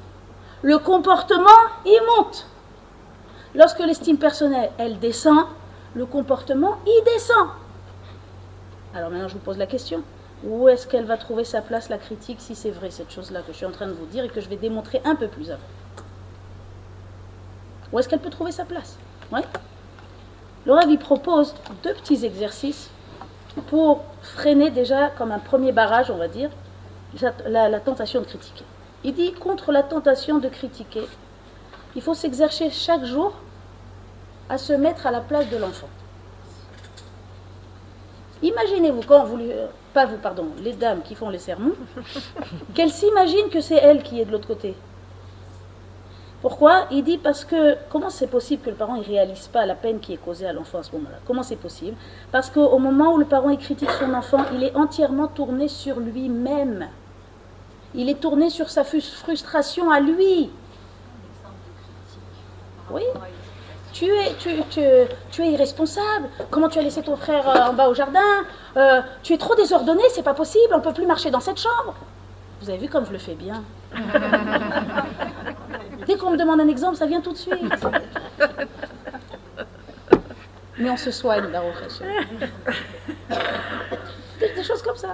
le 0.62 0.78
comportement, 0.78 1.50
il 1.86 2.00
monte. 2.16 2.46
Lorsque 3.58 3.80
l'estime 3.80 4.20
personnelle, 4.20 4.70
elle 4.78 5.00
descend, 5.00 5.48
le 5.96 6.06
comportement, 6.06 6.78
il 6.86 7.04
descend. 7.06 7.48
Alors 8.94 9.10
maintenant, 9.10 9.28
je 9.28 9.34
vous 9.34 9.40
pose 9.40 9.58
la 9.58 9.66
question. 9.66 10.04
Où 10.44 10.70
est-ce 10.70 10.86
qu'elle 10.86 11.06
va 11.06 11.18
trouver 11.18 11.44
sa 11.44 11.62
place, 11.62 11.90
la 11.90 11.98
critique, 11.98 12.40
si 12.40 12.54
c'est 12.54 12.70
vrai 12.70 12.92
cette 12.92 13.12
chose-là 13.12 13.42
que 13.42 13.52
je 13.52 13.58
suis 13.58 13.66
en 13.66 13.72
train 13.72 13.88
de 13.88 13.94
vous 13.94 14.06
dire 14.06 14.24
et 14.24 14.30
que 14.30 14.42
je 14.42 14.48
vais 14.48 14.58
démontrer 14.58 15.02
un 15.06 15.16
peu 15.16 15.28
plus 15.28 15.50
avant? 15.50 15.64
Où 17.92 17.98
est-ce 17.98 18.08
qu'elle 18.08 18.20
peut 18.20 18.30
trouver 18.30 18.52
sa 18.52 18.64
place? 18.64 19.00
Ouais 19.32 19.42
Le 20.68 20.76
il 20.88 21.00
propose 21.00 21.56
deux 21.82 21.96
petits 21.96 22.26
exercices 22.26 22.92
pour 23.70 24.04
freiner 24.22 24.70
déjà, 24.70 25.10
comme 25.10 25.32
un 25.32 25.40
premier 25.40 25.72
barrage, 25.72 26.12
on 26.12 26.18
va 26.18 26.28
dire, 26.28 26.52
la 27.48 27.80
tentation 27.80 28.22
de 28.22 28.26
critiquer. 28.28 28.66
Il 29.04 29.16
dit, 29.16 29.32
contre 29.32 29.72
la 29.72 29.82
tentation 29.82 30.38
de 30.38 30.48
critiquer, 30.48 31.08
il 31.96 32.04
faut 32.04 32.14
s'exercer 32.14 32.70
chaque 32.70 33.04
jour 33.04 33.34
à 34.50 34.58
se 34.58 34.74
mettre 34.74 35.08
à 35.08 35.12
la 35.12 35.22
place 35.22 35.50
de 35.50 35.58
l'enfant. 35.58 35.90
Imaginez-vous 38.42 39.02
quand 39.08 39.24
vous, 39.26 39.38
lui- 39.38 39.52
euh, 39.52 39.68
pas 39.94 40.06
vous, 40.06 40.18
pardon, 40.18 40.48
les 40.62 40.74
dames 40.74 41.02
qui 41.02 41.16
font 41.16 41.30
les 41.30 41.40
sermons, 41.40 41.74
qu'elles 42.76 42.92
s'imaginent 42.92 43.50
que 43.50 43.62
c'est 43.62 43.76
elle 43.78 44.04
qui 44.04 44.22
est 44.22 44.26
de 44.26 44.32
l'autre 44.32 44.48
côté. 44.48 44.76
Pourquoi? 46.44 46.86
Il 46.92 47.04
dit 47.04 47.18
parce 47.18 47.44
que 47.44 47.76
comment 47.90 48.12
c'est 48.12 48.28
possible 48.28 48.62
que 48.64 48.70
le 48.70 48.76
parent 48.76 48.96
ne 48.96 49.04
réalise 49.04 49.48
pas 49.48 49.66
la 49.66 49.74
peine 49.74 50.00
qui 50.00 50.14
est 50.14 50.18
causée 50.18 50.46
à 50.46 50.54
l'enfant 50.54 50.78
à 50.78 50.84
ce 50.84 50.92
moment-là? 50.92 51.18
Comment 51.26 51.42
c'est 51.42 51.56
possible? 51.56 51.98
Parce 52.32 52.52
qu'au 52.52 52.78
moment 52.78 53.14
où 53.14 53.18
le 53.18 53.26
parent 53.26 53.50
il 53.50 53.58
critique 53.58 53.90
son 53.92 54.14
enfant, 54.14 54.46
il 54.54 54.64
est 54.64 54.76
entièrement 54.76 55.28
tourné 55.28 55.68
sur 55.68 56.00
lui-même. 56.00 56.90
Il 57.96 58.08
est 58.08 58.20
tourné 58.22 58.52
sur 58.52 58.70
sa 58.70 58.84
frus- 58.84 59.16
frustration 59.16 59.90
à 59.90 60.00
lui. 60.00 60.52
Oui. 62.92 63.02
Tu 63.98 64.06
es, 64.06 64.36
tu, 64.38 64.50
tu, 64.70 64.82
tu 65.32 65.42
es 65.42 65.52
irresponsable. 65.54 66.30
Comment 66.52 66.70
tu 66.70 66.78
as 66.78 66.84
laissé 66.84 67.02
ton 67.02 67.16
frère 67.16 67.50
euh, 67.50 67.70
en 67.70 67.74
bas 67.74 67.88
au 67.90 67.96
jardin 67.96 68.20
Euh, 68.76 69.02
Tu 69.24 69.34
es 69.34 69.40
trop 69.40 69.56
désordonné, 69.56 70.04
c'est 70.14 70.22
pas 70.22 70.36
possible. 70.36 70.72
On 70.76 70.82
peut 70.82 70.94
plus 70.94 71.08
marcher 71.08 71.32
dans 71.32 71.40
cette 71.40 71.58
chambre. 71.60 71.96
Vous 72.62 72.70
avez 72.70 72.78
vu 72.78 72.90
comme 72.90 73.08
je 73.08 73.12
le 73.12 73.18
fais 73.18 73.34
bien. 73.34 73.64
Dès 76.06 76.16
qu'on 76.16 76.30
me 76.30 76.38
demande 76.38 76.62
un 76.62 76.68
exemple, 76.68 76.96
ça 76.96 77.08
vient 77.08 77.22
tout 77.22 77.32
de 77.32 77.38
suite. 77.38 77.74
Mais 80.78 80.92
on 80.92 80.98
se 80.98 81.10
soigne. 81.10 81.48
Des, 84.40 84.50
des 84.54 84.64
choses 84.64 84.84
comme 84.84 84.96
ça. 84.98 85.14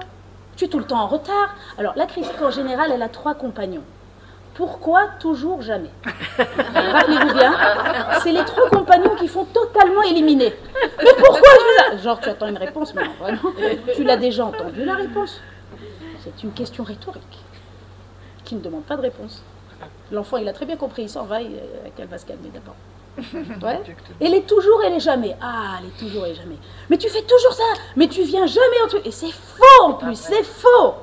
Tu 0.57 0.65
es 0.65 0.67
tout 0.67 0.79
le 0.79 0.86
temps 0.86 0.99
en 0.99 1.07
retard. 1.07 1.55
Alors, 1.77 1.93
la 1.95 2.05
critique 2.05 2.41
en 2.41 2.51
général, 2.51 2.91
elle 2.93 3.01
a 3.01 3.07
trois 3.09 3.34
compagnons. 3.34 3.84
Pourquoi 4.56 5.08
toujours 5.20 5.62
jamais 5.62 5.89
Rappelez-vous 6.38 7.34
bien, 7.34 7.54
c'est 8.22 8.32
les 8.32 8.45
trois 8.45 8.70
compagnons 8.70 9.16
qui 9.16 9.28
font 9.28 9.45
totalement 9.45 10.04
éliminer. 10.04 10.54
Mais 11.04 11.10
pourquoi 11.18 11.49
je 11.93 11.97
Genre, 12.04 12.20
tu 12.20 12.30
attends 12.30 12.47
une 12.47 12.58
réponse, 12.58 12.93
mais 12.93 13.04
non, 13.04 13.12
vraiment. 13.20 13.39
Tu 13.95 14.04
l'as 14.04 14.18
déjà 14.18 14.45
entendu 14.45 14.86
la 14.86 14.95
réponse. 14.95 15.39
C'est 16.24 16.43
une 16.43 16.51
question 16.54 16.84
rhétorique 16.84 17.39
qui 18.43 18.56
ne 18.56 18.62
demande 18.62 18.84
pas 18.84 18.95
de 18.95 19.01
réponse. 19.01 19.43
L'enfant, 20.12 20.38
il 20.38 20.47
a 20.47 20.54
très 20.54 20.66
bien 20.66 20.78
compris, 20.78 21.04
il 21.04 21.10
s'en 21.10 21.24
va, 21.26 21.41
il- 21.41 21.56
euh, 21.56 21.89
qu'elle 21.95 22.08
va 22.08 22.18
se 22.18 22.26
calmer 22.26 22.49
d'abord. 22.54 22.76
Ouais. 23.64 23.82
Elle 24.22 24.34
est 24.34 24.47
toujours, 24.47 24.82
elle 24.86 24.93
est 24.93 24.99
jamais. 24.99 25.36
Ah, 25.41 25.76
elle 25.80 25.88
est 25.88 25.97
toujours, 25.99 26.26
elle 26.26 26.32
est 26.32 26.36
jamais. 26.36 26.58
Mais 26.89 26.97
tu 26.97 27.10
fais 27.10 27.22
toujours 27.22 27.54
ça. 27.54 27.64
Mais 27.95 28.08
tu 28.08 28.24
viens 28.24 28.45
jamais 28.45 28.82
en 28.84 28.88
truc. 28.88 29.06
Et 29.06 29.12
c'est 29.12 29.32
faux 29.32 29.84
en 29.84 29.93
plus, 29.93 30.16
c'est 30.16 30.43
faux. 30.43 30.93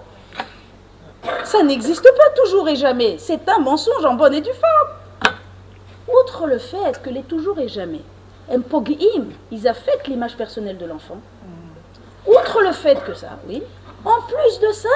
Ça 1.44 1.62
n'existe 1.62 2.04
pas 2.16 2.30
toujours 2.42 2.68
et 2.68 2.76
jamais. 2.76 3.16
C'est 3.18 3.48
un 3.48 3.58
mensonge 3.58 4.04
en 4.04 4.14
bonne 4.14 4.34
et 4.34 4.40
due 4.40 4.50
forme. 4.50 5.34
Outre 6.22 6.46
le 6.46 6.58
fait 6.58 7.00
que 7.02 7.10
les 7.10 7.22
toujours 7.22 7.58
et 7.58 7.68
jamais, 7.68 8.02
Mpogim, 8.50 9.26
ils 9.50 9.68
affectent 9.68 10.08
l'image 10.08 10.36
personnelle 10.36 10.78
de 10.78 10.86
l'enfant. 10.86 11.18
Outre 12.26 12.62
le 12.62 12.72
fait 12.72 13.02
que 13.04 13.14
ça, 13.14 13.38
oui. 13.48 13.62
En 14.04 14.22
plus 14.22 14.60
de 14.60 14.72
ça, 14.72 14.88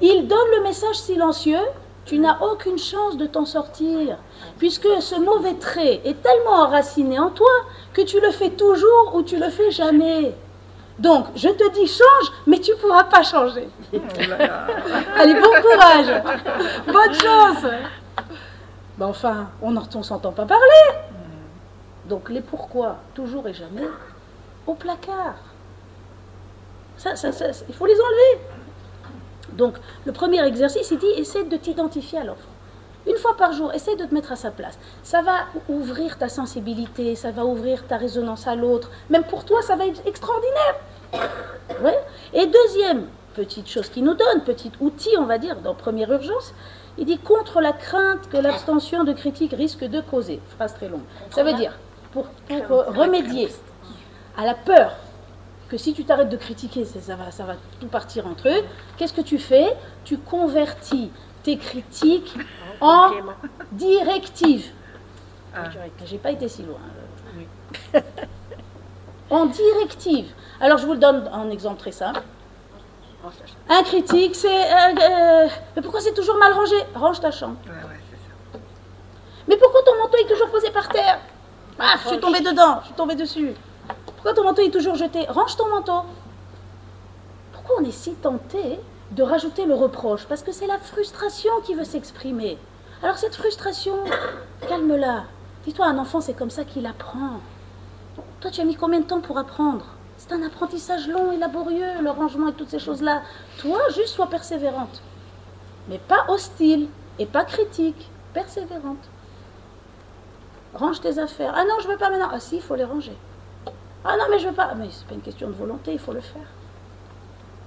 ils 0.00 0.26
donnent 0.26 0.56
le 0.56 0.62
message 0.62 0.96
silencieux 0.96 1.58
tu 2.06 2.20
n'as 2.20 2.38
aucune 2.40 2.78
chance 2.78 3.16
de 3.16 3.26
t'en 3.26 3.44
sortir, 3.44 4.16
puisque 4.58 4.88
ce 5.00 5.16
mauvais 5.16 5.54
trait 5.54 6.00
est 6.04 6.22
tellement 6.22 6.62
enraciné 6.62 7.18
en 7.18 7.30
toi 7.30 7.50
que 7.92 8.02
tu 8.02 8.20
le 8.20 8.30
fais 8.30 8.50
toujours 8.50 9.12
ou 9.14 9.22
tu 9.22 9.36
le 9.36 9.50
fais 9.50 9.72
jamais. 9.72 10.32
Donc, 10.98 11.26
je 11.36 11.48
te 11.48 11.72
dis 11.72 11.86
change, 11.86 12.32
mais 12.46 12.58
tu 12.58 12.70
ne 12.70 12.76
pourras 12.76 13.04
pas 13.04 13.22
changer. 13.22 13.68
Allez, 13.92 15.34
bon 15.34 15.50
courage. 15.62 16.22
Bonne 16.86 17.14
chance. 17.14 17.64
Ben 18.96 19.06
enfin, 19.06 19.50
on 19.60 19.72
ne 19.72 20.02
s'entend 20.02 20.32
pas 20.32 20.46
parler. 20.46 20.98
Donc, 22.06 22.30
les 22.30 22.40
pourquoi, 22.40 22.96
toujours 23.14 23.46
et 23.48 23.52
jamais, 23.52 23.88
au 24.66 24.74
placard. 24.74 25.36
Ça, 26.96 27.14
ça, 27.14 27.30
ça, 27.30 27.46
il 27.68 27.74
faut 27.74 27.86
les 27.86 27.94
enlever. 27.94 28.46
Donc, 29.52 29.76
le 30.06 30.12
premier 30.12 30.44
exercice, 30.46 30.90
il 30.90 30.98
dit 30.98 31.06
essaie 31.16 31.44
de 31.44 31.56
t'identifier 31.56 32.20
à 32.20 32.24
l'enfant. 32.24 32.55
Une 33.06 33.16
fois 33.16 33.36
par 33.36 33.52
jour, 33.52 33.72
essaie 33.72 33.96
de 33.96 34.04
te 34.04 34.14
mettre 34.14 34.32
à 34.32 34.36
sa 34.36 34.50
place. 34.50 34.78
Ça 35.02 35.22
va 35.22 35.46
ouvrir 35.68 36.18
ta 36.18 36.28
sensibilité, 36.28 37.14
ça 37.14 37.30
va 37.30 37.44
ouvrir 37.44 37.86
ta 37.86 37.96
résonance 37.96 38.46
à 38.46 38.54
l'autre. 38.54 38.90
Même 39.10 39.24
pour 39.24 39.44
toi, 39.44 39.62
ça 39.62 39.76
va 39.76 39.86
être 39.86 40.02
extraordinaire. 40.06 40.76
Ouais. 41.82 41.98
Et 42.32 42.46
deuxième 42.46 43.06
petite 43.34 43.68
chose 43.68 43.88
qu'il 43.88 44.04
nous 44.04 44.14
donne, 44.14 44.42
petit 44.44 44.72
outil, 44.80 45.10
on 45.18 45.24
va 45.24 45.38
dire, 45.38 45.56
dans 45.60 45.74
première 45.74 46.10
urgence, 46.10 46.54
il 46.98 47.04
dit 47.04 47.18
contre 47.18 47.60
la 47.60 47.72
crainte 47.72 48.28
que 48.30 48.38
l'abstention 48.38 49.04
de 49.04 49.12
critique 49.12 49.52
risque 49.52 49.84
de 49.84 50.00
causer. 50.00 50.40
Phrase 50.56 50.74
très 50.74 50.88
longue. 50.88 51.02
Ça 51.30 51.44
veut 51.44 51.52
dire, 51.52 51.78
pour, 52.12 52.26
pour 52.66 52.86
remédier 52.86 53.48
à 54.36 54.44
la 54.46 54.54
peur 54.54 54.96
que 55.68 55.76
si 55.76 55.92
tu 55.92 56.04
t'arrêtes 56.04 56.28
de 56.28 56.36
critiquer, 56.36 56.84
ça, 56.84 57.00
ça 57.00 57.16
va, 57.16 57.30
ça 57.30 57.44
va 57.44 57.54
tout 57.80 57.88
partir 57.88 58.26
entre 58.26 58.48
eux, 58.48 58.62
qu'est-ce 58.96 59.12
que 59.12 59.20
tu 59.20 59.38
fais? 59.38 59.76
Tu 60.04 60.16
convertis 60.16 61.10
tes 61.42 61.58
critiques 61.58 62.34
en 62.80 63.10
directives. 63.72 64.72
J'ai 66.04 66.18
pas 66.18 66.30
été 66.30 66.48
si 66.48 66.62
loin. 66.62 66.78
en 69.30 69.46
directive. 69.46 70.32
Alors 70.60 70.78
je 70.78 70.86
vous 70.86 70.92
le 70.92 70.98
donne 70.98 71.28
en 71.32 71.50
exemple 71.50 71.80
très 71.80 71.92
simple. 71.92 72.22
Un 73.68 73.82
critique, 73.82 74.36
c'est 74.36 74.48
euh, 74.48 74.94
euh, 75.00 75.48
mais 75.74 75.82
pourquoi 75.82 76.00
c'est 76.00 76.14
toujours 76.14 76.36
mal 76.36 76.52
rangé? 76.52 76.76
Range 76.94 77.18
ta 77.18 77.30
chambre. 77.30 77.56
Mais 79.48 79.56
pourquoi 79.56 79.82
ton 79.82 79.96
manteau 79.96 80.16
est 80.18 80.28
toujours 80.28 80.50
posé 80.50 80.70
par 80.70 80.88
terre? 80.88 81.18
Ah, 81.78 81.96
je 82.02 82.08
suis 82.08 82.20
tombée 82.20 82.40
dedans, 82.40 82.78
je 82.82 82.86
suis 82.86 82.94
tombée 82.94 83.16
dessus. 83.16 83.54
Pourquoi 84.06 84.32
ton 84.32 84.44
manteau 84.44 84.62
est 84.62 84.70
toujours 84.70 84.94
jeté? 84.94 85.26
Range 85.28 85.56
ton 85.56 85.68
manteau. 85.68 86.02
Pourquoi 87.52 87.76
on 87.80 87.84
est 87.84 87.92
si 87.92 88.14
tenté 88.14 88.78
de 89.12 89.22
rajouter 89.22 89.66
le 89.66 89.74
reproche 89.74 90.26
Parce 90.26 90.42
que 90.42 90.52
c'est 90.52 90.66
la 90.66 90.78
frustration 90.78 91.52
qui 91.64 91.74
veut 91.74 91.84
s'exprimer. 91.84 92.58
Alors 93.02 93.18
cette 93.18 93.34
frustration, 93.34 93.94
calme-la. 94.68 95.24
Dis-toi, 95.64 95.86
un 95.86 95.98
enfant, 95.98 96.20
c'est 96.20 96.34
comme 96.34 96.50
ça 96.50 96.64
qu'il 96.64 96.86
apprend. 96.86 97.40
Toi, 98.40 98.50
tu 98.50 98.60
as 98.60 98.64
mis 98.64 98.76
combien 98.76 99.00
de 99.00 99.04
temps 99.04 99.20
pour 99.20 99.38
apprendre? 99.38 99.86
C'est 100.16 100.32
un 100.32 100.42
apprentissage 100.42 101.08
long 101.08 101.32
et 101.32 101.36
laborieux, 101.36 102.00
le 102.00 102.10
rangement 102.10 102.48
et 102.48 102.52
toutes 102.52 102.70
ces 102.70 102.78
choses-là. 102.78 103.22
Toi, 103.58 103.78
juste 103.94 104.14
sois 104.14 104.28
persévérante. 104.28 105.02
Mais 105.88 105.98
pas 105.98 106.24
hostile 106.28 106.88
et 107.18 107.26
pas 107.26 107.44
critique, 107.44 108.10
persévérante. 108.32 109.08
Range 110.74 111.00
tes 111.00 111.18
affaires. 111.18 111.52
Ah 111.54 111.64
non, 111.64 111.74
je 111.82 111.88
veux 111.88 111.96
pas 111.96 112.10
maintenant. 112.10 112.28
Ah 112.32 112.40
si, 112.40 112.56
il 112.56 112.62
faut 112.62 112.76
les 112.76 112.84
ranger. 112.84 113.16
Ah 114.04 114.16
non, 114.16 114.24
mais 114.30 114.38
je 114.38 114.48
veux 114.48 114.54
pas. 114.54 114.74
Mais 114.74 114.88
c'est 114.90 115.06
pas 115.06 115.14
une 115.14 115.22
question 115.22 115.48
de 115.48 115.54
volonté, 115.54 115.92
il 115.92 115.98
faut 115.98 116.12
le 116.12 116.20
faire. 116.20 116.46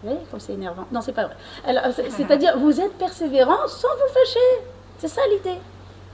Voyez, 0.04 0.20
comme 0.32 0.40
c'est 0.40 0.54
énervant. 0.54 0.86
Non, 0.92 1.02
c'est 1.02 1.14
pas 1.14 1.26
vrai. 1.26 1.36
C'est-à-dire, 2.10 2.58
vous 2.58 2.80
êtes 2.80 2.94
persévérant 2.98 3.68
sans 3.68 3.88
vous 3.88 4.14
fâcher. 4.14 4.66
C'est 4.98 5.08
ça 5.08 5.22
l'idée. 5.32 5.60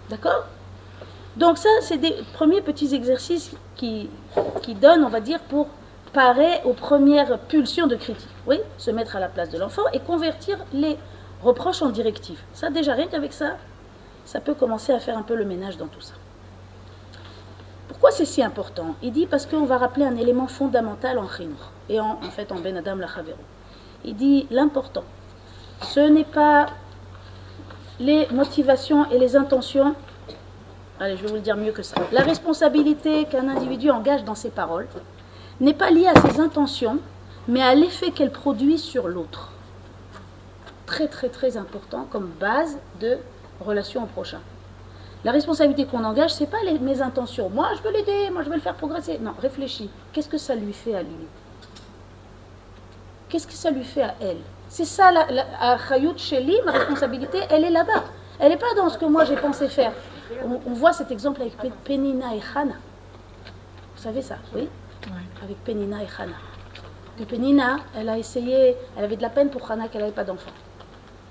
D'accord? 0.10 0.46
Donc 1.38 1.58
ça, 1.58 1.70
c'est 1.82 1.98
des 1.98 2.16
premiers 2.34 2.62
petits 2.62 2.96
exercices 2.96 3.52
qui, 3.76 4.10
qui 4.62 4.74
donnent, 4.74 5.04
on 5.04 5.10
va 5.10 5.20
dire, 5.20 5.40
pour 5.42 5.68
parer 6.14 6.62
aux 6.64 6.74
premières 6.74 7.38
pulsions 7.40 7.88
de 7.88 7.96
critique. 7.96 8.30
Oui, 8.48 8.58
se 8.78 8.90
mettre 8.90 9.18
à 9.18 9.20
la 9.20 9.28
place 9.28 9.50
de 9.50 9.58
l'enfant 9.58 9.84
et 9.92 10.00
convertir 10.00 10.58
les 10.74 10.98
reproches 11.44 11.82
en 11.82 11.90
directives. 11.90 12.40
Ça, 12.54 12.70
déjà, 12.70 12.94
rien 12.94 13.08
qu'avec 13.08 13.34
ça, 13.34 13.58
ça 14.24 14.40
peut 14.40 14.54
commencer 14.54 14.94
à 14.94 15.00
faire 15.00 15.18
un 15.18 15.24
peu 15.24 15.36
le 15.36 15.46
ménage 15.46 15.78
dans 15.78 15.88
tout 15.88 16.02
ça. 16.02 16.14
Pourquoi 17.88 18.12
c'est 18.12 18.26
si 18.26 18.42
important? 18.42 18.96
Il 19.02 19.12
dit 19.12 19.28
parce 19.28 19.46
qu'on 19.46 19.66
va 19.66 19.78
rappeler 19.78 20.06
un 20.06 20.16
élément 20.16 20.48
fondamental 20.48 21.20
en 21.20 21.28
Khinour 21.28 21.72
et 21.90 22.00
en, 22.00 22.20
fait 22.22 22.52
en 22.52 22.56
Ben 22.56 22.76
Adam 22.78 22.96
la 22.96 23.08
Chavero. 23.08 23.38
Il 24.08 24.16
dit 24.16 24.46
l'important, 24.52 25.04
ce 25.82 26.00
n'est 26.00 26.24
pas 26.24 26.68
les 28.00 28.28
motivations 28.32 29.10
et 29.10 29.18
les 29.18 29.36
intentions. 29.36 29.96
Allez, 31.00 31.18
je 31.18 31.24
vais 31.24 31.28
vous 31.30 31.36
le 31.36 31.42
dire 31.42 31.58
mieux 31.58 31.72
que 31.72 31.82
ça. 31.82 31.96
La 32.12 32.22
responsabilité 32.22 33.26
qu'un 33.26 33.50
individu 33.50 33.90
engage 33.90 34.24
dans 34.24 34.36
ses 34.36 34.52
paroles 34.52 34.88
n'est 35.60 35.74
pas 35.74 35.90
liée 35.90 36.08
à 36.08 36.14
ses 36.22 36.40
intentions, 36.40 37.00
mais 37.48 37.62
à 37.62 37.74
l'effet 37.74 38.12
qu'elle 38.12 38.32
produit 38.32 38.78
sur 38.78 39.08
l'autre. 39.08 39.52
Très 40.86 41.08
très 41.08 41.30
très 41.30 41.58
important 41.58 42.06
comme 42.10 42.30
base 42.40 42.78
de 43.02 43.18
relation 43.60 44.04
au 44.04 44.06
prochain. 44.06 44.40
La 45.24 45.32
responsabilité 45.32 45.88
qu'on 45.88 46.04
engage, 46.04 46.32
c'est 46.36 46.46
pas 46.50 46.62
les- 46.64 46.78
mes 46.78 47.02
intentions. 47.02 47.50
Moi, 47.50 47.70
je 47.76 47.82
veux 47.82 47.92
l'aider, 47.92 48.30
moi, 48.32 48.44
je 48.44 48.50
veux 48.50 48.56
le 48.56 48.62
faire 48.62 48.76
progresser. 48.76 49.18
Non, 49.18 49.34
réfléchis. 49.42 49.90
Qu'est-ce 50.14 50.30
que 50.30 50.38
ça 50.38 50.54
lui 50.54 50.72
fait 50.74 50.94
à 50.94 51.02
lui? 51.02 51.26
Qu'est-ce 53.30 53.48
que 53.48 53.54
ça 53.54 53.72
lui 53.72 53.84
fait 53.84 54.04
à 54.04 54.16
elle? 54.22 54.38
C'est 54.70 54.86
ça, 54.86 55.12
la, 55.12 55.26
la, 55.32 55.46
à 55.60 55.78
Chayout 55.78 56.18
Sheli, 56.18 56.58
ma 56.66 56.72
responsabilité, 56.74 57.40
elle 57.50 57.64
est 57.64 57.70
là-bas. 57.70 58.04
Elle 58.40 58.50
n'est 58.50 58.58
pas 58.58 58.74
dans 58.76 58.90
ce 58.90 58.98
que 58.98 59.06
moi 59.06 59.24
j'ai 59.26 59.36
pensé 59.38 59.68
faire. 59.70 59.94
On, 60.44 60.60
on 60.70 60.74
voit 60.74 60.92
cet 60.94 61.12
exemple 61.12 61.42
avec 61.42 61.56
Pe- 61.58 61.70
Penina 61.84 62.36
et 62.36 62.42
Hana. 62.56 62.74
Vous 63.96 64.02
savez 64.02 64.22
ça, 64.22 64.36
oui? 64.54 64.68
Avec 65.44 65.64
Penina 65.64 66.04
et 66.04 66.08
Hana. 66.22 66.34
Que 67.18 67.24
Penina, 67.24 67.78
elle 67.96 68.10
a 68.10 68.18
essayé, 68.18 68.76
elle 68.98 69.06
avait 69.06 69.16
de 69.16 69.22
la 69.22 69.30
peine 69.30 69.50
pour 69.50 69.70
Hana 69.72 69.88
qu'elle 69.88 70.02
n'avait 70.02 70.14
pas 70.14 70.24
d'enfant. 70.26 70.52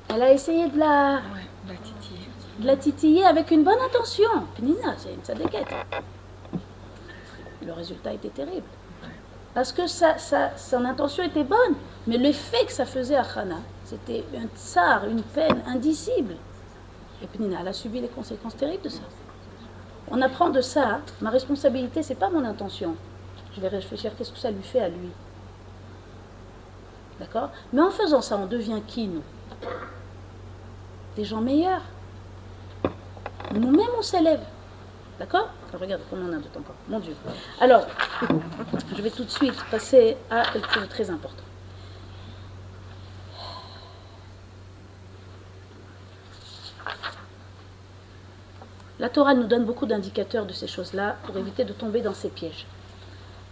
Elle 0.08 0.22
a 0.22 0.32
essayé 0.32 0.68
de 0.68 0.78
la, 0.78 1.16
Ouais, 1.34 1.46
la 1.68 1.74
titille. 1.74 2.26
de 2.60 2.66
la 2.66 2.76
titiller 2.76 3.24
avec 3.26 3.50
une 3.50 3.64
bonne 3.64 3.80
intention. 3.86 4.28
Penina, 4.56 4.94
c'est 4.96 5.12
une 5.12 5.24
sadéquette. 5.24 5.66
Le 7.66 7.72
résultat 7.72 8.12
était 8.12 8.28
terrible. 8.28 8.66
Parce 9.54 9.72
que 9.72 9.86
ça, 9.86 10.18
ça, 10.18 10.56
son 10.56 10.84
intention 10.84 11.22
était 11.22 11.44
bonne. 11.44 11.76
Mais 12.06 12.18
l'effet 12.18 12.66
que 12.66 12.72
ça 12.72 12.84
faisait 12.84 13.16
à 13.16 13.22
Hana, 13.22 13.58
c'était 13.84 14.24
un 14.36 14.46
tsar, 14.56 15.06
une 15.06 15.22
peine 15.22 15.62
indicible. 15.66 16.34
Et 17.22 17.26
Pnina, 17.26 17.58
elle 17.60 17.68
a 17.68 17.72
subi 17.72 18.00
les 18.00 18.08
conséquences 18.08 18.56
terribles 18.56 18.82
de 18.82 18.88
ça. 18.88 19.02
On 20.10 20.20
apprend 20.20 20.50
de 20.50 20.60
ça, 20.60 21.00
ma 21.20 21.30
responsabilité, 21.30 22.02
c'est 22.02 22.16
pas 22.16 22.28
mon 22.28 22.44
intention. 22.44 22.96
Je 23.54 23.60
vais 23.60 23.68
réfléchir, 23.68 24.12
qu'est-ce 24.16 24.32
que 24.32 24.38
ça 24.38 24.50
lui 24.50 24.62
fait 24.62 24.80
à 24.80 24.88
lui 24.88 25.10
D'accord? 27.20 27.50
Mais 27.72 27.80
en 27.80 27.90
faisant 27.90 28.20
ça, 28.20 28.36
on 28.36 28.46
devient 28.46 28.80
qui, 28.86 29.06
nous? 29.06 29.22
Des 31.16 31.24
gens 31.24 31.40
meilleurs. 31.40 31.82
Nous-mêmes, 33.52 33.86
on 33.96 34.02
s'élève. 34.02 34.42
D'accord? 35.20 35.48
Regarde 35.80 36.02
comment 36.08 36.26
on 36.30 36.32
a 36.32 36.36
de 36.36 36.44
temps 36.44 36.60
encore. 36.60 36.76
Mon 36.88 37.00
Dieu. 37.00 37.14
Alors, 37.60 37.86
je 38.96 39.02
vais 39.02 39.10
tout 39.10 39.24
de 39.24 39.30
suite 39.30 39.56
passer 39.70 40.16
à 40.30 40.44
quelque 40.52 40.72
chose 40.72 40.82
de 40.84 40.88
très 40.88 41.10
important. 41.10 41.42
La 49.00 49.08
Torah 49.08 49.34
nous 49.34 49.44
donne 49.44 49.64
beaucoup 49.64 49.86
d'indicateurs 49.86 50.46
de 50.46 50.52
ces 50.52 50.68
choses-là 50.68 51.16
pour 51.24 51.36
éviter 51.36 51.64
de 51.64 51.72
tomber 51.72 52.00
dans 52.00 52.14
ces 52.14 52.28
pièges. 52.28 52.66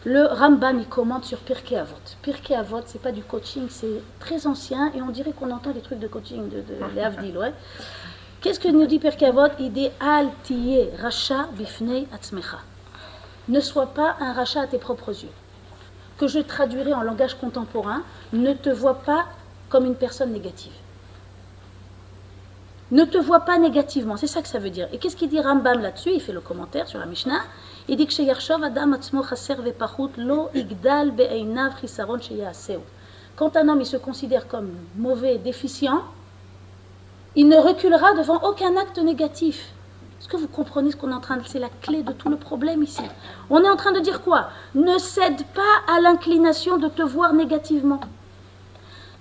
Le 0.04 0.26
Rambam, 0.26 0.78
il 0.78 0.88
commente 0.88 1.24
sur 1.24 1.38
Pirkei 1.38 1.76
Avot. 1.76 1.96
Pirkei 2.22 2.54
Avot, 2.54 2.82
c'est 2.86 3.02
pas 3.02 3.12
du 3.12 3.22
coaching, 3.22 3.66
c'est 3.68 4.00
très 4.20 4.46
ancien 4.46 4.92
et 4.94 5.02
on 5.02 5.10
dirait 5.10 5.32
qu'on 5.32 5.50
entend 5.50 5.72
des 5.72 5.80
trucs 5.80 5.98
de 5.98 6.08
coaching 6.08 6.48
de, 6.48 6.56
de, 6.56 7.32
de 7.32 7.38
ouais. 7.38 7.52
Qu'est-ce 8.42 8.58
que 8.58 8.68
nous 8.68 8.86
dit 8.86 9.00
tiye 10.42 10.90
racha 11.00 11.48
bifnei 11.52 12.08
atzmecha. 12.12 12.58
Ne 13.48 13.60
sois 13.60 13.86
pas 13.86 14.16
un 14.18 14.32
rachat 14.32 14.62
à 14.62 14.66
tes 14.66 14.78
propres 14.78 15.10
yeux. 15.10 15.30
Que 16.18 16.26
je 16.26 16.40
traduirai 16.40 16.92
en 16.92 17.02
langage 17.02 17.34
contemporain, 17.34 18.02
ne 18.32 18.52
te 18.52 18.68
vois 18.68 19.00
pas 19.02 19.26
comme 19.68 19.86
une 19.86 19.94
personne 19.94 20.32
négative. 20.32 20.72
Ne 22.90 23.04
te 23.04 23.16
vois 23.16 23.40
pas 23.40 23.58
négativement, 23.58 24.16
c'est 24.16 24.26
ça 24.26 24.42
que 24.42 24.48
ça 24.48 24.58
veut 24.58 24.70
dire. 24.70 24.88
Et 24.92 24.98
qu'est-ce 24.98 25.16
qu'il 25.16 25.28
dit 25.28 25.40
Rambam 25.40 25.80
là-dessus? 25.80 26.10
Il 26.12 26.20
fait 26.20 26.32
le 26.32 26.40
commentaire 26.40 26.88
sur 26.88 26.98
la 26.98 27.06
Mishnah. 27.06 27.42
Il 27.88 27.96
dit 27.96 28.06
que 28.08 28.64
adam 28.64 28.96
lo 30.18 30.50
igdal 30.52 31.12
Quand 33.36 33.56
un 33.56 33.68
homme 33.68 33.80
il 33.80 33.86
se 33.86 33.96
considère 33.96 34.48
comme 34.48 34.72
mauvais, 34.96 35.38
déficient, 35.38 36.02
il 37.34 37.48
ne 37.48 37.56
reculera 37.56 38.12
devant 38.14 38.42
aucun 38.42 38.76
acte 38.76 38.98
négatif. 38.98 39.72
Est-ce 40.18 40.28
que 40.28 40.36
vous 40.36 40.48
comprenez 40.48 40.90
ce 40.92 40.96
qu'on 40.96 41.10
est 41.10 41.14
en 41.14 41.20
train 41.20 41.36
de... 41.36 41.42
C'est 41.46 41.58
la 41.58 41.70
clé 41.80 42.02
de 42.02 42.12
tout 42.12 42.28
le 42.28 42.36
problème 42.36 42.82
ici. 42.82 43.02
On 43.50 43.62
est 43.64 43.68
en 43.68 43.76
train 43.76 43.92
de 43.92 44.00
dire 44.00 44.22
quoi? 44.22 44.50
Ne 44.74 44.98
cède 44.98 45.44
pas 45.54 45.92
à 45.92 46.00
l'inclination 46.00 46.76
de 46.78 46.88
te 46.88 47.02
voir 47.02 47.32
négativement. 47.32 48.00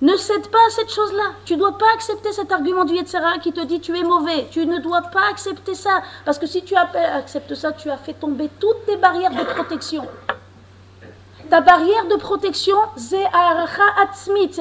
Ne 0.02 0.16
cède 0.16 0.48
pas 0.50 0.58
à 0.68 0.70
cette 0.72 0.92
chose-là. 0.92 1.34
Tu 1.46 1.54
ne 1.54 1.60
dois 1.60 1.78
pas 1.78 1.86
accepter 1.96 2.32
cet 2.32 2.52
argument 2.52 2.86
du 2.86 2.96
Yetzera 2.96 3.40
qui 3.40 3.52
te 3.54 3.62
dit 3.62 3.80
tu 3.80 3.98
es 3.98 4.04
mauvais. 4.04 4.48
Tu 4.52 4.66
ne 4.66 4.80
dois 4.80 5.02
pas 5.02 5.30
accepter 5.30 5.74
ça. 5.74 6.02
Parce 6.26 6.38
que 6.38 6.48
si 6.48 6.64
tu 6.64 6.76
acceptes 6.76 7.56
ça, 7.56 7.72
tu 7.72 7.90
as 7.90 7.98
fait 7.98 8.14
tomber 8.14 8.50
toutes 8.60 8.86
tes 8.86 8.98
barrières 8.98 9.32
de 9.32 9.44
protection. 9.44 10.08
Ta 11.50 11.62
barrière 11.62 12.06
de 12.08 12.16
protection, 12.16 12.78
c'est 12.96 13.28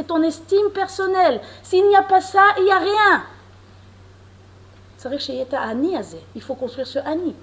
ton 0.07 0.23
estime 0.23 0.71
personnelle. 0.75 1.41
S'il 1.63 1.87
n'y 1.89 1.97
a 1.97 2.03
pas 2.03 2.21
ça, 2.21 2.43
il 2.59 2.65
n'y 2.65 2.73
a 2.73 2.79
rien. 2.79 3.23
Il 6.35 6.43
faut 6.43 6.55
construire 6.55 6.87
ce 6.87 6.99
ani. 6.99 7.35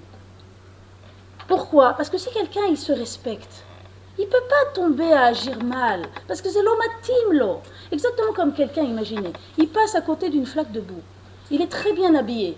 Pourquoi? 1.48 1.94
Parce 1.94 2.10
que 2.10 2.18
si 2.18 2.30
quelqu'un 2.30 2.66
il 2.68 2.76
se 2.76 2.92
respecte, 2.92 3.64
il 4.18 4.26
peut 4.26 4.36
pas 4.48 4.72
tomber 4.74 5.12
à 5.12 5.26
agir 5.26 5.62
mal, 5.62 6.02
parce 6.26 6.42
que 6.42 6.50
c'est 6.50 6.62
l'homatim, 6.62 7.32
l'eau. 7.32 7.60
Exactement 7.90 8.32
comme 8.32 8.52
quelqu'un, 8.52 8.82
imaginez, 8.82 9.32
il 9.56 9.68
passe 9.68 9.94
à 9.94 10.00
côté 10.00 10.28
d'une 10.28 10.46
flaque 10.46 10.72
de 10.72 10.80
boue. 10.80 11.02
Il 11.50 11.62
est 11.62 11.70
très 11.70 11.92
bien 11.92 12.14
habillé. 12.14 12.56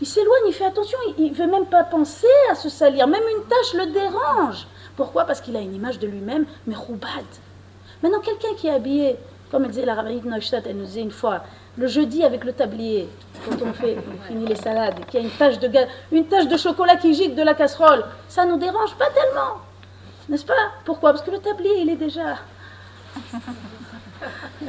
Il 0.00 0.06
s'éloigne, 0.06 0.42
il 0.46 0.54
fait 0.54 0.64
attention, 0.64 0.98
il 1.16 1.30
ne 1.30 1.34
veut 1.34 1.46
même 1.46 1.66
pas 1.66 1.84
penser 1.84 2.26
à 2.50 2.54
se 2.54 2.68
salir. 2.68 3.06
Même 3.06 3.22
une 3.36 3.44
tâche 3.44 3.74
le 3.74 3.92
dérange. 3.92 4.66
Pourquoi? 4.96 5.24
Parce 5.24 5.40
qu'il 5.40 5.56
a 5.56 5.60
une 5.60 5.74
image 5.74 5.98
de 5.98 6.06
lui-même, 6.06 6.46
mais 6.66 6.74
roubad. 6.74 7.24
Maintenant, 8.02 8.20
quelqu'un 8.20 8.54
qui 8.56 8.68
est 8.68 8.72
habillé, 8.72 9.16
comme 9.50 9.64
elle 9.64 9.70
disait 9.70 9.86
la 9.86 9.94
rabbinite 9.94 10.24
Neustadt, 10.24 10.66
elle 10.66 10.76
nous 10.76 10.84
disait 10.84 11.00
une 11.00 11.10
fois, 11.10 11.42
le 11.76 11.86
jeudi 11.86 12.24
avec 12.24 12.44
le 12.44 12.52
tablier, 12.52 13.08
quand 13.44 13.62
on 13.62 13.72
fait, 13.72 13.96
on 13.98 14.26
finit 14.26 14.46
les 14.46 14.56
salades, 14.56 15.04
qu'il 15.06 15.20
y 15.20 15.22
a 15.22 15.26
une 15.26 15.32
tache, 15.32 15.58
de, 15.58 15.70
une 16.12 16.26
tache 16.26 16.48
de 16.48 16.56
chocolat 16.56 16.96
qui 16.96 17.14
gicle 17.14 17.34
de 17.34 17.42
la 17.42 17.54
casserole, 17.54 18.04
ça 18.28 18.44
nous 18.44 18.56
dérange 18.56 18.94
pas 18.96 19.08
tellement. 19.10 19.60
N'est-ce 20.28 20.44
pas? 20.44 20.54
Pourquoi? 20.84 21.12
Parce 21.12 21.22
que 21.22 21.30
le 21.30 21.38
tablier, 21.38 21.80
il 21.80 21.90
est 21.90 21.96
déjà 21.96 22.36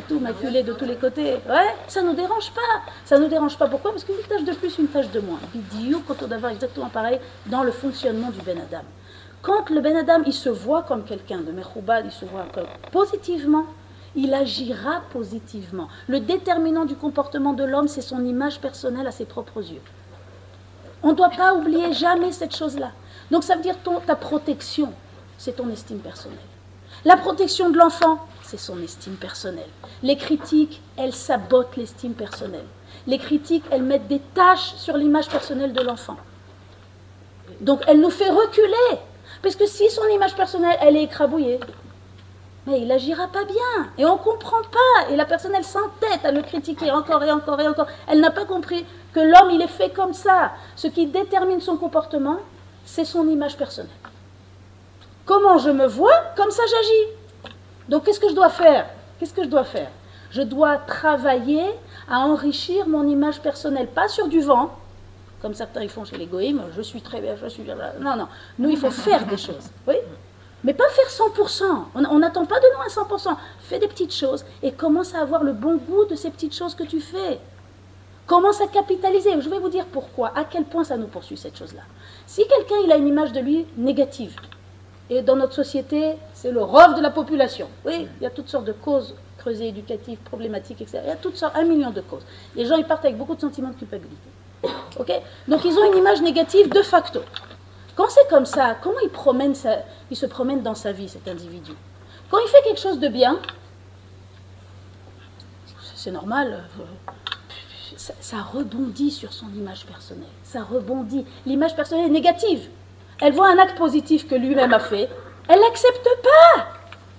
tout 0.08 0.20
maculé 0.20 0.64
de 0.64 0.74
tous 0.74 0.86
les 0.86 0.96
côtés. 0.96 1.34
Ouais, 1.48 1.76
ça 1.88 2.02
nous 2.02 2.14
dérange 2.14 2.52
pas. 2.52 2.92
Ça 3.06 3.18
nous 3.18 3.28
dérange 3.28 3.58
pas. 3.58 3.68
Pourquoi? 3.68 3.92
Parce 3.92 4.04
qu'une 4.04 4.16
tâche 4.28 4.44
de 4.44 4.54
plus, 4.54 4.78
une 4.78 4.88
tâche 4.88 5.10
de 5.12 5.20
moins. 5.20 5.40
Bidiou, 5.54 6.04
quand 6.08 6.22
on 6.22 6.28
doit 6.28 6.38
avoir 6.38 6.52
exactement 6.52 6.90
pareil 6.90 7.20
dans 7.48 7.64
le 7.64 7.72
fonctionnement 7.72 8.30
du 8.30 8.40
Ben 8.42 8.58
Adam. 8.58 8.84
Quand 9.42 9.70
le 9.70 9.82
Ben 9.82 9.96
Adam, 9.96 10.22
il 10.26 10.34
se 10.34 10.50
voit 10.50 10.84
comme 10.84 11.04
quelqu'un 11.04 11.40
de 11.40 11.52
Mechoubad, 11.52 12.06
il 12.06 12.12
se 12.12 12.26
voit 12.26 12.46
comme 12.54 12.68
positivement, 12.92 13.66
il 14.16 14.34
agira 14.34 15.02
positivement. 15.12 15.88
Le 16.08 16.20
déterminant 16.20 16.86
du 16.86 16.96
comportement 16.96 17.54
de 17.54 17.64
l'homme, 17.64 17.88
c'est 17.88 18.02
son 18.02 18.24
image 18.26 18.60
personnelle 18.60 19.08
à 19.08 19.12
ses 19.12 19.26
propres 19.26 19.62
yeux. 19.62 19.82
On 21.04 21.10
ne 21.10 21.16
doit 21.16 21.30
pas 21.30 21.54
oublier 21.54 21.94
jamais 21.94 22.32
cette 22.32 22.56
chose-là. 22.56 22.92
Donc 23.32 23.44
ça 23.44 23.56
veut 23.56 23.62
dire 23.62 23.78
ton, 23.84 24.00
ta 24.00 24.16
protection, 24.16 24.94
c'est 25.38 25.56
ton 25.56 25.70
estime 25.70 26.00
personnelle. 26.00 26.38
La 27.06 27.16
protection 27.16 27.70
de 27.70 27.78
l'enfant, 27.78 28.20
c'est 28.44 28.58
son 28.58 28.82
estime 28.82 29.16
personnelle. 29.16 29.70
Les 30.04 30.18
critiques, 30.18 30.82
elles 30.98 31.14
sabotent 31.14 31.78
l'estime 31.78 32.14
personnelle. 32.14 32.66
Les 33.08 33.18
critiques, 33.18 33.64
elles 33.72 33.84
mettent 33.84 34.08
des 34.08 34.20
tâches 34.34 34.74
sur 34.76 34.98
l'image 34.98 35.30
personnelle 35.30 35.72
de 35.72 35.82
l'enfant. 35.82 36.18
Donc 37.62 37.82
elle 37.88 38.02
nous 38.02 38.10
fait 38.10 38.30
reculer. 38.30 39.00
Parce 39.42 39.56
que 39.56 39.68
si 39.68 39.90
son 39.90 40.06
image 40.08 40.36
personnelle, 40.36 40.78
elle 40.82 40.98
est 40.98 41.04
écrabouillée, 41.04 41.60
il 42.78 42.88
n'agira 42.88 43.28
pas 43.28 43.46
bien. 43.46 43.92
Et 43.98 44.06
on 44.06 44.18
comprend 44.18 44.62
pas. 44.62 45.10
Et 45.12 45.16
la 45.16 45.26
personne, 45.26 45.54
elle 45.56 45.64
s'entête 45.64 46.24
à 46.24 46.32
le 46.32 46.42
critiquer 46.42 46.92
encore 46.92 47.24
et 47.24 47.32
encore 47.32 47.60
et 47.60 47.68
encore. 47.68 47.88
Elle 48.08 48.20
n'a 48.22 48.32
pas 48.32 48.46
compris 48.46 48.86
que 49.14 49.20
l'homme, 49.20 49.52
il 49.52 49.62
est 49.62 49.68
fait 49.68 49.90
comme 49.90 50.14
ça. 50.14 50.52
Ce 50.76 50.88
qui 50.88 51.08
détermine 51.08 51.62
son 51.62 51.78
comportement, 51.78 52.38
c'est 52.86 53.06
son 53.06 53.28
image 53.28 53.58
personnelle. 53.58 53.92
Comment 55.26 55.58
je 55.60 55.70
me 55.70 55.86
vois, 55.86 56.16
comme 56.36 56.52
ça 56.52 56.64
j'agis. 56.70 57.54
Donc 57.88 58.06
qu'est-ce 58.06 58.20
que 58.20 58.30
je 58.30 58.36
dois 58.36 58.50
faire? 58.50 58.88
Qu'est-ce 59.20 59.34
que 59.34 59.44
je 59.44 59.50
dois 59.50 59.64
faire? 59.64 59.90
Je 60.32 60.42
dois 60.42 60.78
travailler 60.78 61.64
à 62.10 62.20
enrichir 62.20 62.88
mon 62.88 63.08
image 63.08 63.42
personnelle, 63.42 63.88
pas 63.88 64.08
sur 64.08 64.28
du 64.28 64.42
vent, 64.42 64.72
comme 65.42 65.54
certains 65.54 65.82
ils 65.82 65.90
font 65.90 66.06
chez 66.06 66.18
les 66.18 66.28
je 66.76 66.82
suis 66.82 67.02
très 67.02 67.22
bien, 67.22 67.36
je 67.36 67.48
suis... 67.48 67.64
Non, 68.00 68.16
non, 68.16 68.28
nous 68.58 68.70
il 68.70 68.78
faut 68.78 68.92
faire 68.92 69.26
des 69.26 69.38
choses, 69.38 69.70
oui? 69.88 69.96
Mais 70.64 70.74
pas 70.74 70.88
faire 70.90 71.08
100%. 71.08 71.64
On 71.96 72.20
n'attend 72.20 72.46
pas 72.46 72.60
de 72.60 72.66
nous 72.76 72.82
à 72.82 72.88
100%. 72.88 73.36
Fais 73.62 73.80
des 73.80 73.88
petites 73.88 74.14
choses 74.14 74.46
et 74.62 74.72
commence 74.72 75.16
à 75.16 75.22
avoir 75.22 75.44
le 75.44 75.54
bon 75.54 75.78
goût 75.78 76.06
de 76.06 76.16
ces 76.16 76.30
petites 76.30 76.56
choses 76.56 76.76
que 76.76 76.84
tu 76.84 77.00
fais. 77.00 77.40
Commence 78.28 78.62
à 78.62 78.68
capitaliser. 78.68 79.32
Je 79.40 79.50
vais 79.50 79.60
vous 79.60 79.70
dire 79.70 79.86
pourquoi, 79.86 80.32
à 80.36 80.44
quel 80.44 80.66
point 80.66 80.84
ça 80.84 80.98
nous 80.98 81.08
poursuit 81.08 81.38
cette 81.38 81.58
chose-là. 81.58 81.82
Si 82.28 82.46
quelqu'un 82.48 82.76
il 82.86 82.92
a 82.92 82.98
une 82.98 83.08
image 83.08 83.32
de 83.32 83.40
lui 83.40 83.66
négative, 83.78 84.36
et 85.10 85.24
dans 85.24 85.36
notre 85.36 85.54
société, 85.54 86.14
c'est 86.34 86.52
le 86.52 86.62
rove 86.62 86.96
de 86.96 87.02
la 87.02 87.10
population. 87.10 87.68
Oui, 87.84 88.08
il 88.20 88.24
y 88.24 88.28
a 88.28 88.30
toutes 88.30 88.48
sortes 88.48 88.66
de 88.66 88.74
causes 88.74 89.16
creusées, 89.40 89.70
éducatives, 89.70 90.20
problématiques, 90.20 90.82
etc. 90.82 91.00
Il 91.04 91.10
y 91.10 91.12
a 91.12 91.16
toutes 91.16 91.38
sortes, 91.38 91.56
un 91.56 91.64
million 91.64 91.90
de 91.90 92.02
causes. 92.02 92.22
Les 92.56 92.66
gens, 92.66 92.76
ils 92.76 92.86
partent 92.86 93.06
avec 93.06 93.18
beaucoup 93.18 93.34
de 93.34 93.42
sentiments 93.42 93.70
de 93.70 93.76
culpabilité. 93.76 94.22
Ok? 95.00 95.12
Donc, 95.48 95.66
ils 95.66 95.74
ont 95.80 95.92
une 95.92 95.98
image 95.98 96.22
négative 96.22 96.70
de 96.70 96.82
facto. 96.84 97.22
Quand 98.00 98.08
c'est 98.08 98.30
comme 98.30 98.46
ça, 98.46 98.78
comment 98.82 98.96
il, 99.02 99.10
se 100.16 100.26
promène 100.26 100.62
dans 100.62 100.74
sa 100.74 100.94
vie, 100.94 101.10
cet 101.10 101.28
individu? 101.28 101.74
Quand 102.32 102.38
il 102.40 102.48
fait 102.48 102.62
quelque 102.64 102.80
chose 102.80 102.98
de 102.98 103.10
bien, 103.10 103.38
c'est 105.96 106.12
normal, 106.12 106.64
euh, 106.80 107.98
ça, 107.98 108.38
rebondit 108.54 109.12
sur 109.12 109.34
son 109.34 109.50
image 109.50 109.86
personnelle. 109.86 110.30
Ça 110.44 110.64
rebondit. 110.64 111.26
L'image 111.46 111.76
personnelle 111.76 112.06
est 112.06 112.10
négative 112.22 112.70
elle 113.22 113.34
voit 113.34 113.50
un 113.50 113.58
acte 113.58 113.78
positif 113.78 114.28
que 114.28 114.36
lui-même 114.36 114.74
a 114.74 114.80
fait, 114.80 115.10
elle 115.48 115.60
n'accepte 115.60 116.08
pas. 116.24 116.68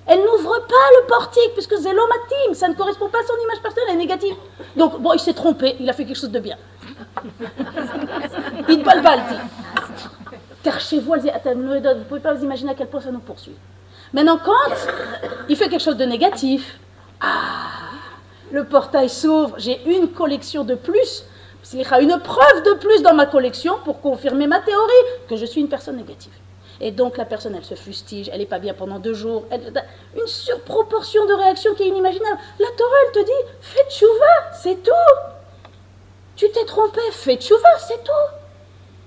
Elle 0.07 0.21
n'ouvre 0.21 0.67
pas 0.67 1.01
le 1.03 1.07
portique, 1.07 1.53
puisque 1.53 1.77
zélomatim, 1.77 2.55
ça 2.55 2.69
ne 2.69 2.75
correspond 2.75 3.09
pas 3.09 3.19
à 3.19 3.23
son 3.23 3.35
image 3.45 3.61
personnelle, 3.63 3.89
elle 3.91 3.97
est 3.97 3.99
négative. 3.99 4.35
Donc, 4.77 5.01
bon, 5.01 5.13
il 5.13 5.21
s'est 5.21 5.35
trompé, 5.35 5.77
il 5.79 5.89
a 5.89 5.93
fait 5.93 6.07
quelque 6.07 6.19
chose 6.19 6.31
de 6.31 6.41
bien. 6.41 6.57
Il 8.69 8.83
balbalti. 8.83 9.35
Car 10.63 10.81
chez 10.81 11.01
vous, 11.01 11.13
vous 11.13 11.17
ne 11.17 12.05
pouvez 12.05 12.21
pas 12.21 12.35
vous 12.35 12.45
imaginer 12.45 12.73
à 12.73 12.75
quel 12.75 12.89
point 12.89 13.01
ça 13.01 13.11
nous 13.11 13.21
poursuit. 13.21 13.57
Maintenant, 14.13 14.39
quand 14.45 14.77
il 15.49 15.57
fait 15.57 15.69
quelque 15.69 15.83
chose 15.83 15.97
de 15.97 16.05
négatif, 16.05 16.79
ah, 17.21 17.71
le 18.51 18.65
portail 18.65 19.09
s'ouvre, 19.09 19.55
j'ai 19.59 19.81
une 19.87 20.09
collection 20.09 20.65
de 20.65 20.75
plus 20.75 21.25
une 21.73 22.21
preuve 22.21 22.63
de 22.65 22.75
plus 22.75 23.03
dans 23.03 23.15
ma 23.15 23.27
collection 23.27 23.79
pour 23.85 24.01
confirmer 24.01 24.47
ma 24.47 24.61
théorie 24.61 25.05
que 25.29 25.37
je 25.37 25.45
suis 25.45 25.61
une 25.61 25.69
personne 25.69 25.97
négative. 25.97 26.33
Et 26.81 26.93
donc 26.93 27.19
la 27.19 27.27
personne, 27.27 27.55
elle 27.55 27.65
se 27.65 27.75
fustige, 27.75 28.31
elle 28.33 28.39
n'est 28.39 28.47
pas 28.47 28.59
bien 28.59 28.73
pendant 28.73 28.99
deux 28.99 29.13
jours. 29.13 29.45
Une 29.53 30.27
surproportion 30.27 31.27
de 31.27 31.35
réactions 31.35 31.75
qui 31.75 31.83
est 31.83 31.89
inimaginable. 31.89 32.39
La 32.59 32.69
Torah, 32.77 32.97
elle 33.07 33.13
te 33.13 33.27
dit, 33.27 33.49
fais 33.61 33.85
tchouva, 33.91 34.53
c'est 34.55 34.83
tout. 34.83 34.91
Tu 36.37 36.51
t'es 36.51 36.65
trompé, 36.65 37.01
fais 37.13 37.37
tchouva, 37.37 37.79
c'est 37.79 38.03
tout. 38.03 38.40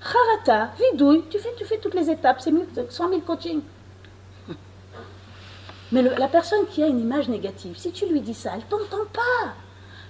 Harata, 0.04 0.70
vidouille, 0.78 1.24
tu 1.30 1.38
fais, 1.38 1.54
tu 1.56 1.64
fais 1.64 1.78
toutes 1.78 1.94
les 1.94 2.10
étapes, 2.10 2.40
c'est 2.40 2.52
100 2.90 3.08
000 3.08 3.20
coachings. 3.22 3.62
Mais 5.92 6.02
le- 6.02 6.14
la 6.16 6.28
personne 6.28 6.66
qui 6.66 6.82
a 6.82 6.86
une 6.86 7.00
image 7.00 7.28
négative, 7.28 7.76
si 7.78 7.92
tu 7.92 8.06
lui 8.06 8.20
dis 8.20 8.34
ça, 8.34 8.52
elle 8.54 8.64
t'entend 8.64 9.04
pas. 9.12 9.54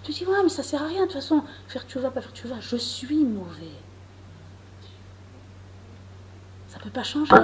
Tu 0.02 0.12
dis, 0.12 0.24
ouais, 0.24 0.42
mais 0.42 0.48
ça 0.48 0.62
sert 0.62 0.82
à 0.82 0.86
rien, 0.86 1.02
de 1.02 1.06
toute 1.06 1.14
façon, 1.14 1.42
faire 1.68 1.84
tchouva, 1.86 2.10
pas 2.10 2.20
faire 2.20 2.32
tchouva, 2.32 2.56
je 2.60 2.76
suis 2.76 3.24
mauvais. 3.24 3.70
Ça 6.68 6.78
ne 6.78 6.84
peut 6.84 6.90
pas 6.90 7.02
changer. 7.04 7.34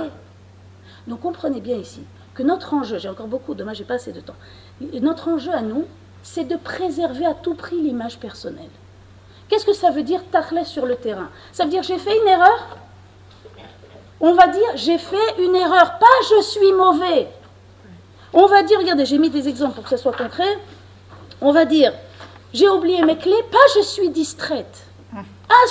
Donc 1.07 1.21
comprenez 1.21 1.61
bien 1.61 1.77
ici 1.77 2.03
que 2.35 2.43
notre 2.43 2.75
enjeu, 2.75 2.99
j'ai 2.99 3.09
encore 3.09 3.29
beaucoup, 3.29 3.55
dommage, 3.55 3.79
j'ai 3.79 3.85
pas 3.85 3.95
assez 3.95 4.13
de 4.13 4.21
temps. 4.21 4.37
Notre 4.81 5.29
enjeu 5.29 5.53
à 5.53 5.63
nous, 5.63 5.87
c'est 6.23 6.45
de 6.45 6.57
préserver 6.57 7.27
à 7.27 7.35
tout 7.35 7.55
prix 7.55 7.81
l'image 7.81 8.19
personnelle. 8.19 8.71
Qu'est-ce 9.51 9.67
que 9.67 9.73
ça 9.73 9.91
veut 9.91 10.05
dire 10.05 10.23
tachlès 10.31 10.67
sur 10.67 10.87
le 10.87 10.95
terrain? 10.95 11.29
Ça 11.53 11.65
veut 11.65 11.71
dire 11.71 11.83
j'ai 11.83 11.99
fait 11.99 12.17
une 12.17 12.29
erreur? 12.29 12.79
On 14.21 14.33
va 14.35 14.47
dire 14.47 14.77
j'ai 14.77 14.97
fait 14.97 15.39
une 15.39 15.57
erreur, 15.57 15.99
pas 15.99 16.07
je 16.31 16.43
suis 16.43 16.73
mauvais. 16.73 17.29
On 18.33 18.47
va 18.47 18.63
dire, 18.63 18.79
regardez, 18.79 19.05
j'ai 19.05 19.19
mis 19.19 19.29
des 19.29 19.49
exemples 19.49 19.75
pour 19.75 19.83
que 19.83 19.91
ça 19.91 19.97
soit 19.97 20.13
concret. 20.13 20.57
On 21.41 21.51
va 21.51 21.65
dire 21.65 21.93
j'ai 22.55 22.69
oublié 22.69 23.03
mes 23.03 23.19
clés, 23.19 23.43
pas 23.51 23.59
je 23.77 23.83
suis 23.83 24.09
distraite. 24.11 24.87
Un 25.13 25.67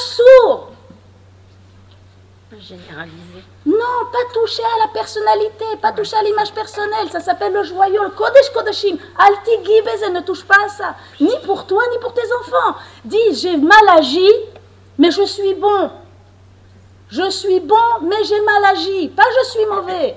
sourd 2.49 2.59
Généralisé. 2.59 3.43
Non, 3.65 4.05
pas 4.11 4.33
toucher 4.33 4.63
à 4.63 4.87
la 4.87 4.93
personnalité, 4.93 5.65
pas 5.81 5.91
toucher 5.91 6.15
à 6.17 6.23
l'image 6.23 6.53
personnelle. 6.53 7.09
Ça 7.11 7.19
s'appelle 7.19 7.53
le 7.53 7.63
joyau, 7.63 8.03
le 8.03 8.09
Kodesh 8.09 8.49
Kodeshim. 8.53 8.97
Alti 9.17 9.51
ne 10.11 10.21
touche 10.21 10.45
pas 10.45 10.65
à 10.65 10.69
ça. 10.69 10.95
Ni 11.19 11.31
pour 11.45 11.65
toi, 11.65 11.81
ni 11.91 11.99
pour 11.99 12.13
tes 12.13 12.21
enfants. 12.39 12.77
Dis, 13.05 13.17
j'ai 13.33 13.57
mal 13.57 13.89
agi, 13.97 14.29
mais 14.97 15.11
je 15.11 15.23
suis 15.23 15.53
bon. 15.55 15.91
Je 17.09 17.29
suis 17.29 17.59
bon, 17.59 17.75
mais 18.03 18.23
j'ai 18.23 18.41
mal 18.41 18.65
agi. 18.65 19.09
Pas 19.09 19.23
je 19.41 19.49
suis 19.49 19.65
mauvais. 19.65 20.15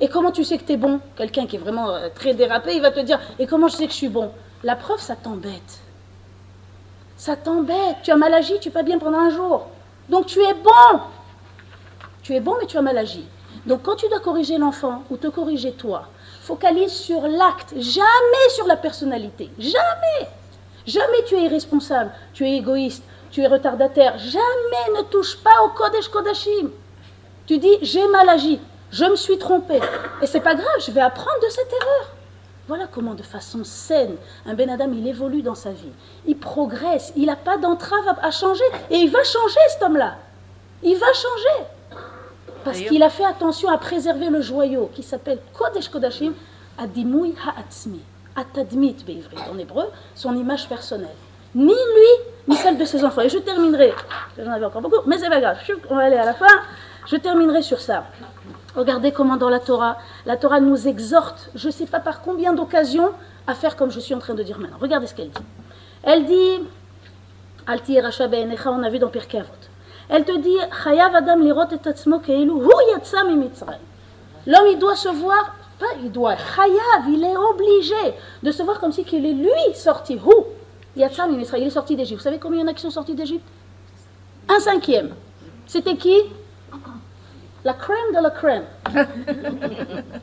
Et 0.00 0.08
comment 0.08 0.30
tu 0.30 0.44
sais 0.44 0.58
que 0.58 0.64
tu 0.64 0.72
es 0.72 0.76
bon? 0.76 1.00
Quelqu'un 1.16 1.46
qui 1.46 1.56
est 1.56 1.58
vraiment 1.58 1.90
euh, 1.90 2.08
très 2.14 2.32
dérapé, 2.32 2.74
il 2.74 2.82
va 2.82 2.92
te 2.92 3.00
dire, 3.00 3.18
et 3.38 3.46
comment 3.46 3.68
je 3.68 3.76
sais 3.76 3.86
que 3.86 3.92
je 3.92 3.96
suis 3.96 4.08
bon? 4.08 4.30
La 4.62 4.76
preuve, 4.76 5.00
ça 5.00 5.16
t'embête. 5.16 5.80
Ça 7.16 7.36
t'embête. 7.36 7.96
Tu 8.04 8.12
as 8.12 8.16
mal 8.16 8.32
agi, 8.32 8.58
tu 8.60 8.68
n'es 8.68 8.72
pas 8.72 8.84
bien 8.84 8.98
pendant 8.98 9.18
un 9.18 9.30
jour. 9.30 9.66
Donc 10.08 10.26
tu 10.26 10.40
es 10.40 10.54
bon. 10.54 11.00
Tu 12.22 12.34
es 12.34 12.40
bon, 12.40 12.56
mais 12.60 12.66
tu 12.66 12.76
as 12.76 12.82
mal 12.82 12.98
agi. 12.98 13.24
Donc 13.66 13.82
quand 13.82 13.96
tu 13.96 14.08
dois 14.08 14.20
corriger 14.20 14.58
l'enfant 14.58 15.02
ou 15.10 15.16
te 15.16 15.26
corriger 15.28 15.72
toi, 15.72 16.04
focalise 16.42 16.92
sur 16.92 17.22
l'acte, 17.22 17.74
jamais 17.76 18.48
sur 18.50 18.66
la 18.66 18.76
personnalité. 18.76 19.50
Jamais. 19.58 20.28
Jamais 20.86 21.22
tu 21.26 21.34
es 21.34 21.42
irresponsable, 21.42 22.10
tu 22.32 22.46
es 22.46 22.56
égoïste, 22.56 23.02
tu 23.30 23.42
es 23.42 23.46
retardataire. 23.46 24.16
Jamais 24.18 24.98
ne 24.98 25.02
touche 25.02 25.36
pas 25.38 25.62
au 25.64 25.68
Kodesh 25.68 26.08
Kodashim. 26.08 26.70
Tu 27.46 27.58
dis 27.58 27.78
j'ai 27.82 28.06
mal 28.08 28.28
agi, 28.28 28.60
je 28.90 29.04
me 29.04 29.16
suis 29.16 29.38
trompé. 29.38 29.80
Et 30.22 30.26
c'est 30.26 30.40
pas 30.40 30.54
grave, 30.54 30.80
je 30.86 30.90
vais 30.90 31.00
apprendre 31.00 31.40
de 31.42 31.50
cette 31.50 31.72
erreur. 31.72 32.14
Voilà 32.68 32.86
comment, 32.86 33.14
de 33.14 33.22
façon 33.22 33.64
saine, 33.64 34.16
un 34.44 34.52
Ben 34.52 34.68
Adam, 34.68 34.90
il 34.92 35.06
évolue 35.08 35.40
dans 35.40 35.54
sa 35.54 35.70
vie. 35.70 35.92
Il 36.26 36.36
progresse, 36.36 37.14
il 37.16 37.26
n'a 37.26 37.36
pas 37.36 37.56
d'entrave 37.56 38.14
à, 38.20 38.30
changer. 38.30 38.64
Et 38.90 38.96
il 38.96 39.10
va 39.10 39.24
changer, 39.24 39.58
cet 39.70 39.82
homme-là. 39.82 40.16
Il 40.82 40.96
va 40.98 41.06
changer. 41.14 41.66
Parce 42.64 42.80
qu'il 42.80 43.02
a 43.02 43.10
fait 43.10 43.24
attention 43.24 43.70
à 43.70 43.78
préserver 43.78 44.28
le 44.28 44.40
joyau 44.40 44.90
qui 44.94 45.02
s'appelle 45.02 45.38
Kodesh 45.52 45.88
Kodashim, 45.88 46.32
Adimui 46.76 47.34
Ha'atzmi, 47.46 48.00
Atadmit 48.36 48.96
Beivrit, 49.06 49.36
en 49.50 49.58
hébreu, 49.58 49.86
son 50.14 50.36
image 50.36 50.68
personnelle. 50.68 51.16
Ni 51.54 51.72
lui, 51.72 52.24
ni 52.46 52.56
celle 52.56 52.76
de 52.78 52.84
ses 52.84 53.04
enfants. 53.04 53.22
Et 53.22 53.28
je 53.28 53.38
terminerai, 53.38 53.94
j'en 54.38 54.52
avais 54.52 54.66
encore 54.66 54.82
beaucoup, 54.82 55.08
mais 55.08 55.18
c'est 55.18 55.28
pas 55.28 55.40
grave, 55.40 55.58
on 55.90 55.96
va 55.96 56.02
aller 56.02 56.16
à 56.16 56.24
la 56.24 56.34
fin. 56.34 56.46
Je 57.06 57.16
terminerai 57.16 57.62
sur 57.62 57.80
ça. 57.80 58.04
Regardez 58.76 59.12
comment 59.12 59.36
dans 59.36 59.48
la 59.48 59.60
Torah, 59.60 59.96
la 60.26 60.36
Torah 60.36 60.60
nous 60.60 60.86
exhorte, 60.86 61.50
je 61.54 61.68
ne 61.68 61.72
sais 61.72 61.86
pas 61.86 62.00
par 62.00 62.20
combien 62.20 62.52
d'occasions, 62.52 63.10
à 63.46 63.54
faire 63.54 63.76
comme 63.76 63.90
je 63.90 63.98
suis 63.98 64.14
en 64.14 64.18
train 64.18 64.34
de 64.34 64.42
dire 64.42 64.58
maintenant. 64.58 64.76
Regardez 64.78 65.06
ce 65.06 65.14
qu'elle 65.14 65.30
dit. 65.30 65.42
Elle 66.02 66.26
dit, 66.26 66.60
Al 67.66 67.80
tihye 67.80 68.00
rasha 68.00 68.28
be'enecha, 68.28 68.70
on 68.70 68.82
a 68.82 68.90
vu 68.90 68.98
dans 68.98 69.08
Pirkei 69.08 69.38
Avot. 69.38 69.67
Elle 70.08 70.24
te 70.24 70.36
dit, 70.38 70.56
Chayav 70.82 71.14
Adam 71.14 71.36
lirot 71.36 71.68
et 71.70 71.88
atzmo 71.88 72.18
keilu, 72.18 72.52
hu 72.52 72.70
yatsa 72.92 73.24
mi 73.24 73.36
Mitzrayim. 73.36 73.80
L'homme, 74.46 74.66
il 74.72 74.78
doit 74.78 74.96
se 74.96 75.08
voir, 75.08 75.54
pas 75.78 75.86
il 76.02 76.10
doit, 76.10 76.36
Chayav, 76.36 77.08
il 77.08 77.22
est 77.22 77.36
obligé 77.36 78.14
de 78.42 78.50
se 78.50 78.62
voir 78.62 78.80
comme 78.80 78.92
si 78.92 79.04
qu'il 79.04 79.26
est 79.26 79.32
lui 79.32 79.74
sorti. 79.74 80.14
Hu 80.14 80.34
yatsa 80.96 81.26
mi 81.26 81.36
Mitzrayim, 81.36 81.64
il 81.64 81.68
est 81.68 81.70
sorti 81.70 81.94
d'Égypte. 81.94 82.20
Vous 82.20 82.24
savez 82.24 82.38
combien 82.38 82.60
il 82.60 82.62
y 82.62 82.64
en 82.64 82.70
a 82.70 82.74
qui 82.74 82.82
sont 82.82 82.90
sortis 82.90 83.14
d'Égypte? 83.14 83.46
Un 84.48 84.60
cinquième. 84.60 85.14
C'était 85.66 85.96
qui? 85.96 86.16
La 87.64 87.74
crème 87.74 88.14
de 88.14 88.22
la 88.22 88.30
crème. 88.30 88.64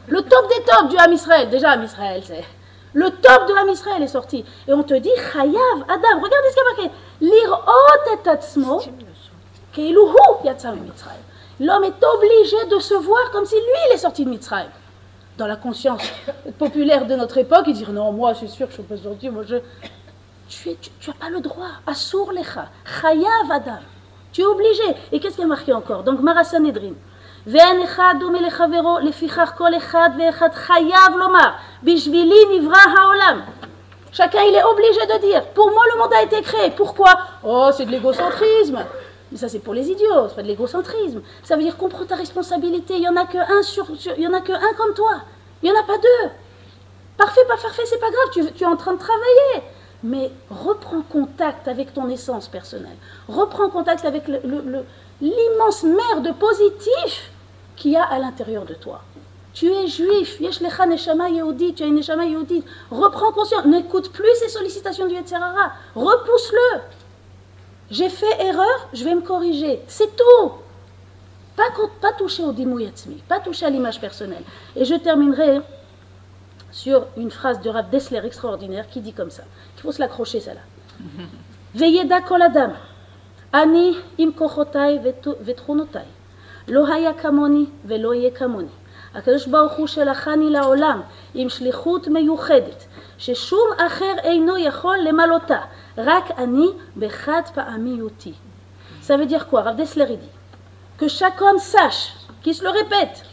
Le 0.08 0.22
top 0.22 0.50
des 0.50 0.64
tops 0.64 0.90
du 0.90 0.98
Ham 0.98 1.14
Israël. 1.14 1.50
Déjà, 1.50 1.72
Ham 1.72 1.84
Israël, 1.84 2.24
c'est. 2.26 2.44
Le 2.94 3.10
top 3.10 3.48
de 3.48 3.54
Ham 3.54 3.70
Israël 3.70 4.02
est 4.02 4.08
sorti. 4.08 4.44
Et 4.68 4.74
on 4.74 4.82
te 4.82 4.94
dit, 4.96 5.12
Chayav, 5.32 5.84
Adam, 5.88 6.22
regardez 6.22 6.50
ce 6.50 6.56
qu'il 6.56 6.64
y 6.64 6.68
a 6.68 6.70
marqué. 6.72 6.92
Lirot 7.22 7.60
et 8.14 8.24
כאילו 9.75 10.03
הוא 10.03 10.51
יצא 10.51 10.71
ממצרים. 10.71 11.21
L'homme 11.61 11.85
est 11.85 12.03
obligé 12.15 12.65
de 12.71 12.79
se 12.79 12.95
voir 12.95 13.31
comme 13.33 13.45
si 13.45 13.55
lui, 13.55 13.81
il 13.89 13.95
est 13.95 13.99
sorti 13.99 14.25
de 14.25 14.31
Mitzrayim. 14.31 14.71
Dans 15.37 15.47
la 15.47 15.57
conscience 15.57 16.03
populaire 16.59 17.05
de 17.05 17.15
notre 17.15 17.37
époque, 17.37 17.65
il 17.67 17.75
dit 17.75 17.85
non, 17.91 18.13
moi, 18.13 18.33
c'est 18.35 18.49
sûr 18.49 18.67
que 18.67 18.73
je 18.73 18.81
ne 18.81 18.87
suis 18.87 18.95
pas 18.97 19.03
sorti, 19.03 19.29
moi, 19.29 19.43
je... 19.47 19.57
Tu 20.49 20.77
n'as 21.07 21.15
pas 21.15 21.29
le 21.29 21.41
droit. 21.41 21.69
Assour 21.87 22.33
lecha. 22.33 22.65
Chayav 23.01 23.51
adam. 23.53 23.83
Tu 24.33 24.41
es 24.41 24.47
obligé. 24.47 24.89
Et 25.13 25.21
qu'est-ce 25.21 25.37
qui 25.37 25.43
est 25.43 25.47
marqué 25.47 25.73
encore 25.73 26.03
Donc, 26.03 26.21
Marasanedrin. 26.21 26.95
ואין 27.47 27.83
אחד 27.83 28.15
דומה 28.21 28.41
לחברו, 28.41 28.99
לפיכך 29.03 29.53
כל 29.57 29.77
אחד 29.77 30.11
ואחד 30.19 30.49
חייב 30.55 31.17
לומר, 31.17 31.49
בשבילי 31.83 32.59
נברא 32.59 32.81
העולם. 32.99 33.41
Chacun, 34.13 34.43
il 34.43 34.55
est 34.55 34.65
obligé 34.65 35.07
de 35.07 35.21
dire, 35.21 35.47
pour 35.55 35.71
moi, 35.71 35.85
le 35.95 35.99
monde 36.01 36.13
a 36.13 36.23
été 36.23 36.43
créé. 36.43 36.71
Pourquoi 36.71 37.13
Oh, 37.45 37.71
c'est 37.73 37.87
de 37.87 37.91
l'égocentrisme. 37.93 38.85
Mais 39.36 39.42
ça, 39.42 39.50
c'est 39.50 39.60
pour 39.60 39.74
les 39.74 39.90
idiots, 39.92 40.30
c'est 40.30 40.36
pas 40.36 40.44
de 40.44 40.48
l'égocentrisme. 40.48 41.22
Ça 41.44 41.58
veut 41.58 41.64
dire 41.64 41.76
comprends 41.76 42.06
ta 42.06 42.16
responsabilité. 42.16 42.94
Il 42.96 43.02
y 43.04 43.10
en 43.10 43.18
a 43.18 43.26
que 43.26 43.38
un 43.38 43.64
sur, 43.64 43.86
il 44.16 44.24
y 44.24 44.26
en 44.26 44.32
a 44.34 44.40
comme 44.40 44.94
toi. 44.94 45.12
Il 45.62 45.68
y 45.68 45.72
en 45.74 45.78
a 45.78 45.84
pas 45.84 45.98
deux. 45.98 46.30
Parfait, 47.18 47.42
pas 47.46 47.58
parfait, 47.58 47.82
c'est 47.86 48.00
pas 48.00 48.10
grave. 48.10 48.30
Tu, 48.56 48.64
es 48.64 48.66
en 48.66 48.78
train 48.78 48.94
de 48.94 48.98
travailler. 49.00 49.68
Mais 50.04 50.32
reprends 50.50 51.02
contact 51.02 51.68
avec 51.68 51.94
ton 51.94 52.08
essence 52.08 52.48
personnelle. 52.48 52.96
Reprends 53.28 53.70
contact 53.70 54.06
avec 54.06 54.26
le- 54.30 54.40
le- 54.46 54.62
le- 54.62 54.86
l'immense 55.20 55.84
mer 55.84 56.22
de 56.22 56.32
positif 56.32 57.32
qu'il 57.76 57.92
y 57.92 57.98
a 57.98 58.06
à 58.06 58.18
l'intérieur 58.20 58.64
de 58.64 58.74
toi. 58.74 59.02
Tu 59.54 59.70
es 59.70 59.88
juif, 59.88 60.40
yesh 60.40 60.62
lecha 60.62 60.86
neshama 60.86 61.28
yehudi, 61.30 61.74
tu 61.74 61.84
as 61.84 61.88
une 61.88 61.96
neshama 61.96 62.24
yehudi. 62.26 62.64
Reprends 62.90 63.34
conscience, 63.34 63.66
n'écoute 63.66 64.14
plus 64.14 64.34
ces 64.36 64.48
sollicitations 64.48 65.08
du 65.08 65.16
Yetzirara. 65.16 65.74
Repousse-le. 65.94 66.80
J'ai 67.91 68.09
fait 68.09 68.35
erreur, 68.49 68.89
je 68.93 69.03
vais 69.05 69.15
me 69.15 69.21
corriger. 69.21 69.81
C'est 69.89 70.15
tout. 70.17 70.53
Pas, 71.57 71.71
co- 71.77 71.91
pas 72.01 72.13
toucher 72.13 72.45
au 72.45 72.53
dimou 72.53 72.79
yatzmi, 72.79 73.17
pas 73.29 73.41
toucher 73.41 73.67
à 73.67 73.71
l'image 73.71 74.01
personnelle. 74.01 74.45
Et 74.77 74.85
je 74.85 74.95
terminerai 74.95 75.61
sur 76.71 77.07
une 77.17 77.31
phrase 77.31 77.61
de 77.61 77.69
Rav 77.69 77.91
Dessler 77.91 78.21
extraordinaire 78.25 78.87
qui 78.89 79.01
dit 79.01 79.13
comme 79.13 79.31
ça. 79.31 79.43
Il 79.77 79.81
faut 79.83 79.93
se 79.93 80.01
l'accrocher, 80.01 80.41
celle-là. 80.41 80.61
Veyeda 81.75 82.21
kol 82.21 82.43
adam, 82.43 82.73
ani 83.53 83.97
im 84.19 84.33
kochotai 84.33 85.01
ותכונותיי. 85.45 86.07
לא 86.69 86.93
היה 86.95 87.13
כמוני 87.15 87.65
ולא 87.85 88.15
יהיה 88.15 88.31
כמוני. 88.31 88.69
הקדוש 89.15 89.47
ברוך 89.47 89.73
הוא 89.73 89.87
שלחני 89.87 90.51
לעולם 90.51 91.01
עם 91.35 91.49
שליחות 91.49 92.09
מיוחדת, 92.09 92.85
ששום 93.19 93.69
אחר 93.79 94.15
אינו 94.23 94.59
יכול 94.59 94.99
למלותה, 94.99 95.59
Rak 95.98 96.34
ani 96.38 96.70
bechat 96.96 97.44
pa'amiyuti. 97.54 98.36
Ça 99.02 99.18
veut 99.18 99.26
dire 99.26 99.48
quoi? 99.48 99.62
Rav 99.62 99.76
Dessler 99.76 100.20
que 100.98 101.08
chaque 101.08 101.42
homme 101.42 101.60
sache, 101.60 102.14
qu'il 102.42 102.56
se 102.56 102.64
le 102.64 102.70
répète, 102.70 103.24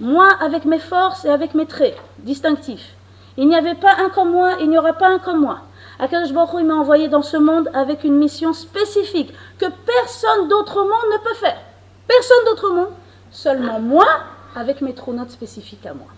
moi 0.00 0.28
avec 0.40 0.64
mes 0.64 0.78
forces 0.78 1.24
et 1.24 1.30
avec 1.30 1.54
mes 1.54 1.66
traits 1.66 1.96
distinctifs, 2.18 2.94
il 3.36 3.48
n'y 3.48 3.56
avait 3.56 3.74
pas 3.74 3.94
un 3.98 4.10
comme 4.10 4.30
moi, 4.30 4.54
il 4.60 4.68
n'y 4.68 4.78
aura 4.78 4.92
pas 4.92 5.08
un 5.08 5.18
comme 5.18 5.40
moi. 5.40 5.60
Akadosh 6.00 6.32
Baruch 6.32 6.64
m'a 6.64 6.74
envoyé 6.74 7.08
dans 7.08 7.22
ce 7.22 7.36
monde 7.36 7.70
avec 7.74 8.04
une 8.04 8.16
mission 8.16 8.52
spécifique 8.52 9.32
que 9.58 9.66
personne 9.66 10.48
d'autre 10.48 10.76
monde 10.76 11.12
ne 11.12 11.18
peut 11.18 11.34
faire. 11.34 11.58
Personne 12.06 12.44
d'autre 12.46 12.70
monde, 12.70 12.92
seulement 13.30 13.80
moi 13.80 14.06
avec 14.54 14.80
mes 14.80 14.94
trous 14.94 15.12
notes 15.12 15.30
spécifiques 15.30 15.86
à 15.86 15.94
moi. 15.94 16.08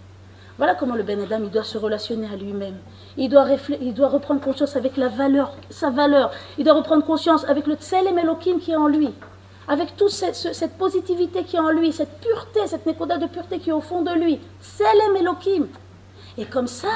Voilà 0.60 0.74
comment 0.74 0.94
le 0.94 1.02
Ben 1.02 1.18
Adam 1.22 1.38
il 1.42 1.48
doit 1.50 1.64
se 1.64 1.78
relationner 1.78 2.28
à 2.30 2.36
lui-même. 2.36 2.76
Il 3.16 3.30
doit, 3.30 3.46
il 3.80 3.94
doit 3.94 4.08
reprendre 4.08 4.42
conscience 4.42 4.76
avec 4.76 4.98
la 4.98 5.08
valeur, 5.08 5.52
sa 5.70 5.88
valeur. 5.88 6.32
Il 6.58 6.64
doit 6.66 6.74
reprendre 6.74 7.02
conscience 7.02 7.46
avec 7.48 7.66
le 7.66 7.76
Tselem 7.76 8.18
Elohim 8.18 8.58
qui 8.60 8.72
est 8.72 8.76
en 8.76 8.86
lui. 8.86 9.08
avec 9.68 9.96
toute 9.96 10.10
cette, 10.10 10.34
ce- 10.34 10.52
cette 10.52 10.76
positivité 10.76 11.44
qui 11.44 11.54
est 11.56 11.60
en 11.60 11.70
lui, 11.70 11.92
cette 11.92 12.18
pureté, 12.20 12.60
cette 12.66 12.84
nekoda 12.86 13.16
de 13.18 13.26
pureté 13.26 13.58
qui 13.60 13.70
est 13.70 13.72
au 13.72 13.80
fond 13.80 14.02
de 14.02 14.10
lui. 14.10 14.38
Selem 14.60 15.16
Elohim. 15.16 15.66
Et 16.36 16.44
comme 16.44 16.66
ça, 16.66 16.88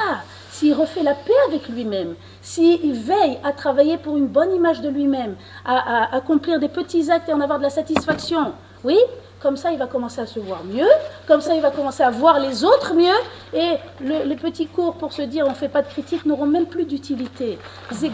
s'il 0.51 0.75
refait 0.75 1.03
la 1.05 1.15
paix 1.15 1.41
avec 1.49 1.69
lui-même, 1.69 2.17
s'il 2.43 2.93
veille 2.93 3.39
à 3.45 3.53
travailler 3.53 3.97
pour 3.97 4.17
une 4.17 4.27
bonne 4.27 4.53
image 4.55 4.81
de 4.83 4.89
lui-même, 4.91 5.37
à 5.65 6.15
accomplir 6.17 6.59
des 6.59 6.69
petits 6.69 7.11
actes 7.12 7.29
et 7.29 7.33
en 7.33 7.41
avoir 7.41 7.59
de 7.59 7.65
la 7.65 7.71
satisfaction, 7.71 8.53
oui, 8.83 8.99
comme 9.45 9.57
ça, 9.59 9.70
il 9.70 9.78
va 9.78 9.86
commencer 9.86 10.22
à 10.22 10.26
se 10.26 10.40
voir 10.40 10.64
mieux. 10.64 10.88
Comme 11.26 11.42
ça, 11.42 11.55
il 11.55 11.61
va 11.61 11.70
commencer 11.70 12.03
à 12.03 12.09
voir 12.09 12.40
les 12.40 12.64
autres 12.64 12.95
mieux. 12.95 13.12
Et 13.53 13.74
les 14.01 14.36
petits 14.36 14.66
cours 14.66 14.95
pour 14.95 15.12
se 15.12 15.20
dire 15.20 15.45
on 15.47 15.51
ne 15.51 15.55
fait 15.55 15.68
pas 15.68 15.82
de 15.82 15.88
critique 15.88 16.24
n'auront 16.24 16.47
même 16.47 16.64
plus 16.64 16.86
d'utilité. 16.86 17.59
Ça 17.92 18.07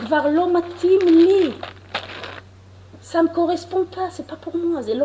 ne 3.22 3.28
me 3.28 3.32
correspond 3.32 3.84
pas, 3.84 4.08
c'est 4.10 4.26
pas 4.26 4.34
pour 4.34 4.56
moi. 4.56 4.80
Le 4.82 5.04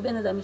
Ben 0.00 0.16
Adam 0.16 0.40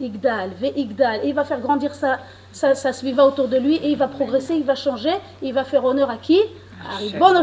Igdal, 0.00 0.52
Igdal, 0.76 1.20
il 1.24 1.34
va 1.34 1.42
faire 1.42 1.60
grandir 1.60 1.96
sa, 1.96 2.20
sa, 2.52 2.76
sa 2.76 2.92
sviva 2.92 3.26
autour 3.26 3.48
de 3.48 3.56
lui, 3.56 3.74
et 3.76 3.90
il 3.90 3.98
va 3.98 4.06
progresser, 4.06 4.54
il 4.54 4.64
va 4.64 4.76
changer, 4.76 5.14
il 5.42 5.52
va 5.52 5.64
faire 5.64 5.84
honneur 5.84 6.10
à 6.10 6.16
qui? 6.16 6.40
À 6.88 6.98
Ribbon 6.98 7.34